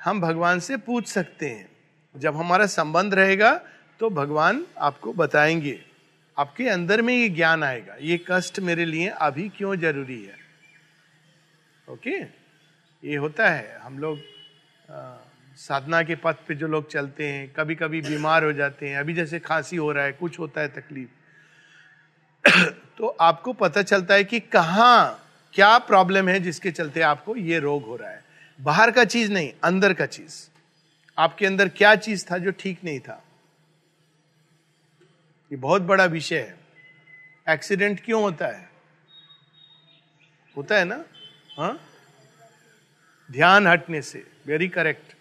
हम 0.00 0.20
भगवान 0.20 0.60
से 0.60 0.76
पूछ 0.76 1.06
सकते 1.08 1.46
हैं। 1.46 1.68
जब 2.14 2.36
हमारा 2.36 2.66
संबंध 2.66 3.14
रहेगा 3.14 3.52
तो 4.00 4.10
भगवान 4.10 4.64
आपको 4.78 5.12
बताएँगे। 5.12 5.78
आपके 6.36 6.68
अंदर 6.68 7.02
में 7.02 7.14
ये 7.14 7.28
ज्ञान 7.28 7.62
आएगा, 7.64 7.96
ये 8.00 8.20
कष्ट 8.30 8.60
मेरे 8.60 8.84
लिए 8.84 9.08
अभी 9.08 9.48
क्यों 9.48 9.74
ज़रूरी 9.76 10.22
है? 10.22 10.36
ओके? 11.88 12.18
ये 13.02 13.16
होता 13.16 13.48
है। 13.48 13.78
हम 13.82 13.98
लोग 13.98 14.18
साधना 15.58 16.02
के 16.02 16.14
पथ 16.14 16.34
पे 16.34 16.54
जो 16.54 16.68
लोग 16.68 16.90
चलते 16.90 17.28
हैं 17.28 17.52
कभी 17.52 17.74
कभी 17.74 18.00
बीमार 18.00 18.44
हो 18.44 18.52
जाते 18.52 18.88
हैं, 18.88 18.98
अभी 18.98 19.14
जैसे 19.14 19.38
खांसी 19.38 19.76
हो 19.76 19.92
रहा 19.92 20.04
है, 20.04 20.12
कुछ 20.12 20.38
होता 20.38 20.60
है 20.60 20.68
तकलीफ़। 20.68 21.10
तो 22.98 23.06
आपको 23.06 23.52
पता 23.52 23.82
चलता 23.82 24.14
है 24.14 24.24
कि 24.24 24.40
कहाँ 24.40 25.28
क्या 25.54 25.78
प्रॉब्लम 25.78 26.28
है 26.28 26.40
जिसके 26.40 26.70
चलते 26.70 27.00
आपको 27.00 27.36
ये 27.36 27.58
रोग 27.58 27.84
हो 27.84 27.96
रहा 27.96 28.10
है। 28.10 28.24
बाहर 28.60 28.90
का 28.90 29.04
चीज़ 29.04 29.32
नहीं, 29.32 29.52
अंदर 29.64 29.94
का 29.94 30.06
चीज़। 30.06 30.50
आपके 31.18 31.46
अंदर 31.46 31.68
क्या 31.68 31.94
चीज़ 31.94 32.26
था 32.30 32.38
जो 32.38 32.50
ठीक 32.50 32.84
नहीं 32.84 33.00
था? 33.00 33.24
ये 35.52 35.56
बहुत 35.56 35.82
बड़ा 35.82 36.04
विषय 36.04 36.38
है। 36.38 36.56
एक्सीडेंट 37.48 38.04
क्यों 38.04 38.22
होता 38.22 38.46
है? 38.46 38.70
होता 40.56 40.76
है 40.76 40.84
ना? 40.84 41.04
हा? 41.58 41.78
ध्यान 43.32 43.66
हटने 43.66 44.02
से 44.02 44.26
वेरी 44.46 44.68
करेक्ट 44.68 45.17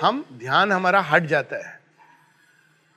हम 0.00 0.26
ध्यान 0.32 0.72
हमारा 0.72 1.00
हट 1.00 1.22
जाता 1.22 1.68
है। 1.68 1.80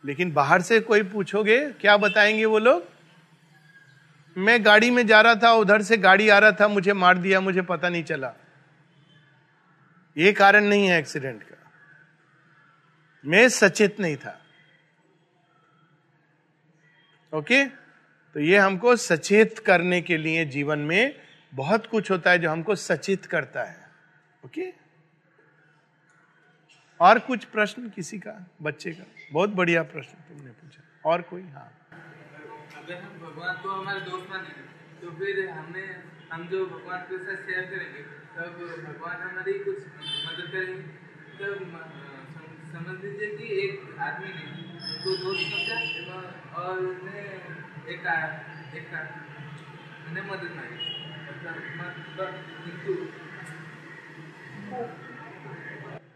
लेकिन 0.05 0.31
बाहर 0.31 0.61
से 0.61 0.79
कोई 0.79 1.03
पूछोगे, 1.03 1.71
क्या 1.71 1.97
बताएँगे 1.97 2.45
वो 2.45 2.59
लोग? 2.59 2.95
मैं 4.37 4.65
गाड़ी 4.65 4.89
में 4.89 5.07
जा 5.07 5.21
रहा 5.21 5.35
था, 5.35 5.51
उधर 5.51 5.81
से 5.81 5.97
गाड़ी 5.97 6.29
आ 6.29 6.37
रहा 6.37 6.51
था, 6.51 6.67
मुझे 6.67 6.93
मार 6.93 7.17
दिया, 7.17 7.41
मुझे 7.41 7.61
पता 7.61 7.89
नहीं 7.89 8.03
चला। 8.03 8.33
ये 10.17 10.33
कारण 10.33 10.63
नहीं 10.63 10.87
है 10.87 10.99
एक्सीडेंट 10.99 11.43
का। 11.43 11.71
मैं 13.25 13.49
सचेत 13.49 13.99
नहीं 13.99 14.17
था। 14.17 14.41
ओके? 17.33 17.65
तो 18.33 18.39
ये 18.39 18.57
हमको 18.57 18.95
सचेत 18.95 19.59
करने 19.59 20.01
के 20.01 20.17
लिए 20.17 20.45
जीवन 20.45 20.79
में 20.79 21.21
बहुत 21.53 21.87
कुछ 21.87 22.11
होता 22.11 22.31
है 22.31 22.39
जो 22.39 22.51
हमको 22.51 22.75
सचेत 22.75 23.25
करता 23.25 23.63
है। 23.63 23.89
ओके? 24.45 24.84
और 26.99 27.19
कुछ 27.19 27.45
प्रश्न 27.45 27.89
किसी 27.89 28.17
का, 28.19 28.33
बच्चे 28.61 28.91
का? 28.91 29.03
बहुत 29.31 29.49
बढ़िया 29.49 29.83
प्रश्न 29.83 30.13
तुमने 30.27 30.51
पूछा। 30.51 31.09
और 31.09 31.21
कोई? 31.21 31.41
हाँ। 31.41 31.69
अगर 32.77 32.95
हम 32.95 33.13
भगवान 33.19 33.55
को 33.63 33.69
हमारे 33.69 33.99
दोस्त 33.99 34.29
तो 35.01 35.11
फिर 35.11 35.49
हमें 35.49 36.03
हम 36.31 36.47
जो 36.47 36.65
भगवान 36.65 37.01
के 37.01 37.17
साथ 37.17 37.39
शेयर 37.45 37.65
करेंगे, 37.65 38.01
तब 38.35 38.51
भगवान 38.87 39.17
हमारी 39.21 39.53
कुछ 39.59 39.79
मदद 40.27 40.47
करेंगे। 40.51 40.87
तब 41.39 41.55
समझ 42.71 42.95
लीजिए 43.03 43.29
कि 43.37 43.45
एक 43.65 43.99
आदमी 43.99 44.27
ने 44.27 44.43
दोस्त 45.05 45.43
समझा, 45.51 45.77
और 46.61 46.79
उन्हें 46.79 47.25
एक 47.87 48.05
एक 48.75 48.87
उन्हें 50.09 50.25
मदद 50.25 50.51
मांगी। 50.55 50.81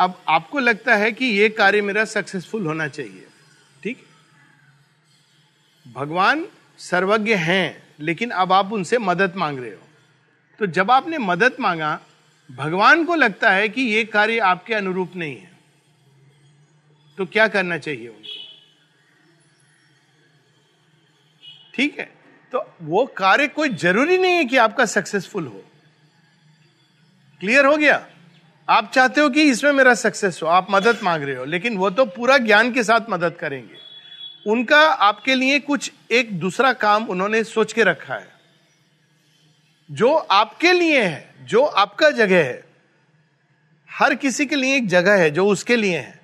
अब 0.00 0.22
आपको 0.28 0.58
लगता 0.58 0.94
है 0.96 1.10
कि 1.12 1.26
यह 1.26 1.54
कार्य 1.58 1.80
मेरा 1.82 2.04
सक्सेसफुल 2.06 2.66
होना 2.66 2.86
चाहिए, 2.88 3.26
ठीक? 3.82 4.04
भगवान 5.86 6.46
सर्वज्ञ 6.80 7.34
हैं, 7.34 7.82
लेकिन 8.00 8.30
अब 8.32 8.52
आप 8.52 8.72
उनसे 8.72 8.98
मदद 8.98 9.36
मांग 9.36 9.58
रहे 9.58 9.70
हो। 9.70 9.88
तो 10.60 10.66
जब 10.68 10.90
आपने 10.90 11.18
मदद 11.18 11.56
मांगा, 11.60 11.98
भगवान 12.50 13.04
को 13.04 13.14
लगता 13.14 13.50
है 13.50 13.68
कि 13.68 13.82
यह 13.84 14.08
कार्य 14.12 14.38
आपके 14.38 14.74
अनुरूप 14.74 15.16
नहीं 15.16 15.36
है 15.36 15.48
तो 17.18 17.26
क्या 17.26 17.46
करना 17.48 17.76
चाहिए 17.78 18.08
उनको? 18.08 18.38
ठीक 21.74 21.98
है 21.98 22.08
तो 22.52 22.64
वो 22.82 23.04
कार्य 23.16 23.48
कोई 23.48 23.68
ज़रूरी 23.76 24.16
नहीं 24.18 24.36
है 24.36 24.44
कि 24.44 24.56
आपका 24.56 24.84
सक्सेसफुल 24.86 25.46
हो। 25.46 25.62
क्लियर 27.40 27.66
हो 27.66 27.76
गया? 27.76 28.06
आप 28.70 28.92
चाहते 28.94 29.20
हो 29.20 29.30
कि 29.30 29.42
इसमें 29.42 29.72
मेरा 29.72 29.94
सक्सेस 29.94 30.40
हो, 30.42 30.48
आप 30.48 30.66
मदद 30.70 30.98
मांग 31.02 31.22
रहे 31.22 31.36
हो, 31.36 31.44
लेकिन 31.44 31.76
वो 31.76 31.90
तो 31.90 32.04
पूरा 32.04 32.38
ज्ञान 32.38 32.72
के 32.72 32.84
साथ 32.84 33.00
मदद 33.10 33.34
करेंगे। 33.40 33.74
उनका 34.50 34.80
आपके 34.80 35.34
लिए 35.34 35.58
कुछ 35.58 35.92
एक 36.10 36.40
दूसरा 36.40 36.72
काम 36.72 37.04
उन्होंने 37.04 37.44
सोच 37.44 37.72
के 37.72 37.82
रखा 37.82 38.14
है। 38.14 38.28
जो 39.90 40.14
आपके 40.14 40.72
लिए 40.72 41.02
है, 41.02 41.34
जो 41.42 41.62
आपका 41.64 42.10
जगह 42.10 42.44
है, 42.44 42.64
हर 43.92 44.14
किसी 44.14 44.46
के 44.46 44.56
लिए 44.56 44.76
एक 44.76 44.88
जगह 44.88 45.12
है 45.12 45.30
जो 45.30 45.46
उसके 45.46 45.76
लिए 45.76 45.98
है। 45.98 46.20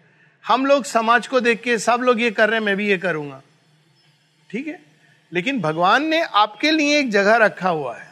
हम 0.47 0.67
लोग 0.67 0.85
समाज 0.85 1.27
को 1.27 1.41
देख 1.41 1.63
के 1.63 1.79
सब 1.79 2.01
लोग 2.03 2.21
ये 2.21 2.31
कर 2.31 2.51
रहे 2.51 2.59
हैं, 2.59 2.67
मैं 2.67 2.77
भी 2.77 2.89
ये 2.89 2.99
करूँगा। 2.99 3.43
ठीक 4.51 4.69
है? 4.69 4.81
लेकिन 5.33 5.61
भगवान 5.61 6.05
ने 6.05 6.23
आपके 6.23 6.71
लिए 6.71 6.99
एक 6.99 7.11
जगह 7.11 7.37
रखा 7.37 7.69
हुआ 7.69 7.97
है। 7.97 8.09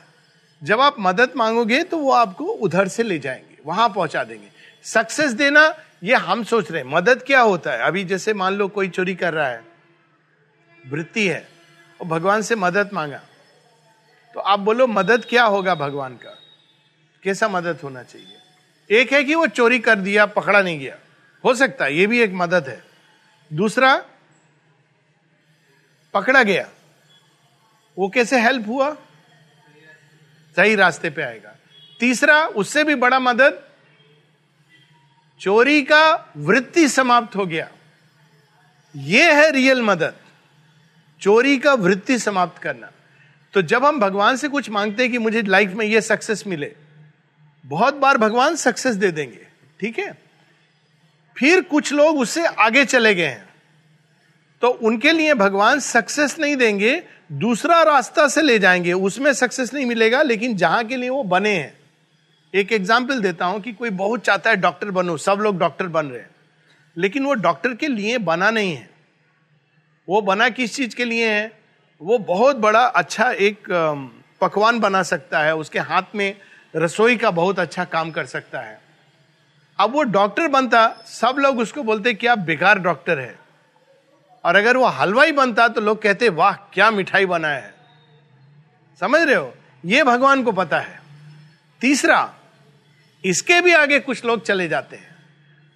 जब 0.62 0.80
आप 0.80 0.96
मदद 1.00 1.32
मांगोगे 1.36 1.82
तो 1.82 1.98
वो 1.98 2.12
आपको 2.12 2.44
उधर 2.44 2.88
से 2.88 3.02
ले 3.02 3.18
जाएँगे। 3.18 3.53
वहाँ 3.64 3.88
पहुँचा 3.88 4.24
देंगे। 4.24 4.48
सक्सेस 4.84 5.32
देना, 5.32 5.74
ये 6.02 6.14
हम 6.14 6.44
सोच 6.44 6.70
रहे 6.70 6.82
हैं। 6.82 6.88
मदद 6.88 7.22
क्या 7.22 7.40
होता 7.40 7.72
है? 7.72 7.78
अभी 7.78 8.04
जैसे 8.04 8.34
मान 8.34 8.52
लो 8.52 8.68
कोई 8.68 8.88
चोरी 8.88 9.14
कर 9.14 9.34
रहा 9.34 9.48
है, 9.48 9.64
वृत्ति 10.86 11.28
है, 11.28 11.48
और 12.00 12.06
भगवान 12.06 12.42
से 12.42 12.54
मदद 12.54 12.90
मांगा 12.92 13.22
तो 14.34 14.40
आप 14.40 14.60
बोलो, 14.60 14.86
मदद 14.86 15.24
क्या 15.24 15.44
होगा 15.44 15.74
भगवान 15.74 16.14
का? 16.14 16.38
कैसा 17.22 17.48
मदद 17.48 17.78
होना 17.84 18.02
चाहिए? 18.02 18.36
एक 18.90 19.12
है 19.12 19.24
कि 19.24 19.34
वो 19.34 19.46
चोरी 19.46 19.78
कर 19.78 19.98
दिया, 19.98 20.26
पकड़ा 20.26 20.62
नहीं 20.62 20.78
गया। 20.80 20.96
हो 21.44 21.54
सकता 21.54 21.84
है, 21.84 21.94
ये 21.94 22.06
भी 22.06 22.20
एक 22.20 22.30
मदद 22.32 22.68
है। 22.68 22.82
दूसरा, 23.52 24.04
पकड़ा 26.14 26.42
गया। 26.42 26.68
वो 27.98 28.08
कैसे 28.08 28.40
हेल्प 28.40 28.66
हुआ? 28.68 28.94
सही 30.56 30.74
रास्ते 30.74 31.10
पे 31.10 31.22
आएगा। 31.22 31.53
तीसरा, 32.04 32.46
उससे 32.46 32.84
भी 32.84 32.94
बड़ा 32.94 33.18
मदद, 33.18 33.62
चोरी 35.40 35.82
का 35.82 36.32
वृत्ति 36.36 36.88
समाप्त 36.88 37.36
हो 37.36 37.46
गया। 37.46 37.68
ये 38.94 39.32
है 39.32 39.50
रियल 39.50 39.82
मदद, 39.82 40.14
चोरी 41.20 41.56
का 41.58 41.72
वृत्ति 41.74 42.18
समाप्त 42.18 42.62
करना। 42.62 42.90
तो 43.54 43.62
जब 43.62 43.84
हम 43.84 44.00
भगवान 44.00 44.36
से 44.36 44.48
कुछ 44.48 44.70
मांगते 44.70 45.02
हैं 45.02 45.12
कि 45.12 45.18
मुझे 45.18 45.42
लाइफ 45.42 45.70
में 45.70 45.86
ये 45.86 46.00
सक्सेस 46.00 46.46
मिले, 46.46 46.74
बहुत 47.64 47.94
बार 47.94 48.18
भगवान 48.18 48.56
सक्सेस 48.56 48.94
दे 48.94 49.10
देंगे, 49.10 49.46
ठीक 49.80 49.98
है? 49.98 50.12
फिर 51.36 51.62
कुछ 51.62 51.92
लोग 51.92 52.18
उससे 52.18 52.44
आगे 52.46 52.84
चले 52.84 53.14
गए 53.14 53.26
हैं। 53.26 53.48
तो 54.62 54.68
उनके 54.68 55.12
लिए 55.12 55.34
भगवान 55.34 55.80
सक्सेस 55.80 56.38
नहीं 56.38 56.56
देंगे, 56.56 57.02
दूसरा 57.32 57.82
रास्ता 57.82 58.28
से 58.28 58.42
ले 58.42 58.58
जाएँगे, 58.58 58.92
उसमें 58.92 59.32
सक्सेस 59.32 59.74
नहीं 59.74 59.86
मिलेगा, 59.86 60.22
लेकिन 60.22 60.56
जहाँ 60.56 60.84
के 60.84 60.96
लिए 60.96 61.08
वो 61.08 61.22
बने 61.24 61.54
हैं। 61.54 61.83
एक 62.54 62.72
एग्ज़ाम्पल 62.72 63.20
देता 63.20 63.46
हूँ 63.46 63.60
कि 63.60 63.72
कोई 63.72 63.90
बहुत 63.90 64.24
चाहता 64.24 64.50
है 64.50 64.56
डॉक्टर 64.56 64.90
बनो, 64.90 65.16
सब 65.16 65.38
लोग 65.40 65.58
डॉक्टर 65.58 65.86
बन 65.86 66.06
रहे 66.06 66.20
हैं। 66.20 66.30
लेकिन 66.96 67.24
वो 67.24 67.34
डॉक्टर 67.34 67.74
के 67.74 67.88
लिए 67.88 68.18
बना 68.18 68.50
नहीं 68.50 68.74
है। 68.76 68.88
वो 70.08 70.20
बना 70.20 70.48
किस 70.48 70.74
चीज़ 70.76 70.94
के 70.96 71.04
लिए 71.04 71.30
है? 71.30 71.52
वो 72.00 72.18
बहुत 72.18 72.56
बड़ा 72.56 72.84
अच्छा 72.84 73.30
एक 73.30 73.64
पकवान 74.40 74.78
बना 74.80 75.02
सकता 75.02 75.38
है, 75.38 75.54
उसके 75.56 75.78
हाथ 75.78 76.14
में 76.14 76.36
रसोई 76.74 77.16
का 77.16 77.30
बहुत 77.30 77.58
अच्छा 77.58 77.84
काम 77.84 78.10
कर 78.10 78.26
सकता 78.26 78.60
है। 78.60 78.78
अब 79.78 79.92
वो 79.92 80.02
डॉक्टर 80.02 80.48
बनता, 80.48 80.86
सब 81.06 81.36
लोग 81.38 81.58
उसको 81.58 81.82
बोलते 81.82 82.14
क्या 82.14 82.34
बेकार 82.34 82.78
डॉक्टर 82.78 83.18
है। 83.18 83.34
और 84.44 84.56
अगर 84.56 84.76
वो 84.76 84.86
हलवाई 84.86 85.32
बनता 85.32 85.68
तो 85.68 85.80
लोग 85.80 86.02
कहते, 86.02 86.28
वाह, 86.28 86.52
क्या 86.72 86.90
मिठाई 86.90 87.26
बनाया 87.26 87.58
है। 87.58 87.74
समझ 89.00 89.20
रहे 89.20 89.34
हो? 89.34 89.52
ये 89.84 90.02
भगवान 90.04 90.42
को 90.42 90.52
पता 90.52 90.80
है। 90.80 90.98
तीसरा 91.82 92.22
इसके 93.24 93.60
भी 93.60 93.72
आगे 93.72 93.98
कुछ 94.00 94.24
लोग 94.24 94.44
चले 94.44 94.68
जाते 94.68 94.96
हैं। 94.96 95.12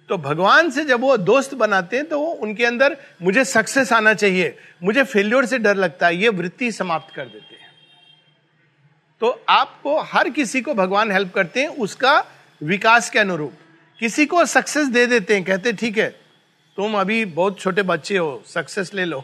तो 0.09 0.17
भगवान 0.17 0.69
से 0.71 0.83
जब 0.85 1.01
वो 1.01 1.15
दोस्त 1.17 1.53
बनाते 1.53 1.97
हैं 1.97 2.05
तो 2.07 2.19
उनके 2.19 2.65
अंदर 2.65 2.97
मुझे 3.21 3.43
सक्सेस 3.45 3.91
आना 3.93 4.13
चाहिए। 4.13 4.55
मुझे 4.83 5.03
फेल्योर 5.03 5.45
से 5.45 5.57
डर 5.59 5.75
लगता 5.75 6.07
है, 6.07 6.15
ये 6.15 6.29
वृत्ति 6.29 6.71
समाप्त 6.71 7.13
कर 7.15 7.25
देते 7.25 7.55
हैं। 7.55 7.67
तो 9.21 9.29
आपको 9.49 9.99
हर 10.03 10.29
किसी 10.29 10.61
को 10.61 10.73
भगवान 10.73 11.11
हेल्प 11.11 11.33
करते 11.33 11.61
हैं, 11.61 11.67
उसका 11.69 12.23
विकास 12.61 13.09
के 13.09 13.19
अनुरूप। 13.19 13.53
किसी 13.99 14.25
को 14.25 14.45
सक्सेस 14.45 14.87
दे 14.87 15.05
देते 15.05 15.35
हैं, 15.35 15.43
कहते 15.43 15.73
ठीक 15.73 15.97
है, 15.97 16.09
तुम 16.77 16.99
अभी 16.99 17.23
बहुत 17.25 17.59
छोटे 17.59 17.81
बच्चे 17.83 18.17
हो 18.17 18.41
सक्सेस 18.47 18.93
ले 18.93 19.05
लो। 19.05 19.23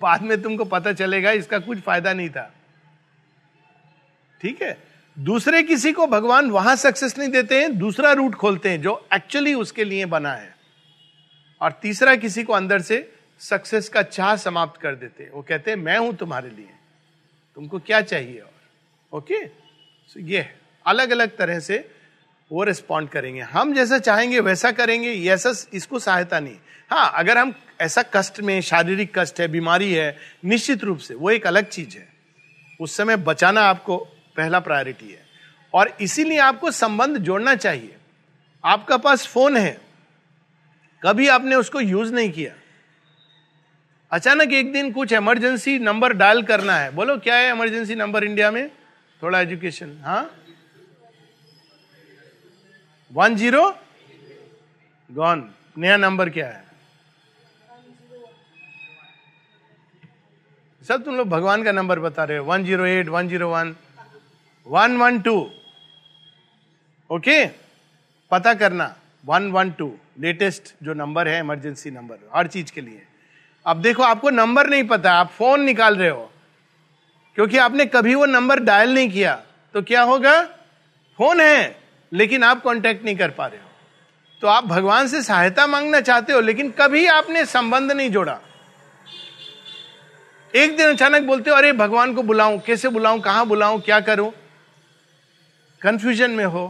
बाद 0.00 0.22
में 0.22 0.40
तुमको 0.42 0.64
पता 0.64 0.92
चलेगा, 0.92 1.30
इसका 1.32 1.58
कुछ 1.58 1.78
फ़ायदा 1.78 2.12
नहीं 2.12 2.28
था। 2.30 2.52
ठीक 4.40 4.62
है? 4.62 4.76
दूसरे 5.18 5.62
किसी 5.62 5.92
को 5.92 6.06
भगवान 6.06 6.50
वहाँ 6.50 6.76
सक्सेस 6.76 7.18
नहीं 7.18 7.28
देते 7.28 7.60
हैं 7.60 7.78
दूसरा 7.78 8.12
रूट 8.12 8.34
खोलते 8.34 8.68
हैं 8.68 8.82
जो 8.82 9.08
एक्चुअली 9.14 9.54
उसके 9.54 9.84
लिए 9.84 10.06
बना 10.06 10.32
है। 10.32 10.56
और 11.62 11.72
तीसरा 11.72 12.16
किसी 12.16 12.42
को 12.42 12.52
अंदर 12.52 12.80
से 12.80 13.12
सक्सेस 13.38 13.88
का 13.88 14.02
चाह 14.02 14.36
समाप्त 14.36 14.80
कर 14.80 14.94
देते 14.94 15.24
हैं। 15.24 15.30
वो 15.30 15.42
कहते 15.42 15.70
हैं 15.70 15.78
मैं 15.78 15.98
हूँ 15.98 16.16
तुम्हारे 16.16 16.50
लिए। 16.50 16.68
तुमको 17.54 17.78
क्या 17.78 18.00
चाहिए 18.00 18.38
और? 18.38 18.50
ओके 19.12 19.46
so, 19.46 20.14
ये 20.18 20.54
अलग 20.86 21.10
अलग 21.10 21.36
तरह 21.36 21.60
से 21.60 21.90
वो 22.52 22.64
रिस्पॉन्ड 22.64 23.08
करेंगे। 23.08 23.40
हम 23.40 23.74
जैसा 23.74 23.98
चाहेंगे 23.98 24.40
वैसा 24.40 24.72
करेंगे 24.72 25.12
ऐसा 25.30 25.52
इसको 25.72 25.98
सहायता 25.98 26.40
नहीं। 26.40 26.56
हाँ 26.90 27.12
अगर 27.14 27.38
हम 27.38 27.54
ऐसा 27.80 28.02
कष्ट 28.02 28.40
में 28.40 28.60
शारीरिक 28.60 29.18
कष्ट 29.18 29.40
है 29.40 29.48
बीमारी 29.48 29.92
है 29.92 30.16
निश्चित 30.44 30.84
रूप 30.84 30.98
से 30.98 31.14
वो 31.14 31.30
एक 31.30 31.46
अलग 31.46 31.64
चीज़ 31.64 31.96
है। 31.96 32.08
उस 32.80 32.96
समय 32.96 33.16
बचाना 33.16 33.60
आपको 33.60 34.08
पहला 34.36 34.60
प्रायोरिटी 34.60 35.10
है। 35.10 35.26
और 35.74 35.96
इसीलिए 36.00 36.38
आपको 36.38 36.70
संबंध 36.70 37.16
जोड़ना 37.16 37.54
चाहिए। 37.54 37.96
आपका 38.64 38.96
पास 38.96 39.26
फ़ोन 39.26 39.56
है। 39.56 39.80
कभी 41.02 41.28
आपने 41.28 41.56
उसको 41.56 41.80
यूज़ 41.80 42.14
नहीं 42.14 42.30
किया। 42.32 42.52
अचानक 44.10 44.52
एक 44.52 44.72
दिन 44.72 44.92
कुछ 44.92 45.12
इमरजेंसी 45.12 45.78
नंबर 45.78 46.12
डायल 46.12 46.42
करना 46.42 46.76
है। 46.76 46.90
बोलो, 46.90 47.16
क्या 47.16 47.34
है 47.34 47.50
इमरजेंसी 47.50 47.94
नंबर 47.94 48.24
इंडिया 48.24 48.50
में? 48.50 48.70
थोड़ा 49.22 49.40
एजुकेशन 49.40 49.98
हाँ? 50.04 50.30
वन 53.12 53.36
ज़ीरो 53.36 53.78
गॉन 55.10 55.50
नया 55.78 55.96
नंबर 55.96 56.30
क्या 56.30 56.48
है? 56.48 56.64
सब 60.88 61.04
तुम 61.04 61.16
लोग 61.16 61.28
भगवान 61.28 61.64
का 61.64 61.72
नंबर 61.72 62.00
बता 62.00 62.24
रहे 62.24 62.38
हो। 62.38 62.44
One 62.44 62.64
zero 62.64 62.86
eight 62.86 63.08
one 63.08 63.28
zero 63.28 63.50
one 63.50 63.76
one 64.68 64.96
one 64.96 65.20
two 65.20 65.50
okay 67.10 67.46
पता 68.30 68.54
करना 68.54 68.96
वन 69.26 69.50
वन 69.50 69.70
टू 69.70 69.96
लेटेस्ट 70.20 70.74
जो 70.82 70.94
नंबर 70.94 71.28
है 71.28 71.38
इमरजेंसी 71.38 71.90
नंबर 71.90 72.30
हर 72.36 72.46
चीज़ 72.46 72.72
के 72.72 72.80
लिए। 72.80 73.02
अब 73.66 73.76
देखो, 73.76 74.02
आपको 74.02 74.30
नंबर 74.30 74.66
नहीं 74.66 74.84
पता, 74.84 75.12
आप 75.12 75.30
फ़ोन 75.30 75.60
निकाल 75.60 75.96
रहे 75.96 76.08
हो। 76.08 76.32
क्योंकि 77.34 77.58
आपने 77.58 77.86
कभी 77.86 78.14
वो 78.14 78.26
नंबर 78.26 78.60
डायल 78.60 78.94
नहीं 78.94 79.10
किया 79.10 79.42
तो 79.74 79.82
क्या 79.82 80.02
होगा? 80.02 80.42
फ़ोन 81.18 81.40
है, 81.40 81.82
लेकिन 82.12 82.44
आप 82.44 82.62
कांटेक्ट 82.62 83.04
नहीं 83.04 83.16
कर 83.16 83.30
पा 83.30 83.46
रहे 83.46 83.60
हो। 83.60 83.70
तो 84.40 84.48
आप 84.48 84.64
भगवान 84.64 85.08
से 85.08 85.22
सहायता 85.22 85.66
मांगना 85.66 86.00
चाहते 86.00 86.32
हो, 86.32 86.40
लेकिन 86.40 86.70
कभी 86.70 87.06
आपने 87.06 87.44
संबंध 87.44 87.92
नहीं 87.92 88.10
जोड़ा। 88.10 88.40
एक 90.54 90.76
दिन 90.76 90.88
अचानक 90.88 91.22
बोलते 91.22 91.50
हो, 91.50 91.56
अरे, 91.56 91.72
भगवान 91.72 92.14
को 92.14 92.22
बुलाऊं, 92.22 92.58
कैसे 92.58 92.88
बुलाऊं, 92.88 93.20
कहाँ 93.20 93.46
बुलाऊं, 93.46 93.80
क्या 93.80 94.00
करूँ? 94.00 94.32
कंफ्यूजन 95.82 96.30
में 96.30 96.44
हो 96.44 96.64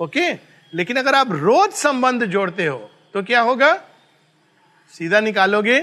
ओके 0.00 0.32
लेकिन 0.72 0.96
अगर 0.96 1.14
आप 1.14 1.28
रोज 1.32 1.70
संबंध 1.72 2.24
जोड़ते 2.24 2.66
हो 2.66 2.78
तो 3.14 3.22
क्या 3.22 3.40
होगा? 3.40 3.72
सीधा 4.94 5.20
निकालोगे 5.20 5.78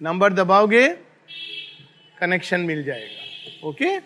नंबर 0.00 0.32
दबाओगे 0.32 0.86
कनेक्शन 2.18 2.60
मिल 2.60 2.82
जाएगा 2.84 3.68
ओके 3.68 3.98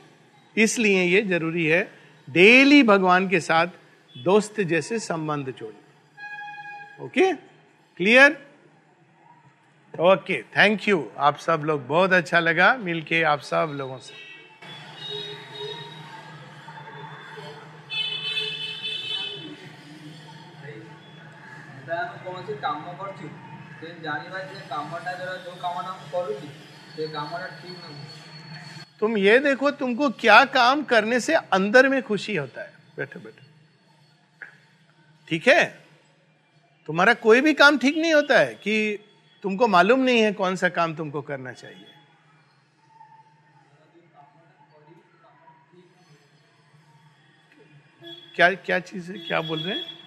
इसलिए 0.57 1.03
ये 1.03 1.23
ज़रूरी 1.23 1.67
है 1.67 1.83
डेली 2.29 2.83
भगवान 2.83 3.29
के 3.29 3.41
साथ 3.41 3.67
दोस्त 4.15 4.61
जैसे 4.61 4.99
संबंध 4.99 5.55
जोड़ना 5.59 7.05
okay 7.05 7.33
clear 7.99 8.37
okay 9.95 10.43
thank 10.57 10.89
you 10.89 11.05
आप 11.19 11.37
सब 11.39 11.63
लोग 11.67 11.87
बहुत 11.87 12.13
अच्छा 12.13 12.41
लगा, 12.41 12.75
मिलके 12.77 13.23
आप 13.23 13.41
सब 13.41 13.73
लोगों 13.77 13.99
से। 13.99 14.32
କୌଣସି 22.32 22.54
କାମ 22.62 22.94
କରୁଛୁ 23.00 23.28
ସେ 23.80 23.88
ଜାଣିବା 24.04 24.40
ଯେ 24.44 24.62
କାମଟା 24.70 25.12
ଦ୍ୱାରା 25.14 25.36
ଯୋଉ 25.46 25.58
କାମଟା 25.64 25.92
ମୁଁ 25.94 26.08
କରୁଛି 26.14 26.48
ସେ 26.94 27.04
କାମଟା 27.16 27.48
ଠିକ 27.58 27.80
ନାହିଁ 27.88 28.16
तुम 29.00 29.18
ये 29.20 29.34
देखो 29.40 29.72
तुमको 29.74 30.10
क्या 30.18 30.44
काम 30.52 30.84
करने 30.86 31.20
से 31.20 31.34
अंदर 31.54 31.88
में 31.90 32.02
खुशी 32.04 32.36
होता 32.36 32.62
है 32.62 32.72
बैठो 32.98 33.20
बैठो 33.20 33.44
ठीक 35.28 35.48
है 35.48 35.64
तुम्हारा 36.90 37.14
कोई 37.20 37.42
भी 37.42 37.54
काम 37.56 37.78
ठीक 37.78 37.98
नहीं 37.98 38.14
होता 38.14 38.40
है 38.40 38.54
कि 38.56 38.76
तुमको 39.44 39.68
मालूम 39.68 40.00
नहीं 40.00 40.22
है 40.22 40.32
कौन 40.34 40.56
सा 40.56 40.70
काम 40.72 40.96
तुमको 40.96 41.22
करना 41.22 41.54
चाहिए 41.54 41.86
क्या 48.36 48.50
क्या 48.62 48.80
चीज 48.82 49.10
है 49.12 49.18
क्या 49.20 49.42
बोल 49.42 49.60
रहे 49.60 49.76
हैं 49.76 49.98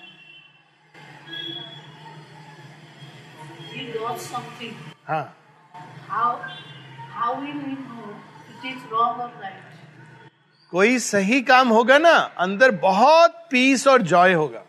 He 3.75 3.85
something. 4.19 4.73
हाँ। 5.07 5.25
How 6.09 6.29
how 7.15 7.31
will 7.39 7.59
he 7.61 7.75
know 7.75 8.09
it 8.51 8.67
is 8.69 8.81
wrong 8.91 9.19
or 9.19 9.29
right? 9.41 9.61
कोई 10.73 10.99
सही 10.99 11.41
काम 11.41 11.69
होगा 11.69 11.97
ना 11.97 12.13
अंदर 12.39 12.71
बहुत 12.81 13.47
पीस 13.51 13.87
और 13.87 14.01
जॉय 14.01 14.33
होगा। 14.33 14.61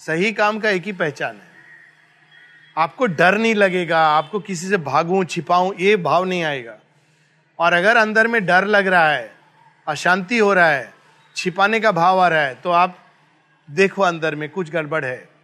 सही 0.00 0.32
काम 0.32 0.58
का 0.60 0.70
एक 0.70 0.84
ही 0.84 0.92
पहचान 0.92 1.36
है। 1.36 1.54
आपको 2.76 3.06
डर 3.06 3.38
नहीं 3.38 3.54
लगेगा 3.54 3.98
आपको 4.08 4.40
किसी 4.40 4.68
से 4.68 4.76
भागू 4.76 5.22
छिपाऊं 5.24 5.72
ये 5.80 5.96
भाव 5.96 6.24
नहीं 6.24 6.42
आएगा। 6.44 6.76
और 7.58 7.72
अगर 7.72 7.96
अंदर 7.96 8.26
में 8.26 8.44
डर 8.46 8.64
लग 8.66 8.86
रहा 8.86 9.08
है 9.10 9.30
अशांति 9.86 10.38
हो 10.38 10.52
रहा 10.54 10.68
है 10.68 10.92
छिपाने 11.36 11.80
का 11.80 11.92
भाव 11.92 12.20
आ 12.20 12.28
रहा 12.28 12.40
है 12.40 12.54
तो 12.54 12.70
आप 12.70 12.98
देखो 13.68 14.02
अंदर 14.02 14.34
में 14.34 14.48
कुछ 14.50 14.70
गड़बड़ 14.70 15.04
है। 15.04 15.35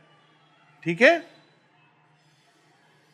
ठीक 0.83 1.03
है? 1.03 1.25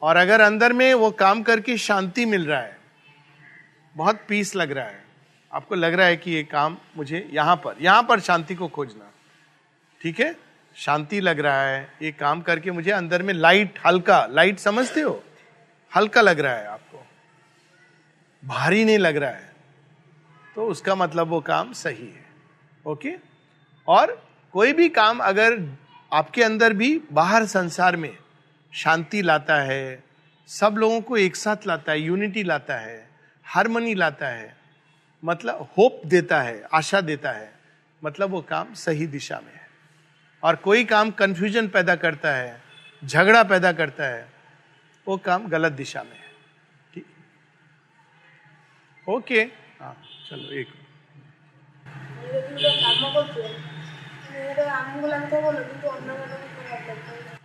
और 0.03 0.17
अगर 0.17 0.41
अंदर 0.41 0.73
में 0.73 0.93
वो 0.95 1.11
काम 1.11 1.43
करके 1.43 1.77
शांति 1.79 2.25
मिल 2.27 2.47
रहा 2.47 2.61
है, 2.61 2.77
बहुत 3.97 4.21
पीस 4.29 4.55
लग 4.57 4.71
रहा 4.71 4.85
है, 4.85 5.05
आपको 5.53 5.75
लग 5.75 5.95
रहा 5.95 6.07
है 6.07 6.17
कि 6.17 6.31
ये 6.31 6.43
काम 6.45 6.77
मुझे 6.97 7.29
यहाँ 7.33 7.57
पर 7.57 7.77
यहाँ 7.81 8.03
पर 8.03 8.21
शांति 8.21 8.55
को 8.55 8.69
खोजना, 8.69 9.11
ठीक 10.01 10.21
है? 10.21 10.35
शांति 10.77 11.21
लग 11.21 11.41
रहा 11.41 11.63
है, 11.63 11.89
ये 12.03 12.13
काम 12.13 12.41
करके 12.43 12.71
मुझे 12.71 12.91
अंदर 12.91 13.23
में 13.23 13.35
लाइट 13.35 13.79
हल्का 13.87 14.25
लाइट 14.27 14.59
समझते 14.59 15.01
हो? 15.01 15.23
हल्का 15.93 16.21
लग 16.21 16.41
रहा 16.41 16.55
है 16.55 16.67
आपको, 16.67 17.05
भारी 18.43 18.85
नहीं 18.85 18.99
लग 18.99 19.17
रहा 19.17 19.31
है 19.31 19.47
तो 20.57 20.67
उसका 20.67 20.95
मतलब 20.95 21.29
वो 21.29 21.41
काम 21.41 21.73
सही 21.73 22.07
है 22.07 22.27
ओके 22.85 23.15
और 23.89 24.13
कोई 24.55 24.73
भी 24.73 24.89
काम 24.89 25.19
अगर 25.19 25.57
आपके 26.13 26.43
अंदर 26.43 26.73
भी 26.73 27.01
बाहर 27.13 27.47
संसार 27.47 27.97
में 27.97 28.17
शांति 28.73 29.23
लाता 29.23 29.57
है, 29.57 30.05
सब 30.49 30.75
लोगों 30.79 31.01
को 31.01 31.17
एक 31.17 31.37
साथ 31.37 31.67
लाता 31.67 31.93
है 31.93 32.01
यूनिटी 32.01 32.43
लाता 32.43 32.77
है 32.77 33.09
हारमोनी 33.47 33.95
लाता 33.95 34.29
है 34.29 34.57
मतलब 35.23 35.69
होप 35.79 36.01
देता 36.07 36.41
है, 36.43 36.63
आशा 36.73 37.01
देता 37.01 37.31
है 37.31 37.53
मतलब 38.03 38.31
वो 38.31 38.41
काम 38.43 38.75
सही 38.75 39.07
दिशा 39.07 39.41
में 39.47 39.53
है। 39.53 39.67
और 40.43 40.57
कोई 40.57 40.85
काम 40.85 41.11
कंफ्यूजन 41.11 41.69
पैदा 41.69 41.97
करता 41.97 42.35
है, 42.35 42.61
झगड़ा 43.05 43.43
पैदा 43.43 43.73
करता 43.73 44.05
है, 44.05 44.29
वो 45.07 45.17
काम 45.17 45.49
गलत 45.49 45.73
दिशा 45.73 46.03
में 46.03 46.17
है। 46.17 46.33
ठीक? 46.95 47.07
ओके 49.09 49.41
हाँ 49.81 49.97
चलो 50.31 50.51
एक 50.53 50.78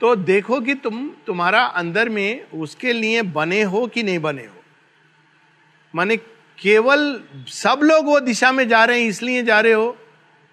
तो 0.00 0.16
देखो 0.16 0.60
कि 0.60 0.74
तुम, 0.74 1.08
तुम्हारा 1.26 1.62
अंदर 1.64 2.08
में 2.08 2.50
उसके 2.50 2.92
लिए 2.92 3.22
बने 3.22 3.62
हो 3.62 3.86
कि 3.86 4.02
नहीं 4.02 4.18
बने 4.18 4.46
हो। 4.46 4.62
माने 5.94 6.16
केवल 6.58 7.24
सब 7.48 7.80
लोग 7.82 8.06
वो 8.06 8.20
दिशा 8.20 8.52
में 8.52 8.68
जा 8.68 8.84
रहे 8.84 9.00
हैं, 9.00 9.08
इसलिए 9.08 9.42
जा 9.42 9.60
रहे 9.60 9.72
हो 9.72 9.96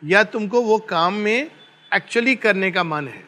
या 0.04 0.24
तुमको 0.24 0.62
वो 0.62 0.78
काम 0.80 1.14
में 1.14 1.52
एक्चुअली 1.92 2.36
करने 2.36 2.72
का 2.72 2.84
मन 2.84 3.08
है? 3.08 3.24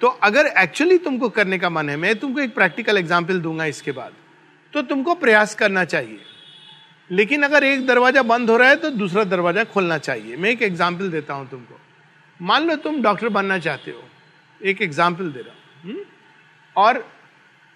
तो 0.00 0.06
अगर 0.06 0.46
एक्चुअली 0.46 0.98
तुमको 0.98 1.28
करने 1.28 1.58
का 1.58 1.70
मन 1.70 1.88
है, 1.88 1.96
मैं 1.96 2.18
तुमको 2.18 2.40
एक 2.40 2.54
प्रैक्टिकल 2.54 2.98
एग्ज़ाम्पल 2.98 3.40
दूँगा 3.40 3.64
इसके 3.64 3.92
बाद। 3.92 4.12
तो 4.72 4.82
तुमको 4.82 5.14
प्रयास 5.14 5.54
करना 5.54 5.84
चाहिए। 5.84 6.20
लेकिन 7.10 7.42
अगर 7.42 7.64
एक 7.64 7.86
दरवाज़ा 7.86 8.22
बंद 8.22 8.50
हो 8.50 8.56
रहा 8.56 8.68
है 8.68 8.76
तो 8.76 8.90
दूसरा 8.90 9.24
दरवाज़ा 9.24 9.64
खोलना 9.64 9.98
चाहिए। 9.98 10.36
मैं 10.36 10.50
एक 10.50 10.62
एग्ज़ाम्पल 10.62 11.10
देता 11.10 11.34
हूँ 11.34 11.48
तुमको। 11.50 11.80
मान 12.40 12.66
लो 12.66 12.76
तुम 12.76 13.02
डॉक्टर 13.02 13.28
बनना 13.28 13.58
चाहते 13.58 13.90
हो। 13.90 14.02
एक 14.60 14.82
एग्ज़ाम्पल 14.82 15.30
दे 15.32 15.40
रहा 15.40 15.54
हूँ। 15.54 15.92
हम्म? 15.92 16.04
और 16.76 17.04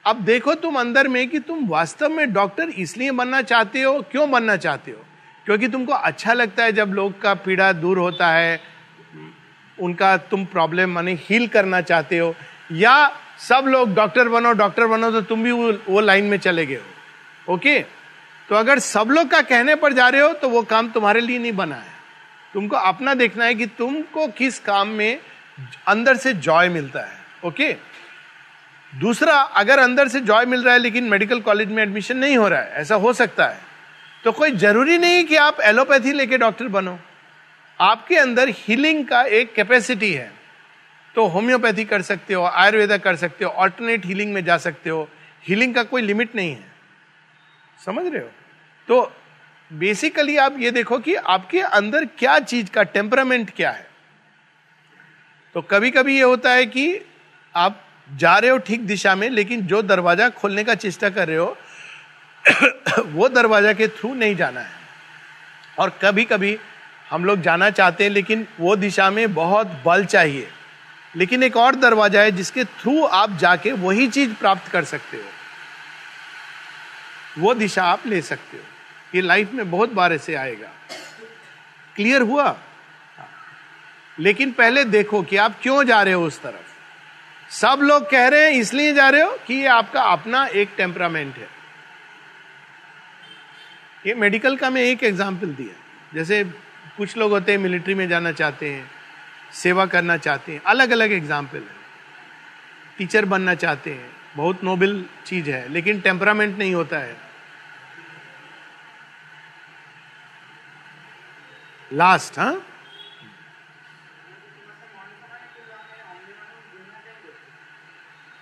अब 0.04 0.16
देखो 0.16 0.54
तुम 0.54 0.78
अंदर 0.80 1.08
में 1.08 1.28
कि 1.28 1.38
तुम 1.38 1.66
वास्तव 1.68 2.08
में 2.08 2.32
डॉक्टर 2.32 2.68
इसलिए 2.68 3.10
बनना 3.10 3.42
चाहते 3.42 3.82
हो, 3.82 4.00
क्यों 4.02 4.30
बनना 4.30 4.56
चाहते 4.56 4.90
हो? 4.90 5.04
क्योंकि 5.48 5.68
तुमको 5.68 5.92
अच्छा 5.92 6.32
लगता 6.32 6.64
है 6.64 6.72
जब 6.72 6.90
लोग 6.94 7.20
का 7.20 7.32
पीड़ा 7.34 7.72
दूर 7.74 7.98
होता 7.98 8.26
है 8.28 8.60
उनका 9.78 10.16
तुम 10.30 10.44
प्रॉब्लम 10.46 10.90
माने 10.90 11.12
हील 11.20 11.46
करना 11.48 11.80
चाहते 11.82 12.18
हो 12.18 12.34
या 12.72 12.94
सब 13.40 13.64
लोग 13.66 13.94
डॉक्टर 13.94 14.28
बनो 14.28 14.52
डॉक्टर 14.52 14.86
बनो 14.86 15.10
तो 15.10 15.20
तुम 15.22 15.42
भी 15.42 15.50
वो, 15.50 15.72
वो 15.88 16.00
लाइन 16.00 16.24
में 16.24 16.36
चले 16.38 16.64
गए 16.66 16.74
हो। 16.74 17.54
ओके 17.54 17.78
तो 18.48 18.54
अगर 18.54 18.78
सब 18.78 19.08
लोग 19.10 19.28
का 19.30 19.40
कहने 19.42 19.74
पर 19.74 19.92
जा 19.92 20.08
रहे 20.08 20.20
हो 20.20 20.32
तो 20.32 20.48
वो 20.48 20.62
काम 20.64 20.90
तुम्हारे 20.90 21.20
लिए 21.20 21.38
नहीं 21.38 21.52
बना 21.52 21.76
है। 21.76 21.96
तुमको 22.54 22.76
अपना 22.76 23.14
देखना 23.14 23.44
है 23.44 23.54
कि 23.54 23.66
तुमको 23.78 24.26
किस 24.38 24.58
काम 24.60 24.88
में 24.88 25.18
अंदर 25.86 26.16
से 26.16 26.32
जॉय 26.34 26.68
मिलता 26.68 27.00
है। 27.00 27.16
ओके 27.44 27.72
दूसरा 28.92 29.38
अगर 29.56 29.78
अंदर 29.78 30.08
से 30.08 30.20
जॉय 30.22 30.44
मिल 30.46 30.64
रहा 30.64 30.74
है 30.74 30.80
लेकिन 30.80 31.04
मेडिकल 31.06 31.40
कॉलेज 31.40 31.68
में 31.70 31.82
एडमिशन 31.82 32.16
नहीं 32.16 32.36
हो 32.36 32.48
रहा 32.48 32.60
है 32.60 32.72
ऐसा 32.74 32.94
हो 32.96 33.12
सकता 33.14 33.46
है। 33.46 33.66
तो 34.28 34.32
कोई 34.32 34.50
ज़रूरी 34.50 34.96
नहीं 34.98 35.24
कि 35.24 35.36
आप 35.36 35.60
एलोपैथी 35.60 36.12
लेके 36.12 36.38
डॉक्टर 36.38 36.66
बनो। 36.68 36.98
आपके 37.80 38.16
अंदर 38.16 38.48
हीलिंग 38.48 39.04
का 39.06 39.22
एक 39.22 39.54
कैपेसिटी 39.54 40.12
है। 40.12 40.30
तो 41.14 41.26
होम्योपैथी 41.26 41.84
कर 41.84 42.02
सकते 42.02 42.34
हो, 42.34 42.42
आयुर्वेदा 42.44 42.96
कर 42.96 43.16
सकते 43.16 43.44
हो 43.44 43.50
ऑल्टरनेट 43.50 44.04
हीलिंग 44.06 44.32
में 44.32 44.44
जा 44.44 44.56
सकते 44.56 44.90
हो। 44.90 45.08
हीलिंग 45.44 45.74
का 45.74 45.82
कोई 45.82 46.02
लिमिट 46.02 46.34
नहीं 46.36 46.50
है। 46.50 46.66
समझ 47.84 48.06
रहे 48.06 48.22
हो? 48.22 48.28
तो 48.88 49.12
बेसिकली 49.70 50.36
आप 50.36 50.58
ये 50.58 50.70
देखो 50.70 50.98
कि 50.98 51.14
आपके 51.14 51.60
अंदर 51.60 52.04
क्या 52.04 52.38
चीज़ 52.38 52.70
का 52.70 52.82
टेम्परामेंट 52.82 53.50
क्या 53.50 53.70
है। 53.70 53.86
तो 55.54 55.62
कभी 55.62 55.90
कभी 55.90 56.16
ये 56.16 56.22
होता 56.22 56.50
है 56.50 56.66
कि 56.66 57.00
आप 57.54 57.80
जा 58.16 58.36
रहे 58.38 58.50
हो 58.50 58.58
ठीक 58.58 58.86
दिशा 58.86 59.14
में, 59.14 59.28
लेकिन 59.30 59.66
जो 59.66 59.82
दरवाज़ा 59.82 60.28
खोलने 60.28 60.64
का 60.64 60.74
चेष्टा 60.74 61.10
कर 61.10 61.28
रहे 61.28 61.36
हो 61.36 61.56
वो 63.06 63.28
दरवाज़ा 63.28 63.72
के 63.72 63.88
थ्रू 63.88 64.14
नहीं 64.14 64.36
जाना 64.36 64.60
है। 64.60 64.70
और 65.78 65.98
कभी 66.02 66.24
कभी 66.24 66.58
हम 67.10 67.24
लोग 67.24 67.40
जाना 67.40 67.70
चाहते 67.70 68.04
हैं, 68.04 68.10
लेकिन 68.10 68.48
वो 68.60 68.76
दिशा 68.76 69.10
में 69.10 69.34
बहुत 69.34 69.82
बल 69.84 70.04
चाहिए। 70.04 70.50
लेकिन 71.16 71.42
एक 71.42 71.56
और 71.56 71.74
दरवाज़ा 71.74 72.20
है, 72.20 72.30
जिसके 72.30 72.64
थ्रू 72.64 73.04
आप 73.04 73.36
जाके 73.36 73.72
वही 73.72 74.08
चीज़ 74.08 74.34
प्राप्त 74.34 74.68
कर 74.68 74.84
सकते 74.84 75.16
हो। 75.16 75.22
वो 77.38 77.54
दिशा 77.54 77.84
आप 77.84 78.06
ले 78.06 78.22
सकते 78.22 78.56
हो। 78.56 78.62
ये 79.14 79.20
लाइफ 79.20 79.52
में 79.52 79.70
बहुत 79.70 79.92
बार 79.92 80.12
ऐसे 80.12 80.34
आएगा। 80.34 80.68
क्लियर 81.96 82.22
हुआ? 82.22 82.56
लेकिन 84.20 84.52
पहले 84.52 84.84
देखो 84.84 85.22
कि 85.22 85.36
आप 85.36 85.54
क्यों 85.62 85.84
जा 85.84 86.02
रहे 86.02 86.14
हो 86.14 86.26
उस 86.26 86.42
तरफ़। 86.42 86.74
सब 87.52 87.78
लोग 87.82 88.10
कह 88.10 88.28
रहे 88.28 88.44
हैं, 88.44 88.50
इसलिए 88.50 88.94
जा 88.94 89.08
रहे 89.08 89.22
हो 89.22 89.38
कि 89.46 89.54
ये 89.54 89.66
आपका 89.66 90.02
अपना 90.02 90.46
एक 90.46 90.70
टेम्परामेंट 90.76 91.36
है। 91.36 91.57
ये 94.08 94.14
मेडिकल 94.14 94.56
का 94.56 94.68
मैं 94.70 94.82
एक 94.82 95.02
एग्ज़ाम्पल 95.04 95.54
दिया। 95.54 95.74
जैसे 96.14 96.44
कुछ 96.96 97.16
लोग 97.16 97.30
होते 97.30 97.52
हैं 97.52 97.58
मिलिट्री 97.58 97.94
में 97.94 98.08
जाना 98.08 98.30
चाहते 98.32 98.68
हैं, 98.68 98.90
सेवा 99.54 99.84
करना 99.86 100.16
चाहते 100.16 100.52
हैं 100.52 100.60
अलग 100.66 100.90
अलग 100.90 101.12
एग्ज़ाम्पल 101.12 101.58
है। 101.58 101.76
टीचर 102.98 103.24
बनना 103.24 103.54
चाहते 103.54 103.90
हैं, 103.90 104.10
बहुत 104.36 104.64
नोबल 104.64 105.04
चीज़ 105.26 105.50
है, 105.50 105.68
लेकिन 105.68 106.00
टेम्परामेंट 106.00 106.56
नहीं 106.58 106.74
होता 106.74 106.98
है। 106.98 107.16
लास्ट 111.90 112.38
हाँ? 112.38 112.54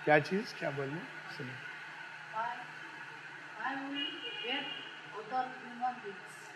क्या 0.05 0.19
चीज़? 0.19 0.53
क्या 0.59 0.69
बोलने? 0.71 0.99
सुनो। 1.37 1.51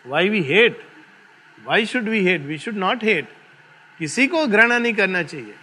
Why 0.06 0.28
we 0.28 0.42
hate 0.42 0.86
why 1.64 1.86
should 1.86 2.02
we 2.02 2.20
hate 2.20 2.40
we 2.40 2.58
should 2.58 2.74
not 2.74 3.04
hate 3.04 3.28
किसी 3.98 4.26
को 4.26 4.46
घृणा 4.46 4.78
नहीं 4.78 4.94
करना 4.94 5.22
चाहिए। 5.22 5.54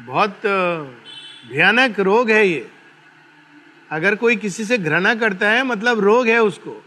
बहुत 0.00 0.46
भयानक 1.52 2.00
रोग 2.00 2.30
है 2.30 2.46
ये। 2.46 2.70
अगर 3.90 4.14
कोई 4.14 4.36
किसी 4.36 4.64
से 4.64 4.78
घृणा 4.78 5.14
करता 5.14 5.50
है 5.50 5.62
मतलब 5.62 6.00
रोग 6.00 6.26
है 6.26 6.42
उसको। 6.42 6.84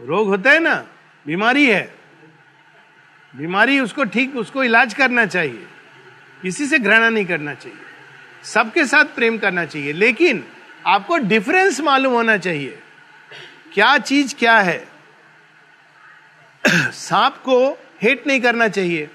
रोग 0.00 0.28
होता 0.28 0.50
है 0.50 0.58
ना, 0.58 0.86
बीमारी 1.26 1.66
है। 1.70 1.94
बीमारी 3.36 3.80
उसको 3.80 4.04
ठीक, 4.04 4.36
उसको 4.36 4.64
इलाज 4.64 4.94
करना 4.94 5.26
चाहिए। 5.26 5.66
किसी 6.42 6.66
से 6.66 6.78
घृणा 6.78 7.08
नहीं 7.08 7.26
करना 7.26 7.54
चाहिए। 7.54 7.78
सबके 8.44 8.84
साथ 8.84 9.04
प्रेम 9.04 9.38
करना 9.38 9.64
चाहिए। 9.64 9.92
लेकिन 9.92 10.44
आपको 10.86 11.16
डिफरेंस 11.18 11.80
मालूम 11.80 12.12
होना 12.12 12.36
चाहिए। 12.36 12.78
क्या 13.74 13.98
चीज़ 13.98 14.34
क्या 14.34 14.58
है? 14.58 14.88
सांप 16.92 17.36
को 17.36 17.78
हेट 18.02 18.26
नहीं 18.26 18.40
करना 18.40 18.68
चाहिए। 18.68 19.10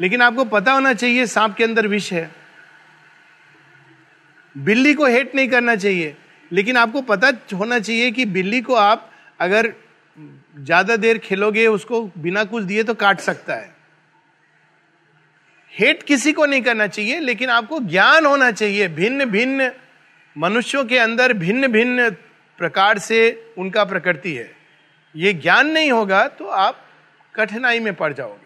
लेकिन 0.00 0.22
आपको 0.22 0.44
पता 0.44 0.72
होना 0.72 0.92
चाहिए 0.94 1.26
सांप 1.26 1.54
के 1.56 1.64
अंदर 1.64 1.86
विष 1.86 2.12
है। 2.12 2.30
बिल्ली 4.58 4.94
को 4.94 5.06
हेट 5.06 5.34
नहीं 5.34 5.48
करना 5.48 5.76
चाहिए। 5.76 6.16
लेकिन 6.52 6.76
आपको 6.76 7.02
पता 7.02 7.32
होना 7.54 7.78
चाहिए 7.78 8.10
कि 8.10 8.24
बिल्ली 8.24 8.60
को 8.60 8.74
आप 8.74 9.10
अगर 9.40 9.74
ज़्यादा 10.58 10.96
देर 10.96 11.18
खेलोगे, 11.18 11.66
उसको 11.66 12.10
बिना 12.18 12.44
कुछ 12.44 12.64
दिए 12.64 12.82
तो 12.82 12.94
काट 12.94 13.20
सकता 13.20 13.54
है। 13.54 13.74
हेट 15.78 16.02
किसी 16.02 16.32
को 16.32 16.46
नहीं 16.46 16.62
करना 16.62 16.86
चाहिए, 16.86 17.20
लेकिन 17.20 17.50
आपको 17.50 17.80
ज्ञान 17.80 18.26
होना 18.26 18.50
चाहिए। 18.50 18.88
भिन्न 18.88 19.24
भिन्न 19.24 19.72
मनुष्यों 20.38 20.84
के 20.84 20.98
अंदर 20.98 21.32
भिन्न 21.32 21.68
भिन्न 21.68 22.16
प्रकार 22.58 22.98
से 22.98 23.52
उनका 23.58 23.84
प्रकृति 23.84 24.34
है। 24.34 24.56
ये 25.16 25.32
ज्ञान 25.32 25.66
नहीं 25.66 25.90
होगा 25.92 26.26
तो 26.28 26.46
आप 26.46 26.80
कठिनाई 27.34 27.80
में 27.80 27.94
पड़ 27.94 28.12
जाओगे। 28.12 28.44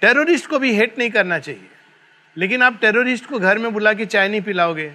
टेररिस्ट 0.00 0.46
को 0.46 0.58
भी 0.58 0.74
हेट 0.74 0.98
नहीं 0.98 1.10
करना 1.10 1.38
चाहिए। 1.38 1.68
लेकिन 2.36 2.62
आप 2.62 2.78
टेररिस्ट 2.80 3.26
को 3.26 3.38
घर 3.38 3.58
में 3.58 3.72
बुला 3.72 3.92
के 3.92 4.06
चाय 4.06 4.28
नहीं 4.28 4.40
पिलाओगे। 4.40 4.92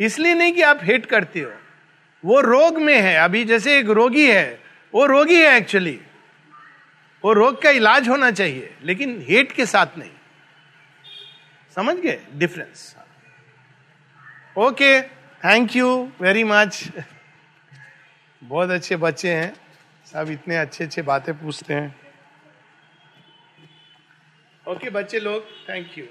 इसलिए 0.00 0.34
नहीं 0.34 0.52
कि 0.52 0.62
आप 0.62 0.80
हेट 0.82 1.06
करते 1.06 1.40
हो। 1.40 1.52
वो 2.24 2.40
रोग 2.40 2.78
में 2.78 3.00
है। 3.00 3.16
अभी 3.16 3.44
जैसे 3.44 3.78
एक 3.78 3.88
रोगी 3.88 4.30
है, 4.30 4.60
वो 4.94 5.06
रोगी 5.06 5.36
है 5.36 5.56
एक्चुअली 5.56 6.00
वो 7.24 7.32
रोग 7.32 7.62
का 7.62 7.70
इलाज 7.70 8.08
होना 8.08 8.30
चाहिए, 8.30 8.74
लेकिन 8.82 9.24
हेट 9.28 9.52
के 9.52 9.66
साथ 9.66 9.98
नहीं। 9.98 10.10
समझ 11.74 11.96
गए? 11.96 12.20
Difference 12.34 12.96
okay 14.56 15.17
thank 15.44 15.76
you 15.76 15.88
very 16.20 16.44
much 16.44 16.88
बहुत 18.42 18.70
अच्छे 18.70 18.96
बच्चे 18.96 19.34
हैं। 19.34 19.52
सब 20.06 20.30
इतने 20.30 20.56
अच्छे 20.56 20.84
अच्छे 20.84 21.02
बातें 21.02 21.32
पूछते 21.34 21.74
हैं। 21.74 21.94
ओके 24.66 24.86
okay, 24.86 24.94
बच्चे 24.94 25.20
लोग 25.20 25.44
थैंक 25.68 25.98
यू 25.98 26.04